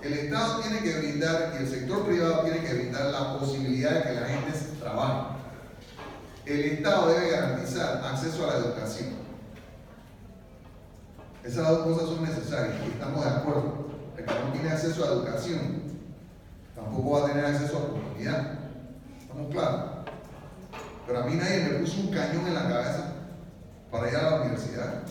El 0.02 0.12
Estado 0.12 0.60
tiene 0.60 0.80
que 0.80 0.98
brindar 0.98 1.54
y 1.54 1.62
el 1.64 1.68
sector 1.68 2.06
privado 2.06 2.42
tiene 2.42 2.60
que 2.60 2.74
brindar 2.74 3.06
la 3.06 3.38
posibilidad 3.38 3.90
de 3.90 4.02
que 4.02 4.20
la 4.20 4.26
gente 4.26 4.58
trabaje. 4.78 5.36
El 6.44 6.60
Estado 6.60 7.08
debe 7.08 7.30
garantizar 7.30 8.04
acceso 8.04 8.44
a 8.44 8.52
la 8.52 8.58
educación. 8.58 9.08
Esas 11.42 11.68
dos 11.68 11.78
cosas 11.86 12.08
son 12.08 12.24
necesarias 12.24 12.76
y 12.86 12.90
estamos 12.92 13.24
de 13.24 13.30
acuerdo. 13.30 13.86
El 14.16 14.24
que 14.24 14.34
no 14.34 14.52
tiene 14.52 14.70
acceso 14.70 15.04
a 15.04 15.08
educación 15.08 15.95
tampoco 16.76 17.10
va 17.10 17.24
a 17.24 17.28
tener 17.28 17.44
acceso 17.46 17.78
a 17.78 17.80
oportunidad. 17.80 18.58
¿Estamos 19.20 19.50
claros? 19.50 19.82
Pero 21.06 21.18
a 21.20 21.26
mí 21.26 21.34
nadie 21.34 21.64
me 21.64 21.78
puso 21.78 22.00
un 22.00 22.10
cañón 22.10 22.46
en 22.46 22.54
la 22.54 22.68
cabeza 22.68 23.12
para 23.90 24.08
ir 24.10 24.16
a 24.16 24.30
la 24.30 24.40
universidad. 24.42 25.02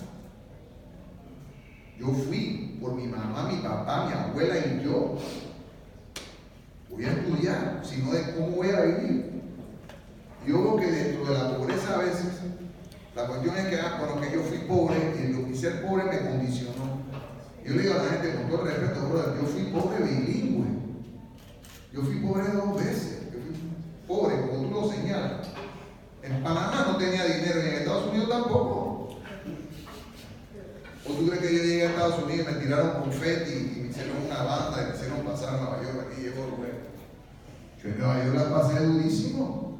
Yo 1.98 2.08
fui 2.08 2.78
por 2.82 2.94
mi 2.94 3.08
mamá, 3.08 3.50
mi 3.52 3.58
papá, 3.58 4.06
mi 4.06 4.14
abuela 4.14 4.58
y 4.58 4.84
yo. 4.84 5.18
Voy 6.90 7.06
a 7.06 7.12
estudiar, 7.12 7.82
sino 7.84 8.12
de 8.12 8.34
cómo 8.34 8.48
voy 8.58 8.70
a 8.70 8.82
vivir. 8.82 9.42
Yo 10.46 10.62
veo 10.62 10.76
que 10.78 10.92
dentro 10.92 11.26
de 11.26 11.34
la 11.34 11.58
pobreza 11.58 11.96
a 11.96 11.98
veces, 11.98 12.42
la 13.16 13.26
cuestión 13.26 13.58
es 13.58 13.66
que, 13.68 13.80
ah, 13.80 13.98
bueno, 14.00 14.22
que 14.22 14.36
yo 14.36 14.44
fui 14.44 14.60
pobre 14.60 14.98
y 15.18 15.34
lo 15.34 15.48
que 15.48 15.56
ser 15.56 15.86
pobre 15.86 16.04
me 16.04 16.30
condicionó. 16.30 17.02
Yo 17.66 17.74
le 17.74 17.82
digo 17.82 17.96
a 17.96 18.04
la 18.04 18.10
gente 18.10 18.36
con 18.36 18.50
todo 18.50 18.66
respeto, 18.66 19.10
brother, 19.10 19.42
yo 19.42 19.48
fui 19.48 19.64
pobre 19.72 20.04
bilingüe. 20.04 20.85
Yo 21.96 22.02
fui 22.02 22.16
pobre 22.16 22.44
dos 22.52 22.76
veces. 22.76 23.20
Yo 23.32 23.40
fui 23.40 23.56
pobre, 24.06 24.42
como 24.42 24.68
tú 24.68 24.82
lo 24.82 24.92
señalas. 24.92 25.48
En 26.22 26.44
Panamá 26.44 26.88
no 26.92 26.98
tenía 26.98 27.24
dinero 27.24 27.64
y 27.64 27.70
en 27.70 27.76
Estados 27.76 28.08
Unidos 28.08 28.30
tampoco. 28.30 29.18
¿O 31.08 31.14
tú 31.14 31.28
crees 31.28 31.42
que 31.42 31.56
yo 31.56 31.64
llegué 31.64 31.86
a 31.86 31.90
Estados 31.92 32.24
Unidos 32.24 32.48
y 32.50 32.54
me 32.54 32.60
tiraron 32.62 33.02
confeti 33.02 33.52
y 33.52 33.82
me 33.82 33.88
hicieron 33.90 34.18
una 34.26 34.44
banda 34.44 34.82
y 34.82 34.90
me 34.90 34.96
hicieron 34.98 35.20
pasar 35.22 35.56
a 35.56 35.62
Nueva 35.62 35.84
York? 35.84 36.08
Aquí 36.12 36.22
llegó 36.22 36.48
Rubén. 36.48 36.76
Yo 37.82 37.90
en 37.90 38.00
Nueva 38.00 38.26
York 38.26 38.36
la 38.36 38.50
pasé 38.50 38.86
durísimo, 38.86 39.80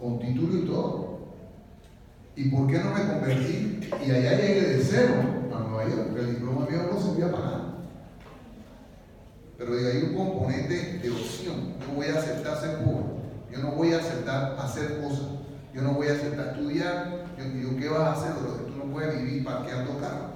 con 0.00 0.18
título 0.18 0.56
y 0.56 0.66
todo. 0.66 1.18
¿Y 2.34 2.48
por 2.48 2.66
qué 2.66 2.78
no 2.78 2.94
me 2.94 3.06
convertí? 3.06 3.80
Y 4.04 4.10
allá 4.10 4.36
llegué 4.36 4.62
de 4.62 4.82
cero 4.82 5.14
a 5.54 5.58
Nueva 5.60 5.84
York, 5.88 6.06
porque 6.08 6.20
el 6.22 6.34
diploma 6.36 6.66
mío 6.66 6.88
no 6.90 7.00
servía 7.00 7.30
para 7.30 7.44
nada. 7.44 7.59
Pero 9.60 9.74
hay 9.74 10.02
un 10.04 10.14
componente 10.14 11.00
de 11.02 11.10
opción. 11.10 11.74
Yo 11.80 11.94
voy 11.94 12.06
a 12.06 12.18
aceptar 12.18 12.58
ser 12.58 12.78
pobre. 12.78 13.04
Yo 13.52 13.58
no 13.58 13.72
voy 13.72 13.92
a 13.92 13.98
aceptar 13.98 14.56
hacer 14.58 15.02
cosas. 15.02 15.26
Yo 15.74 15.82
no 15.82 15.92
voy 15.92 16.08
a 16.08 16.12
aceptar 16.12 16.54
estudiar. 16.54 17.26
Yo, 17.36 17.44
yo 17.44 17.76
¿qué 17.76 17.88
vas 17.90 18.00
a 18.00 18.12
hacer? 18.12 18.32
Tú 18.36 18.74
no 18.78 18.90
puedes 18.90 19.22
vivir 19.22 19.44
parqueando 19.44 20.00
carros. 20.00 20.30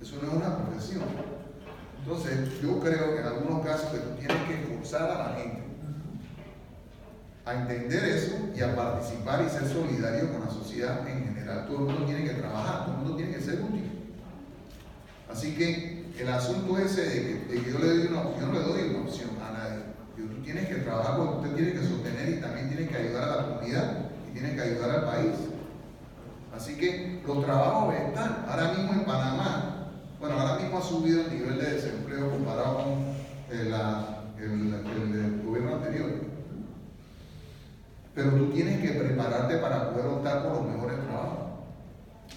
Eso 0.00 0.16
no 0.22 0.28
es 0.28 0.34
una 0.34 0.56
profesión. 0.56 1.02
Entonces, 1.98 2.62
yo 2.62 2.80
creo 2.80 3.14
que 3.14 3.20
en 3.20 3.26
algunos 3.26 3.62
casos 3.62 3.90
que 3.90 3.98
tú 3.98 4.08
tienes 4.18 4.42
que 4.48 4.74
forzar 4.74 5.10
a 5.10 5.28
la 5.28 5.36
gente 5.36 5.62
a 7.44 7.54
entender 7.54 8.04
eso 8.04 8.36
y 8.56 8.62
a 8.62 8.74
participar 8.74 9.44
y 9.44 9.50
ser 9.50 9.68
solidario 9.68 10.32
con 10.32 10.40
la 10.40 10.50
sociedad 10.50 11.06
en 11.06 11.24
general. 11.26 11.66
Todo 11.66 11.80
el 11.80 11.84
mundo 11.84 12.06
tiene 12.06 12.24
que 12.24 12.36
trabajar, 12.36 12.86
todo 12.86 12.94
el 12.94 13.00
mundo 13.02 13.16
tiene 13.16 13.34
que 13.34 13.42
ser 13.42 13.60
útil. 13.60 13.84
Así 15.30 15.54
que 15.54 16.02
el 16.18 16.28
asunto 16.42 16.78
ese 16.78 17.02
de 17.02 17.46
que, 17.46 17.70
yo 17.70 17.78
le 17.78 17.86
doy 17.86 18.06
una 18.08 18.22
opción, 18.22 18.52
no 18.52 18.58
le 18.58 18.64
doy 18.64 18.90
una 18.90 19.00
opción 19.00 19.30
a 19.40 19.58
nadie. 19.58 19.82
tú 20.16 20.42
tienes 20.42 20.68
que 20.68 20.74
trabajar 20.76 21.16
porque 21.16 21.34
usted 21.36 21.56
tiene 21.56 21.72
que 21.72 21.86
sostener 21.86 22.28
y 22.28 22.40
también 22.40 22.68
tiene 22.68 22.88
que 22.88 22.96
ayudar 22.96 23.22
a 23.22 23.36
la 23.36 23.46
comunidad 23.46 23.98
y 24.28 24.38
tiene 24.38 24.54
que 24.54 24.60
ayudar 24.60 24.90
al 24.90 25.04
país. 25.04 25.34
Así 26.54 26.76
que 26.76 27.22
los 27.26 27.44
trabajos 27.44 27.94
están. 27.94 28.44
Ahora 28.48 28.72
mismo 28.72 28.92
en 28.92 29.04
Panamá 29.04 29.72
bueno, 30.22 30.38
ahora 30.38 30.62
mismo 30.62 30.78
ha 30.78 30.82
subido 30.82 31.22
el 31.22 31.32
nivel 31.32 31.58
de 31.58 31.72
desempleo 31.72 32.30
comparado 32.30 32.76
con 32.76 32.92
el, 33.50 33.74
el, 34.38 34.74
el, 34.74 35.42
gobierno 35.44 35.74
anterior. 35.74 36.10
pero 38.14 38.30
tú 38.30 38.50
tienes 38.52 38.80
que 38.80 39.00
prepararte 39.00 39.56
para 39.56 39.90
poder 39.90 40.06
optar 40.06 40.44
por 40.44 40.58
los 40.58 40.66
mejores 40.66 41.00
trabajos. 41.00 41.38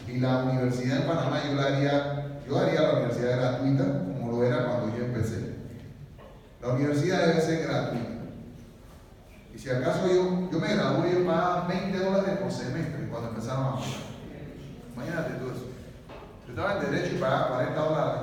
Y 0.08 0.20
la 0.20 0.46
universidad 0.46 1.02
en 1.02 1.08
Panamá 1.08 1.44
yo 1.48 1.54
la 1.54 1.64
haría, 1.68 2.35
yo 2.48 2.58
haría 2.60 2.82
la 2.82 2.94
universidad 2.94 3.38
gratuita 3.38 3.84
como 3.84 4.32
lo 4.32 4.44
era 4.44 4.66
cuando 4.68 4.98
yo 4.98 5.06
empecé. 5.06 5.56
La 6.62 6.70
universidad 6.70 7.28
debe 7.28 7.42
ser 7.42 7.68
gratuita. 7.68 8.10
Y 9.54 9.58
si 9.60 9.70
acaso 9.70 10.08
yo, 10.08 10.50
yo 10.52 10.60
me 10.60 10.74
gradué, 10.76 11.14
yo 11.14 11.26
pagaba 11.26 11.68
20 11.68 11.98
dólares 11.98 12.38
por 12.40 12.52
semestre 12.52 13.08
cuando 13.10 13.30
empezaron 13.30 13.66
a 13.66 13.72
pagar. 13.76 13.88
Imagínate 14.96 15.34
tú 15.36 15.46
eso. 15.52 15.66
Yo 16.46 16.50
estaba 16.54 16.74
en 16.84 16.92
derecho 16.92 17.16
y 17.16 17.20
pagaba 17.20 17.48
40 17.50 17.82
dólares. 17.82 18.22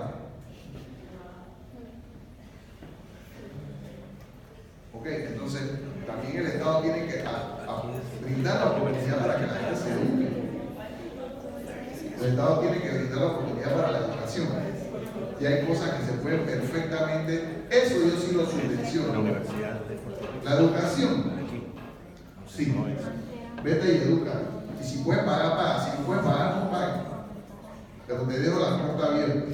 Ok, 4.94 5.06
entonces 5.06 5.62
también 6.06 6.36
el 6.36 6.46
Estado 6.46 6.80
tiene 6.82 7.06
que 7.06 7.20
a- 7.22 7.64
a 7.66 7.82
brindar 8.22 8.60
la 8.60 8.66
oportunidad 8.72 9.18
para 9.18 9.36
que 9.38 9.46
la 9.46 9.52
gente 9.54 9.76
se 9.76 9.90
eduque. 9.92 10.41
El 12.22 12.30
Estado 12.30 12.60
tiene 12.60 12.78
que 12.80 12.88
brindar 12.90 13.18
la 13.18 13.26
oportunidad 13.26 13.74
para 13.74 13.90
la 13.92 13.98
educación. 13.98 14.46
Y 15.40 15.44
hay 15.46 15.66
cosas 15.66 15.90
que 15.90 16.06
se 16.06 16.12
pueden 16.12 16.44
perfectamente, 16.44 17.64
eso 17.70 17.94
yo 17.96 18.16
sí 18.20 18.34
lo 18.34 18.46
subvenciono. 18.46 19.24
La 20.44 20.54
educación, 20.54 21.32
sí. 22.46 22.74
Vete 23.64 23.92
y 23.92 23.96
educa. 24.08 24.32
Y 24.80 24.84
si 24.84 24.98
puedes 24.98 25.24
pagar, 25.24 25.56
paga. 25.56 25.84
Si 25.84 26.00
no 26.00 26.06
puedes 26.06 26.22
pagar, 26.22 26.56
no 26.56 26.70
pagues. 26.70 26.94
Pero 28.06 28.22
te 28.22 28.38
dejo 28.40 28.58
la 28.60 28.78
puerta 28.78 29.06
abierta. 29.06 29.46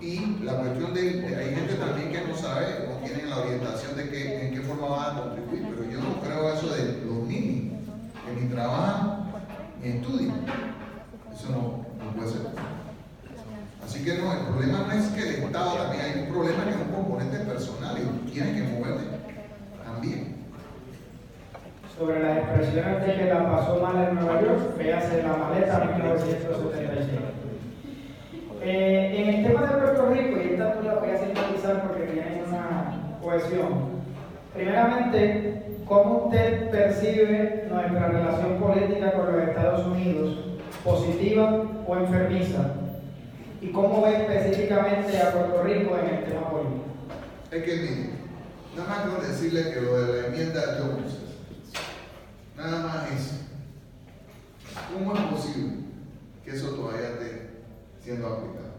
Y 0.00 0.38
la 0.42 0.54
cuestión 0.56 0.94
de, 0.94 1.02
de- 1.20 1.36
hay 1.36 1.54
gente 1.54 1.74
también 1.74 2.10
que 2.10 2.26
no 2.26 2.36
sabe, 2.36 2.88
no 2.88 3.06
tienen 3.06 3.30
la 3.30 3.38
orientación 3.38 3.96
de 3.96 4.08
que, 4.10 4.48
en 4.48 4.54
qué 4.54 4.60
forma 4.62 4.88
van 4.88 5.16
a 5.16 5.20
contribuir, 5.20 5.64
pero 5.70 5.88
yo 5.90 6.00
no 6.00 6.20
creo 6.20 6.52
eso 6.52 6.74
de 6.74 7.02
los 7.06 7.28
niños, 7.28 7.78
que 8.26 8.40
ni 8.40 8.48
trabajan 8.50 9.30
ni 9.80 9.88
estudian. 9.90 10.44
Eso 11.42 11.50
no, 11.50 11.82
no 11.98 12.12
puede 12.14 12.28
ser. 12.28 12.42
Así 13.84 14.04
que 14.04 14.14
no, 14.14 14.32
el 14.32 14.46
problema 14.46 14.86
no 14.86 14.92
es 14.92 15.06
que 15.08 15.22
el 15.22 15.42
Estado 15.42 15.74
también 15.74 16.04
hay 16.04 16.20
un 16.22 16.28
problema 16.32 16.62
que 16.62 16.70
es 16.70 16.76
un 16.76 16.94
componente 16.94 17.38
personal 17.38 17.98
y 17.98 18.02
tú 18.02 18.30
tienes 18.30 18.62
que 18.62 18.72
moverte 18.72 19.06
también. 19.84 20.36
Sobre 21.98 22.22
las 22.22 22.38
expresiones 22.38 23.06
de 23.06 23.14
que 23.16 23.24
la 23.24 23.50
pasó 23.50 23.80
mal 23.82 24.08
en 24.08 24.14
Nueva 24.14 24.40
York, 24.40 24.78
véase 24.78 25.22
la 25.24 25.36
maleta 25.36 25.80
1975. 25.96 27.22
Eh, 28.62 29.14
en 29.18 29.34
el 29.34 29.44
tema 29.44 29.66
de 29.66 29.78
Puerto 29.78 30.10
Rico, 30.10 30.38
y 30.38 30.52
esta 30.52 30.74
tú 30.74 30.86
la 30.86 30.94
voy 30.94 31.10
a 31.10 31.18
sintetizar 31.18 31.82
porque 31.88 32.04
tienen 32.04 32.44
una 32.46 33.18
cohesión. 33.20 34.02
Primeramente, 34.54 35.76
¿cómo 35.86 36.26
usted 36.26 36.70
percibe 36.70 37.66
nuestra 37.68 38.08
relación 38.08 38.60
política 38.60 39.10
con 39.10 39.32
los 39.32 39.48
Estados 39.48 39.88
Unidos? 39.88 40.51
¿Positiva 40.84 41.62
o 41.86 41.96
enfermiza? 41.96 42.74
¿Y 43.60 43.68
cómo 43.68 44.02
ve 44.02 44.16
específicamente 44.16 45.16
a 45.18 45.32
Puerto 45.32 45.62
Rico 45.62 45.96
en 45.96 46.14
el 46.14 46.24
tema 46.24 46.50
político? 46.50 46.84
Es 47.52 47.62
que 47.62 47.76
mire, 47.76 48.10
nada 48.76 48.88
más 48.88 49.00
con 49.06 49.28
decirle 49.28 49.72
que 49.72 49.80
lo 49.80 50.02
de 50.02 50.22
la 50.22 50.26
enmienda 50.28 50.78
Jones, 50.78 51.18
nada 52.56 52.82
más 52.82 53.12
eso. 53.12 53.34
¿Cómo 54.92 55.14
es 55.14 55.20
posible 55.22 55.72
que 56.44 56.50
eso 56.50 56.70
todavía 56.70 57.10
esté 57.10 57.50
siendo 58.02 58.26
aplicado? 58.26 58.72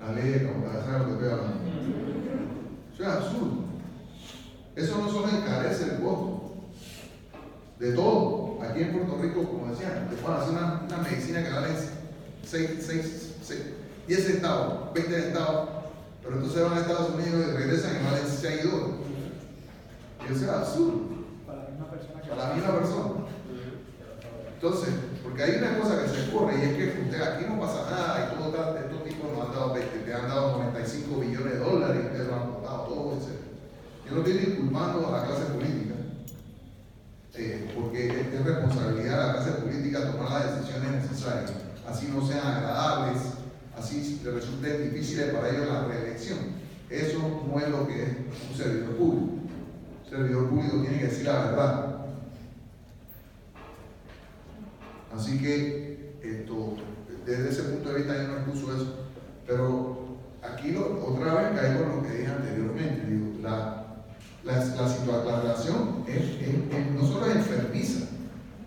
La 0.00 0.12
ley 0.12 0.30
de 0.30 0.46
cabotaje, 0.46 0.84
¿sabe 0.84 0.98
lo 0.98 1.18
que 1.18 1.24
estoy? 1.24 1.40
Eso 2.94 3.02
es 3.02 3.08
absurdo. 3.08 3.64
Eso 4.74 4.98
no 4.98 5.08
solo 5.08 5.28
encarece 5.28 5.84
el 5.84 6.02
costo 6.02 6.54
de 7.78 7.92
todo. 7.92 8.47
Aquí 8.62 8.82
en 8.82 8.92
Puerto 8.92 9.18
Rico, 9.22 9.44
como 9.44 9.72
decían, 9.72 10.08
te 10.10 10.16
pueden 10.16 10.40
hacer 10.40 10.50
una, 10.50 10.82
una 10.86 10.98
medicina 10.98 11.44
que 11.44 11.50
vale 11.50 11.68
10 14.08 14.24
centavos, 14.24 14.94
20 14.94 15.22
centavos, 15.22 15.68
pero 16.22 16.36
entonces 16.36 16.62
van 16.62 16.78
a 16.78 16.80
Estados 16.80 17.10
Unidos 17.10 17.46
y 17.46 17.56
regresan 17.56 17.96
y 18.00 18.04
valen 18.04 18.26
6 18.26 18.64
dólares. 18.64 18.94
Y 20.20 20.32
eso 20.32 20.44
es 20.44 20.50
absurdo 20.50 21.00
Para 21.46 21.62
la 21.62 21.68
misma 21.68 21.90
persona 21.90 22.22
que... 22.22 22.28
para 22.30 22.48
la 22.48 22.54
misma 22.54 22.78
persona. 22.78 23.28
Entonces, 24.54 24.94
porque 25.22 25.42
hay 25.42 25.58
una 25.58 25.78
cosa 25.78 26.02
que 26.02 26.08
se 26.08 26.28
ocurre 26.28 26.58
y 26.58 26.62
es 26.62 26.74
que 26.74 27.02
usted 27.02 27.22
aquí 27.22 27.44
no 27.46 27.60
pasa 27.60 27.86
nada 27.90 28.32
y 28.32 28.36
todo 28.36 28.48
estos 28.76 29.04
tipos 29.04 29.30
nos 29.30 29.46
han 29.46 29.54
dado 29.54 29.74
20, 29.74 29.98
te 29.98 30.14
han 30.14 30.28
dado 30.28 30.58
95 30.58 31.20
billones 31.20 31.52
de 31.52 31.58
dólares 31.60 31.96
y 32.02 32.06
ustedes 32.06 32.26
lo 32.26 32.34
han 32.34 32.52
votado 32.54 32.82
todo, 32.84 33.12
etc. 33.12 33.38
Yo 34.08 34.14
no 34.14 34.18
estoy 34.18 34.38
disculpando 34.38 35.06
a 35.06 35.20
la 35.20 35.26
clase 35.26 35.44
política, 35.52 35.87
eh, 37.38 37.70
porque 37.74 38.08
es, 38.08 38.34
es 38.34 38.44
responsabilidad 38.44 39.20
de 39.20 39.26
la 39.26 39.32
clase 39.34 39.50
política 39.62 40.10
tomar 40.10 40.30
las 40.30 40.58
decisiones 40.58 41.02
necesarias, 41.02 41.52
así 41.88 42.08
no 42.12 42.26
sean 42.26 42.46
agradables, 42.46 43.18
así 43.76 44.20
le 44.24 44.32
resulten 44.32 44.90
difíciles 44.90 45.34
para 45.34 45.48
ellos 45.50 45.68
la 45.68 45.84
reelección. 45.84 46.38
Eso 46.90 47.44
no 47.46 47.60
es 47.60 47.68
lo 47.68 47.86
que 47.86 48.02
es 48.02 48.08
un 48.50 48.56
servidor 48.56 48.96
público. 48.96 49.32
Un 50.04 50.10
servidor 50.10 50.48
público 50.48 50.80
tiene 50.80 50.98
que 50.98 51.06
decir 51.06 51.26
la 51.26 51.44
verdad. 51.44 51.96
Así 55.14 55.38
que 55.38 56.18
esto, 56.22 56.76
desde 57.26 57.50
ese 57.50 57.62
punto 57.64 57.90
de 57.90 57.96
vista 57.96 58.16
yo 58.16 58.28
no 58.28 58.36
expuso 58.38 58.74
eso. 58.74 58.94
Pero 59.46 60.18
aquí 60.42 60.74
otra 60.76 61.34
vez 61.34 61.60
caigo 61.60 61.84
en 61.84 61.96
lo 61.96 62.02
que 62.02 62.18
dije 62.18 62.30
anteriormente. 62.30 63.06
Digo, 63.06 63.38
la, 63.42 63.87
la, 64.44 64.52
la, 64.56 65.24
la 65.24 65.40
relación 65.42 66.04
es, 66.06 66.16
es- 66.16 66.74
es- 66.74 66.90
no 66.94 67.02
solo 67.06 67.26
es 67.26 67.36
enfermiza, 67.36 68.06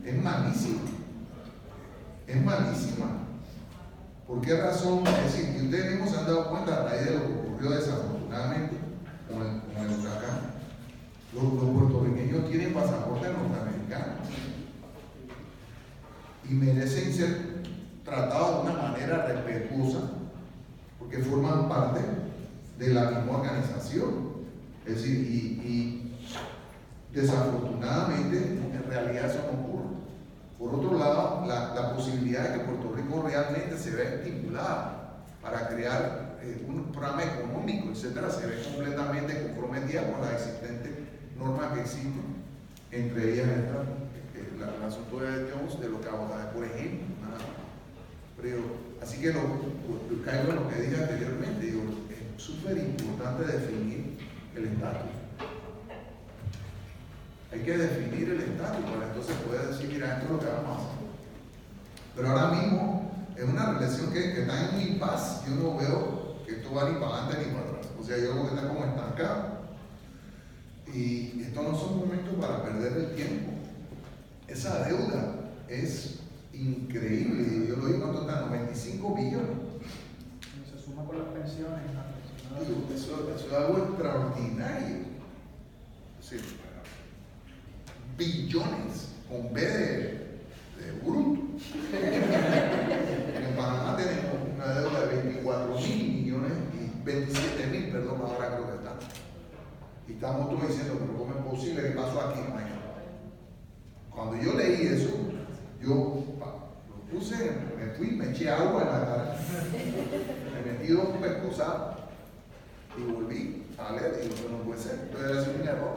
es 0.06 0.24
malísima. 0.24 0.82
Es 2.28 2.44
malísima. 2.44 3.06
¿Por 4.28 4.42
qué 4.42 4.56
razón? 4.62 5.06
Es 5.08 5.24
decir, 5.34 5.56
y 5.62 5.66
ustedes 5.66 5.92
mismos 5.92 6.10
se 6.12 6.18
han 6.18 6.26
dado 6.26 6.50
cuenta 6.50 6.76
a 6.78 6.84
raíz 6.86 7.06
de 7.06 7.12
lo 7.16 7.20
que 7.28 7.34
ocurrió 7.34 7.70
desafortunadamente 7.72 8.78
con 9.30 9.42
el, 9.42 9.62
con 9.62 9.86
el 9.86 10.00
huracán. 10.00 10.40
Los, 11.34 11.44
los 11.44 11.64
puertorriqueños 11.64 12.50
tienen 12.50 12.74
pasaporte 12.74 13.28
norteamericano 13.28 14.14
y 16.50 16.54
merecen 16.54 17.14
ser 17.14 17.62
tratados 18.04 18.66
de 18.66 18.72
una 18.72 18.82
manera 18.82 19.26
respetuosa 19.26 20.00
porque 21.00 21.20
forman 21.20 21.70
parte 21.70 22.02
de 22.78 22.94
la 22.94 23.12
misma 23.12 23.38
organización. 23.40 24.31
Es 24.86 24.96
decir, 24.96 25.18
y, 25.18 25.98
desafortunadamente 27.14 28.38
en 28.38 28.84
realidad 28.88 29.26
eso 29.26 29.44
no 29.52 29.62
ocurre. 29.62 29.90
Por 30.58 30.76
otro 30.76 30.98
lado, 30.98 31.46
la, 31.46 31.74
la 31.76 31.94
posibilidad 31.94 32.50
de 32.50 32.60
que 32.60 32.66
Puerto 32.66 32.94
Rico 32.96 33.22
realmente 33.28 33.78
se 33.78 33.92
vea 33.92 34.16
estimulada 34.16 35.24
para 35.42 35.68
crear 35.68 36.38
eh, 36.42 36.66
un 36.68 36.92
programa 36.92 37.24
económico, 37.24 37.90
etcétera, 37.92 38.30
se 38.30 38.48
ve 38.48 38.64
completamente 38.64 39.44
comprometida 39.44 40.12
con 40.12 40.22
las 40.22 40.34
existentes 40.34 40.92
normas 41.38 41.74
que 41.74 41.82
existen, 41.82 42.42
entre 42.92 43.34
ellas 43.34 43.48
esta, 43.48 43.82
eh, 44.36 44.54
la, 44.60 44.68
la 44.80 44.88
asunto 44.88 45.20
de 45.20 45.52
Jones 45.52 45.80
de 45.80 45.90
los 45.90 46.02
cabotajes, 46.02 46.46
por 46.54 46.64
ejemplo. 46.64 47.08
Pero, 48.42 48.60
así 49.02 49.22
que 49.22 49.32
caigo 50.26 50.50
en 50.50 50.56
lo 50.56 50.68
que 50.68 50.82
dije 50.82 51.04
anteriormente, 51.04 51.68
es 51.68 52.42
súper 52.42 52.78
importante 52.78 53.46
definir 53.46 54.11
el 54.56 54.66
estatus. 54.66 55.12
Hay 57.52 57.60
que 57.60 57.78
definir 57.78 58.30
el 58.30 58.42
estatus 58.42 58.86
para 58.86 59.08
entonces 59.08 59.36
poder 59.38 59.68
decir, 59.68 59.90
mira, 59.92 60.14
esto 60.14 60.26
es 60.26 60.32
lo 60.32 60.40
que 60.40 60.46
vamos 60.46 60.70
a 60.70 60.82
hacer. 60.82 61.02
Pero 62.16 62.30
ahora 62.30 62.48
mismo, 62.52 63.12
es 63.36 63.44
una 63.44 63.74
relación 63.74 64.12
que, 64.12 64.34
que 64.34 64.42
está 64.42 64.70
en 64.70 64.76
un 64.76 64.82
impasse, 64.82 65.50
yo 65.50 65.56
no 65.56 65.78
veo 65.78 66.36
que 66.46 66.58
esto 66.58 66.74
va 66.74 66.90
ni 66.90 67.00
para 67.00 67.16
adelante 67.18 67.46
ni 67.46 67.54
para 67.54 67.70
atrás. 67.70 67.88
O 68.00 68.04
sea, 68.04 68.18
yo 68.18 68.32
creo 68.32 68.44
que 68.44 68.56
está 68.56 68.68
como 68.68 68.86
estancado. 68.86 69.62
Y 70.94 71.42
esto 71.42 71.64
no 71.64 71.78
son 71.78 72.00
momentos 72.00 72.34
para 72.36 72.64
perder 72.64 72.94
el 72.94 73.16
tiempo. 73.16 73.52
Esa 74.48 74.84
deuda 74.84 75.36
es 75.70 76.20
increíble. 76.54 77.68
Yo 77.68 77.78
lo 77.78 77.88
digo, 77.88 78.02
¿cuánto 78.02 78.22
está? 78.22 78.42
95 78.42 79.16
billones. 79.16 79.58
Se 80.70 80.84
suma 80.84 81.06
con 81.06 81.18
las 81.18 81.28
pensiones. 81.28 82.01
Digo, 82.60 82.88
Eso, 82.94 83.30
eso 83.36 83.48
es 83.48 83.54
algo 83.54 83.78
extraordinario. 83.78 85.12
Billones 88.18 89.10
con 89.28 89.54
B 89.54 89.62
de, 89.62 90.92
bruto. 91.04 91.42
En 91.92 93.56
Panamá 93.56 93.98
tenemos 93.98 94.56
una 94.56 94.74
deuda 94.74 95.08
de 95.08 95.16
24 95.24 95.76
mil 95.76 96.14
millones 96.14 96.52
y 96.74 97.04
27 97.04 97.68
mil, 97.68 97.92
perdón, 97.92 98.22
ahora 98.22 98.56
creo 98.56 98.68
que 98.68 98.76
está. 98.76 98.94
Y 100.08 100.14
estamos 100.14 100.50
todos 100.50 100.68
diciendo, 100.68 100.98
pero 101.00 101.18
¿cómo 101.18 101.34
es 101.34 101.46
posible? 101.46 101.84
¿Qué 101.84 101.90
pasó 101.90 102.22
aquí? 102.22 102.40
Hay 102.40 102.50
nada. 102.50 103.04
Cuando 104.10 104.42
yo 104.42 104.54
leí 104.54 104.88
eso, 104.88 105.12
yo 105.82 106.24
lo 106.40 107.12
puse, 107.12 107.52
me 107.78 107.88
fui, 107.98 108.12
me 108.12 108.32
eché 108.32 108.50
agua 108.50 108.82
en 108.84 108.88
la 108.88 109.00
cara, 109.00 109.36
me 110.66 110.72
metí 110.72 110.94
dos 110.94 111.10
pescosados 111.18 112.01
y 112.98 113.12
volví 113.12 113.64
a 113.78 113.92
leer 113.94 114.22
y 114.24 114.28
otro 114.28 114.58
no 114.58 114.64
puede 114.64 114.82
ser. 114.82 115.10
Puede 115.10 115.44
ser 115.44 115.56
un 115.62 115.68
error. 115.68 115.96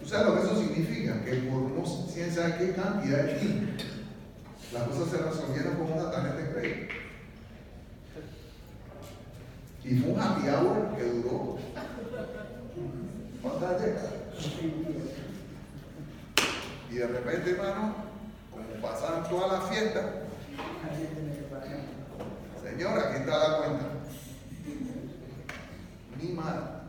¿Tú 0.00 0.08
sabes 0.08 0.26
lo 0.26 0.34
que 0.34 0.42
eso 0.42 0.60
significa? 0.60 1.24
Que 1.24 1.32
por 1.34 1.62
no 1.62 1.84
sabe 2.32 2.56
qué 2.58 2.72
cantidad 2.72 3.24
de 3.24 3.34
tiempo 3.34 3.82
las 4.72 4.84
cosas 4.84 5.08
se 5.10 5.18
resolvieron 5.18 5.76
con 5.76 5.92
una 5.92 6.10
tarjeta 6.10 6.36
de 6.36 6.52
crédito. 6.52 6.94
Y 9.84 9.98
fue 9.98 10.12
un 10.12 10.20
happy 10.20 10.48
hour 10.48 10.96
que 10.96 11.04
duró. 11.04 11.58
¿Cuántas 13.42 13.82
décadas? 13.82 14.12
Y 16.90 16.94
de 16.94 17.06
repente, 17.06 17.50
hermano, 17.50 17.94
como 18.50 18.88
pasaron 18.88 19.28
toda 19.28 19.58
la 19.58 19.60
fiesta, 19.62 20.22
señora, 22.62 23.08
aquí 23.08 23.18
está 23.18 23.48
la 23.48 23.58
cuenta. 23.58 24.01
Mal. 26.28 26.82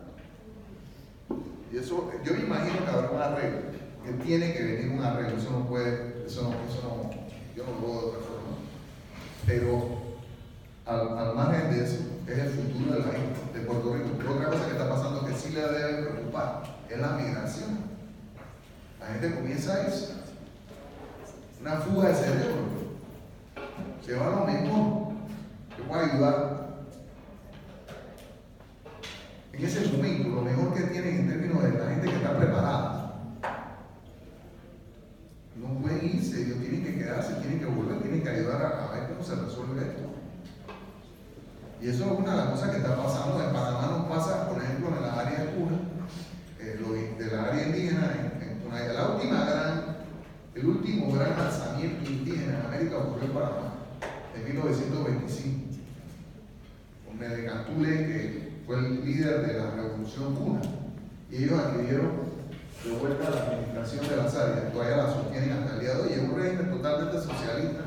Y 1.72 1.78
eso, 1.78 2.12
yo 2.24 2.34
me 2.34 2.42
imagino 2.42 2.86
que 2.86 2.92
habrá 2.92 3.10
un 3.10 3.22
arreglo, 3.22 3.60
que 4.06 4.12
tiene 4.24 4.54
que 4.54 4.64
venir 4.64 4.92
un 4.92 5.04
arreglo, 5.04 5.38
eso 5.38 5.50
no 5.50 5.68
puede, 5.68 6.24
eso 6.26 6.44
no, 6.44 6.50
eso 6.70 6.82
no, 6.84 7.10
yo 7.56 7.64
no 7.64 7.72
lo 7.72 7.78
puedo 7.78 8.02
de 8.02 8.08
otra 8.10 8.20
forma. 8.22 8.58
Pero 9.48 10.04
al, 10.86 11.18
al, 11.18 11.36
margen 11.36 11.72
de 11.72 11.84
eso, 11.84 11.98
es 12.28 12.38
el 12.38 12.50
futuro 12.50 12.94
de 12.94 13.00
la 13.00 13.12
gente 13.12 13.60
de 13.60 13.66
Puerto 13.66 13.94
Rico. 13.94 14.34
Otra 14.34 14.50
cosa 14.50 14.66
que 14.66 14.72
está 14.72 14.88
pasando 14.88 15.26
que 15.26 15.34
sí 15.34 15.50
le 15.50 15.62
debe 15.62 16.04
preocupar 16.04 16.64
es 16.90 17.00
la 17.00 17.14
migración. 17.14 17.80
La 19.00 19.08
gente 19.08 19.36
comienza 19.36 19.74
a 19.74 19.88
irse. 19.88 20.14
Una 21.60 21.78
fuga 21.78 22.10
de 22.10 22.16
cerebro. 22.16 22.94
Se 24.06 24.16
va 24.16 24.28
a 24.28 24.30
lo 24.30 24.46
mismo. 24.46 25.14
Yo 25.78 25.84
puedo 25.86 26.02
ayudar. 26.02 26.63
En 29.54 29.64
ese 29.64 29.88
momento, 29.88 30.30
lo 30.30 30.42
mejor 30.42 30.74
que 30.74 30.82
tienen 30.82 31.16
en 31.16 31.28
términos 31.30 31.62
de 31.62 31.78
la 31.78 31.90
gente 31.92 32.10
que 32.10 32.16
está 32.16 32.36
preparada, 32.38 33.14
no 35.56 35.80
pueden 35.80 36.04
irse, 36.04 36.42
ellos 36.42 36.58
tienen 36.60 36.84
que 36.84 36.98
quedarse, 36.98 37.36
tienen 37.36 37.60
que 37.60 37.66
volver, 37.66 38.02
tienen 38.02 38.24
que 38.24 38.30
ayudar 38.30 38.62
a, 38.64 38.92
ver 38.92 39.10
cómo 39.10 39.24
se 39.24 39.36
resuelve 39.36 39.82
esto. 39.82 40.10
Y 41.80 41.88
eso 41.88 42.06
es 42.06 42.20
una 42.20 42.32
de 42.32 42.38
las 42.38 42.48
cosas 42.48 42.72
que 42.72 42.78
está 42.78 42.96
pasando. 42.96 43.44
En 43.44 43.54
Panamá 43.54 43.88
nos 43.92 44.08
pasa, 44.08 44.50
por 44.50 44.64
ejemplo, 44.64 44.88
en 44.98 45.02
la 45.04 45.20
área 45.20 45.54
Cuna, 45.54 45.78
eh, 46.60 47.16
de 47.20 47.32
la 47.36 47.44
área 47.44 47.68
indígena, 47.68 48.12
en, 48.42 48.60
Cuna, 48.60 48.80
la 48.80 49.10
última 49.10 49.46
gran, 49.46 49.98
el 50.56 50.66
último 50.66 51.14
gran 51.14 51.38
lanzamiento 51.38 52.10
indígena 52.10 52.60
en 52.60 52.66
América 52.66 52.98
ocurrió 52.98 53.26
en 53.26 53.34
Panamá, 53.34 53.74
en 54.36 54.46
1925, 54.46 55.78
con 57.06 57.20
Medecantule, 57.20 57.90
que 58.08 58.53
fue 58.66 58.78
el 58.78 59.06
líder 59.06 59.46
de 59.46 59.54
la 59.60 59.72
revolución 59.72 60.36
Cuna. 60.36 60.62
Y 61.30 61.44
ellos 61.44 61.60
adquirieron 61.60 62.34
de 62.84 62.92
vuelta 62.92 63.30
la 63.30 63.42
administración 63.44 64.08
de 64.10 64.18
las 64.18 64.36
áreas, 64.36 64.74
todavía 64.74 64.98
la 64.98 65.14
sostienen 65.14 65.52
hasta 65.52 65.74
el 65.76 65.80
día 65.80 65.94
de 65.96 66.02
hoy. 66.02 66.14
Es 66.14 66.20
un 66.20 66.36
régimen 66.36 66.72
totalmente 66.72 67.18
socialista. 67.18 67.82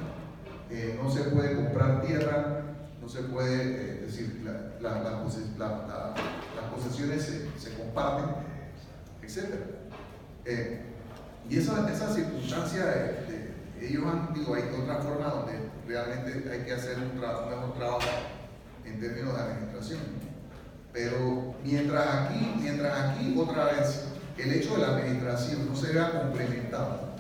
Eh, 0.70 0.98
no 1.00 1.10
se 1.10 1.22
puede 1.24 1.54
comprar 1.54 2.02
tierra, 2.02 2.62
no 3.00 3.08
se 3.08 3.22
puede, 3.22 3.62
eh, 3.62 4.00
decir, 4.06 4.42
la, 4.44 4.90
la, 4.90 5.02
la, 5.02 6.14
las 6.56 6.74
posesiones 6.74 7.22
se, 7.56 7.74
comparten, 7.74 8.34
etc. 9.22 9.44
Eh, 10.44 10.80
y 11.48 11.58
esa, 11.58 11.88
esa 11.88 12.12
circunstancia, 12.12 12.84
de, 12.84 13.54
ellos 13.80 14.04
han, 14.06 14.34
digo, 14.34 14.54
hay 14.54 14.62
otra 14.62 14.96
forma 14.96 15.26
donde 15.26 15.52
realmente 15.86 16.50
hay 16.50 16.64
que 16.64 16.72
hacer 16.72 16.96
un, 16.98 17.20
tra 17.20 17.38
un 17.40 17.50
mejor 17.50 17.74
trabajo 17.74 18.08
en 18.84 18.98
términos 18.98 19.36
de 19.36 19.42
administración. 19.42 20.25
Pero 20.96 21.54
mientras 21.62 22.06
aquí, 22.06 22.54
mientras 22.58 22.98
aquí, 22.98 23.36
otra 23.38 23.66
vez, 23.66 24.04
el 24.38 24.50
hecho 24.50 24.76
de 24.76 24.80
la 24.80 24.96
administración 24.96 25.68
no 25.68 25.76
se 25.76 25.92
vea 25.92 26.22
complementado 26.22 27.10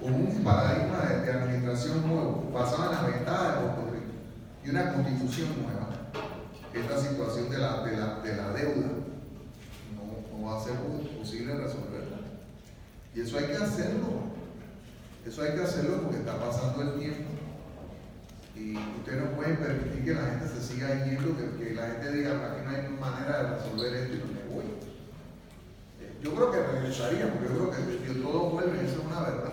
con 0.00 0.14
un 0.14 0.44
paradigma 0.44 1.00
de, 1.00 1.32
administración 1.32 2.06
nuevo, 2.06 2.48
basado 2.54 2.84
en 2.84 2.90
las 2.92 3.06
ventajas 3.06 3.54
de 3.54 3.60
Puerto 3.60 3.90
Rico 3.90 4.12
y 4.64 4.70
una 4.70 4.92
constitución 4.92 5.48
nueva. 5.60 5.88
Esta 6.72 7.00
situación 7.00 7.50
de 7.50 7.58
la, 7.58 7.82
de 7.82 7.96
la, 7.96 8.20
de 8.20 8.36
la 8.36 8.52
deuda 8.52 8.86
no, 9.96 10.38
no, 10.38 10.46
va 10.46 10.60
a 10.60 10.64
ser 10.64 10.74
posible 11.18 11.56
resolverla. 11.56 12.18
Y 13.16 13.20
eso 13.20 13.36
hay 13.36 13.46
que 13.46 13.56
hacerlo. 13.56 14.36
Eso 15.26 15.42
hay 15.42 15.54
que 15.54 15.62
hacerlo 15.62 16.02
porque 16.02 16.18
está 16.18 16.38
pasando 16.38 16.82
el 16.82 17.00
tiempo. 17.00 17.30
Y 18.56 18.74
ustedes 18.74 19.22
no 19.22 19.36
pueden 19.36 19.56
permitir 19.58 20.04
que 20.04 20.14
la 20.14 20.24
gente 20.24 20.48
se 20.48 20.62
siga 20.62 21.04
yendo, 21.04 21.36
que, 21.36 21.74
la 21.74 21.86
gente 21.88 22.12
diga, 22.12 22.52
aquí 22.52 22.60
no 22.64 22.70
hay 22.70 22.88
manera 22.98 23.42
de 23.42 23.56
resolver 23.56 23.94
esto 23.94 24.14
y 24.14 24.18
no 24.18 24.26
me 24.26 24.54
voy. 24.54 24.64
Yo 26.22 26.34
creo 26.34 26.50
que 26.50 26.62
regresaría, 26.62 27.32
porque 27.32 27.48
yo 27.48 27.68
creo 27.68 27.70
que 27.70 28.04
Dios 28.04 28.16
todo 28.22 28.50
vuelve, 28.50 28.84
eso 28.84 29.00
es 29.00 29.06
una 29.06 29.20
verdad. 29.20 29.52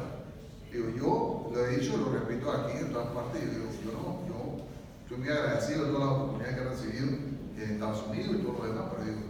Digo, 0.72 0.90
yo 0.98 1.52
lo 1.54 1.66
he 1.66 1.78
dicho, 1.78 1.98
lo 1.98 2.18
repito 2.18 2.52
aquí 2.52 2.78
en 2.78 2.92
todas 2.94 3.10
partes, 3.10 3.44
y 3.44 3.46
digo, 3.46 3.66
yo 3.86 3.92
no, 3.92 4.28
yo 4.28 4.66
estoy 5.04 5.18
muy 5.18 5.30
agradecido 5.30 5.86
de 5.86 5.92
todas 5.92 6.08
las 6.08 6.16
oportunidades 6.18 6.56
que 6.56 6.62
he 6.62 6.70
recibido 6.70 7.08
en 7.58 7.72
Estados 7.74 8.04
Unidos 8.08 8.36
y 8.40 8.42
todo 8.42 8.54
lo 8.54 8.66
demás, 8.66 8.86
pero 8.90 9.04
digo, 9.04 9.22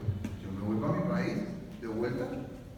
yo 0.42 0.52
me 0.52 0.62
vuelvo 0.66 0.86
a 0.86 0.96
mi 0.96 1.04
país 1.10 1.34
de 1.82 1.88
vuelta 1.88 2.26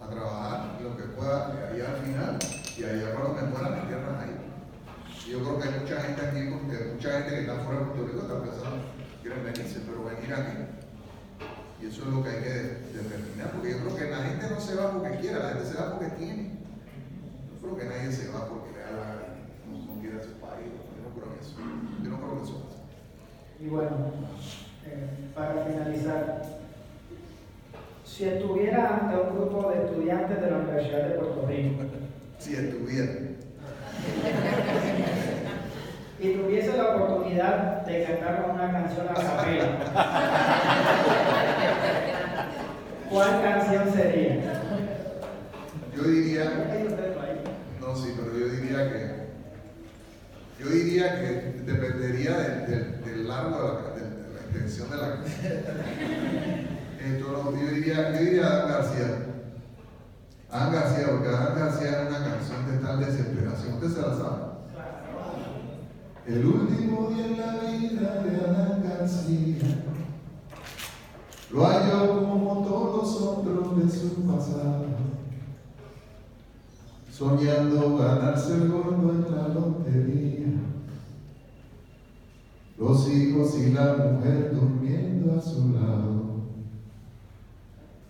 a 0.01 0.09
trabajar 0.09 0.79
lo 0.81 0.97
que 0.97 1.03
pueda 1.03 1.71
y 1.75 1.81
al 1.81 1.97
final, 1.97 2.39
y 2.77 2.83
allá 2.83 3.13
cuando 3.13 3.41
me 3.41 3.47
muera 3.49 3.69
mi 3.69 3.87
tierra 3.87 4.19
ahí. 4.21 4.34
Yo 5.27 5.39
creo 5.39 5.59
que 5.59 5.67
hay 5.67 5.79
mucha 5.79 6.01
gente 6.01 6.21
aquí, 6.21 6.49
porque 6.53 6.93
mucha 6.93 7.11
gente 7.11 7.29
que 7.33 7.41
está 7.41 7.55
fuera 7.65 7.79
de 7.79 7.85
Puerto 7.85 8.05
Rico 8.05 8.21
está 8.21 8.41
pensando, 8.41 8.85
quieren 9.21 9.43
venirse, 9.43 9.81
pero 9.85 10.05
venir 10.05 10.33
aquí. 10.33 10.57
Y 11.81 11.87
eso 11.87 12.03
es 12.03 12.07
lo 12.07 12.23
que 12.23 12.29
hay 12.29 12.41
que 12.43 12.53
determinar, 12.93 13.51
porque 13.51 13.71
yo 13.71 13.77
creo 13.79 13.95
que 13.97 14.11
la 14.11 14.23
gente 14.23 14.49
no 14.49 14.59
se 14.61 14.75
va 14.75 14.91
porque 14.91 15.17
quiera, 15.17 15.39
la 15.39 15.49
gente 15.49 15.65
se 15.65 15.77
va 15.81 15.97
porque 15.97 16.15
tiene. 16.15 16.43
No 17.51 17.59
creo 17.59 17.77
que 17.77 17.85
nadie 17.85 18.11
se 18.11 18.29
va 18.29 18.47
porque 18.47 18.71
le 18.71 18.79
da 18.79 18.91
la 18.91 19.25
no, 19.65 19.95
no 19.95 19.99
quiere 19.99 20.19
a 20.19 20.23
su 20.23 20.33
país, 20.37 20.69
yo 20.69 21.01
no 21.01 21.09
creo 21.17 21.33
en 21.33 21.39
eso. 21.41 21.57
Yo 22.03 22.09
no 22.09 22.17
creo 22.21 22.37
que 22.37 22.43
eso 22.45 22.61
pase. 22.61 22.85
Y 23.59 23.67
bueno, 23.67 23.97
eh, 24.85 25.09
para 25.33 25.65
finalizar, 25.65 26.59
si 28.05 28.25
estuviera 28.25 28.99
ante 29.01 29.17
un 29.17 29.35
grupo 29.35 29.71
de 29.71 29.85
estudiantes 29.85 30.39
de 30.39 30.51
la 30.51 30.57
Universidad 30.57 31.07
de 31.09 31.15
Puerto 31.15 31.45
Rico, 31.47 31.83
si 32.37 32.55
estuviera, 32.55 33.11
y 36.19 36.33
tuviese 36.33 36.77
la 36.77 36.95
oportunidad 36.95 37.81
de 37.85 38.03
cantar 38.03 38.45
una 38.53 38.71
canción 38.71 39.07
a 39.09 39.13
capela, 39.13 39.67
¿cuál 43.09 43.41
canción 43.41 43.93
sería? 43.93 44.61
yo 45.95 46.03
diría, 46.03 46.43
no, 47.81 47.95
sí, 47.95 48.13
pero 48.17 48.37
yo 48.37 48.47
diría 48.49 48.91
que, 48.91 49.25
yo 50.59 50.69
diría 50.69 51.19
que 51.19 51.61
dependería 51.65 52.37
del, 52.37 52.65
del, 52.67 53.03
del 53.05 53.27
largo 53.27 53.57
de 53.57 53.63
la, 53.63 53.71
de, 53.95 54.01
de 54.01 54.33
la 54.33 54.39
extensión 54.41 54.89
de 54.89 54.97
la 54.97 55.07
Esto, 57.05 57.25
no, 57.31 57.51
yo 57.59 57.67
diría, 57.69 58.11
yo 58.13 58.19
diría 58.19 58.45
Adán 58.47 58.67
García. 58.69 59.07
Adán 60.49 60.73
García, 60.73 61.05
porque 61.11 61.27
Adán 61.29 61.55
García 61.59 61.89
era 61.89 62.07
una 62.07 62.19
canción 62.23 62.65
de 62.71 62.77
tal 62.85 62.99
desesperación, 62.99 63.73
usted 63.73 63.89
se 63.89 64.01
la 64.01 64.13
sabe. 64.15 64.44
El 66.27 66.43
último 66.43 67.09
día 67.11 67.27
en 67.27 67.37
la 67.39 67.53
vida 67.59 68.23
de 68.23 68.35
Adán 68.37 68.83
García 68.83 69.83
lo 71.51 71.63
halló 71.63 72.27
como 72.27 72.65
todos 72.65 73.21
otros 73.21 73.77
de 73.77 73.87
su 73.87 74.23
pasado, 74.23 74.85
soñando 77.11 77.97
ganarse 77.97 78.55
el 78.55 78.71
gordo 78.71 79.11
en 79.11 79.35
la 79.35 79.49
lotería, 79.49 80.47
los 82.79 83.07
hijos 83.07 83.59
y 83.59 83.71
la 83.71 83.93
mujer 83.93 84.51
durmiendo 84.55 85.37
a 85.37 85.41
su 85.41 85.73
lado. 85.73 86.25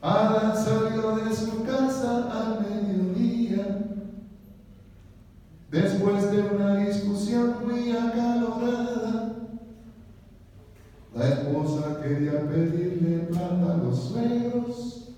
Adán 0.02 0.56
salió 0.56 1.18
de 1.18 1.36
su 1.36 1.66
casa 1.66 2.32
al 2.32 2.66
después 5.76 6.32
de 6.32 6.42
una 6.42 6.78
discusión 6.78 7.56
muy 7.66 7.92
acalorada. 7.92 9.34
La 11.14 11.28
esposa 11.28 12.02
quería 12.02 12.48
pedirle 12.48 13.26
plata 13.26 13.74
a 13.74 13.78
los 13.78 14.00
suegros 14.00 15.10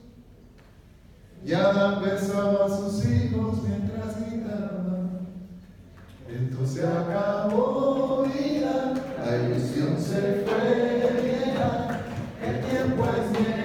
y 1.46 1.54
Adán 1.54 2.02
besaba 2.04 2.66
a 2.66 2.70
sus 2.70 3.06
hijos 3.06 3.60
mientras 3.68 4.20
gritaba. 4.20 5.10
Esto 6.28 6.66
se 6.66 6.88
acabó, 6.88 8.26
vida, 8.26 8.94
la 9.24 9.38
ilusión 9.38 9.96
se 10.00 10.44
fue, 10.44 10.98
el 12.48 12.62
tiempo 12.66 13.06
es 13.06 13.57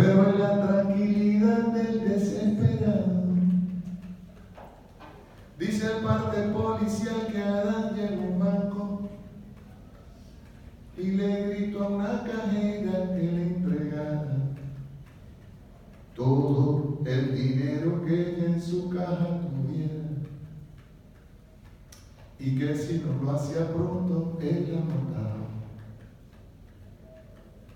Pero 0.00 0.30
en 0.30 0.38
la 0.38 0.64
tranquilidad 0.64 1.72
del 1.72 2.08
desesperado. 2.08 3.24
Dice 5.58 5.86
el 5.86 6.04
parte 6.04 6.40
policial 6.52 7.26
que 7.32 7.42
Adán 7.42 7.96
llegó 7.96 8.22
a 8.22 8.26
un 8.26 8.38
banco 8.38 9.08
y 10.96 11.02
le 11.02 11.48
gritó 11.48 11.82
a 11.82 11.88
una 11.88 12.22
cajera 12.22 13.12
que 13.16 13.22
le 13.22 13.42
entregara 13.42 14.36
todo 16.14 17.00
el 17.04 17.34
dinero 17.34 18.04
que 18.04 18.36
ella 18.36 18.46
en 18.54 18.62
su 18.62 18.88
caja 18.90 19.40
tuviera. 19.40 20.04
Y 22.38 22.56
que 22.56 22.76
si 22.76 23.02
no 23.04 23.20
lo 23.20 23.32
hacía 23.32 23.66
pronto, 23.72 24.38
ella 24.40 24.78
mataba. 24.78 25.47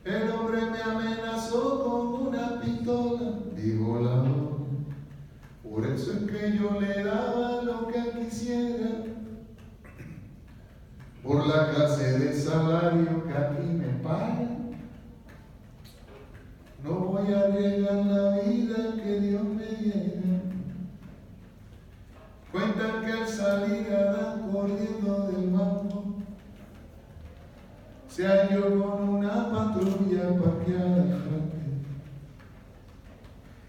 El 0.05 0.31
hombre 0.31 0.61
me 0.67 0.83
amenazó 0.83 1.85
con 1.85 2.27
una 2.29 2.61
pistola, 2.61 3.39
la 4.01 4.17
voz. 4.23 4.63
Por 5.63 5.87
eso 5.87 6.13
es 6.13 6.31
que 6.31 6.59
yo 6.59 6.81
le 6.81 7.05
daba 7.05 7.63
lo 7.63 7.89
que 7.89 8.19
quisiera. 8.19 8.91
Por 11.23 11.47
la 11.47 11.71
clase 11.71 12.19
de 12.19 12.35
salario 12.35 13.25
que 13.25 13.33
aquí 13.33 13.67
me 13.67 13.89
pagan 14.03 14.63
no 16.83 16.95
voy 16.95 17.33
a 17.33 17.41
arriesgar 17.43 18.07
la 18.07 18.41
vida 18.41 18.97
que 19.03 19.21
Dios 19.21 19.45
me 19.45 19.67
diera. 19.67 20.43
Cuentan 22.51 23.05
que 23.05 23.13
al 23.13 23.29
salir 23.29 23.87
Adán 23.95 24.51
corriendo 24.51 25.29
del 25.29 25.51
banco, 25.51 26.02
se 28.15 28.27
halló 28.27 28.83
con 28.83 29.09
una 29.09 29.51
patrulla 29.51 30.39
parqueada 30.39 31.03
frente, 31.03 31.57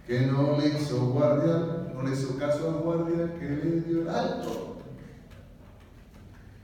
que 0.06 0.28
no 0.28 0.58
le 0.58 0.68
hizo 0.68 1.12
guardia, 1.12 1.94
no 1.94 2.04
le 2.04 2.12
hizo 2.12 2.38
caso 2.38 2.68
al 2.68 2.84
guardia 2.84 3.34
que 3.40 3.50
le 3.50 3.82
dio 3.82 4.02
el 4.02 4.10
alto. 4.10 4.76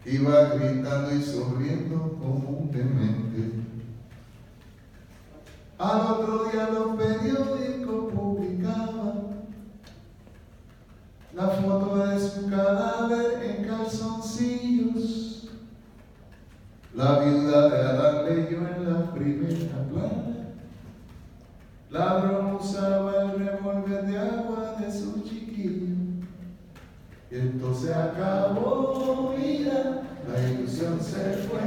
Iba 0.05 0.55
gritando 0.55 1.15
y 1.15 1.21
sonriendo 1.21 2.17
como 2.19 2.49
un 2.59 2.71
demente. 2.71 3.63
Al 5.77 6.01
otro 6.01 6.49
día 6.49 6.69
los 6.71 6.97
periódicos 6.97 8.13
publicaban 8.13 9.45
la 11.33 11.47
foto 11.47 12.07
de 12.07 12.19
su 12.19 12.49
cadáver 12.49 13.41
en 13.41 13.65
calzoncillos. 13.65 15.18
La 16.95 17.19
viuda 17.19 17.69
de 17.69 17.81
Adán 17.81 18.25
leyó 18.25 18.57
en 18.67 18.91
la 18.91 19.13
primera 19.13 19.83
plana. 19.91 20.29
La 21.91 22.57
usaba 22.59 23.23
el 23.23 23.39
revólver 23.39 24.05
de 24.07 24.17
agua 24.17 24.75
de 24.79 24.91
su 24.91 25.21
chiquillo. 25.21 25.95
Y 27.29 27.35
entonces 27.35 27.95
acabó 27.95 29.35
vida, 29.37 30.01
la 30.27 30.49
ilusión 30.49 30.99
se 30.99 31.33
fue, 31.47 31.59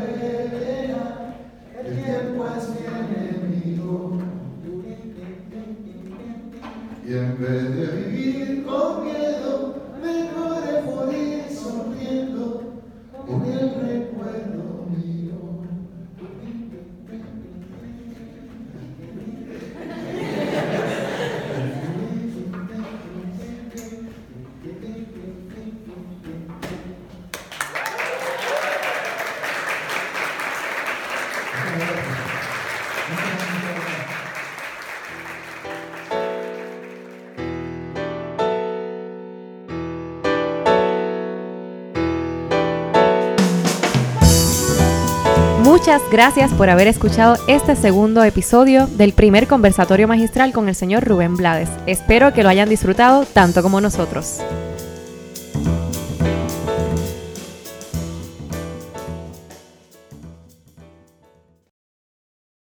el 1.79 2.05
tiempo 2.05 2.45
es 2.57 2.69
mi 2.71 2.87
enemigo. 2.87 4.19
Y 7.07 7.15
en 7.15 7.41
vez 7.41 7.77
de 7.77 7.87
vivir 7.97 8.65
con 8.65 9.05
miedo, 9.05 9.75
mejor 10.03 10.63
es 10.69 10.85
morir 10.85 11.45
sonriendo 11.49 12.83
con 13.25 13.45
el 13.45 13.75
recuerdo 13.75 14.72
Muchas 45.93 46.11
gracias 46.11 46.55
por 46.55 46.71
haber 46.71 46.89
escuchado 46.89 47.37
este 47.49 47.77
segundo 47.77 48.25
episodio 48.25 48.87
del 48.87 49.13
primer 49.13 49.47
conversatorio 49.47 50.09
magistral 50.09 50.51
con 50.51 50.71
el 50.71 50.75
señor 50.75 51.05
Rubén 51.05 51.37
Blades. 51.37 51.69
Espero 51.87 52.33
que 52.33 52.43
lo 52.43 52.49
hayan 52.49 52.71
disfrutado 52.71 53.27
tanto 53.27 53.63
como 53.63 53.79
nosotros. 53.79 54.41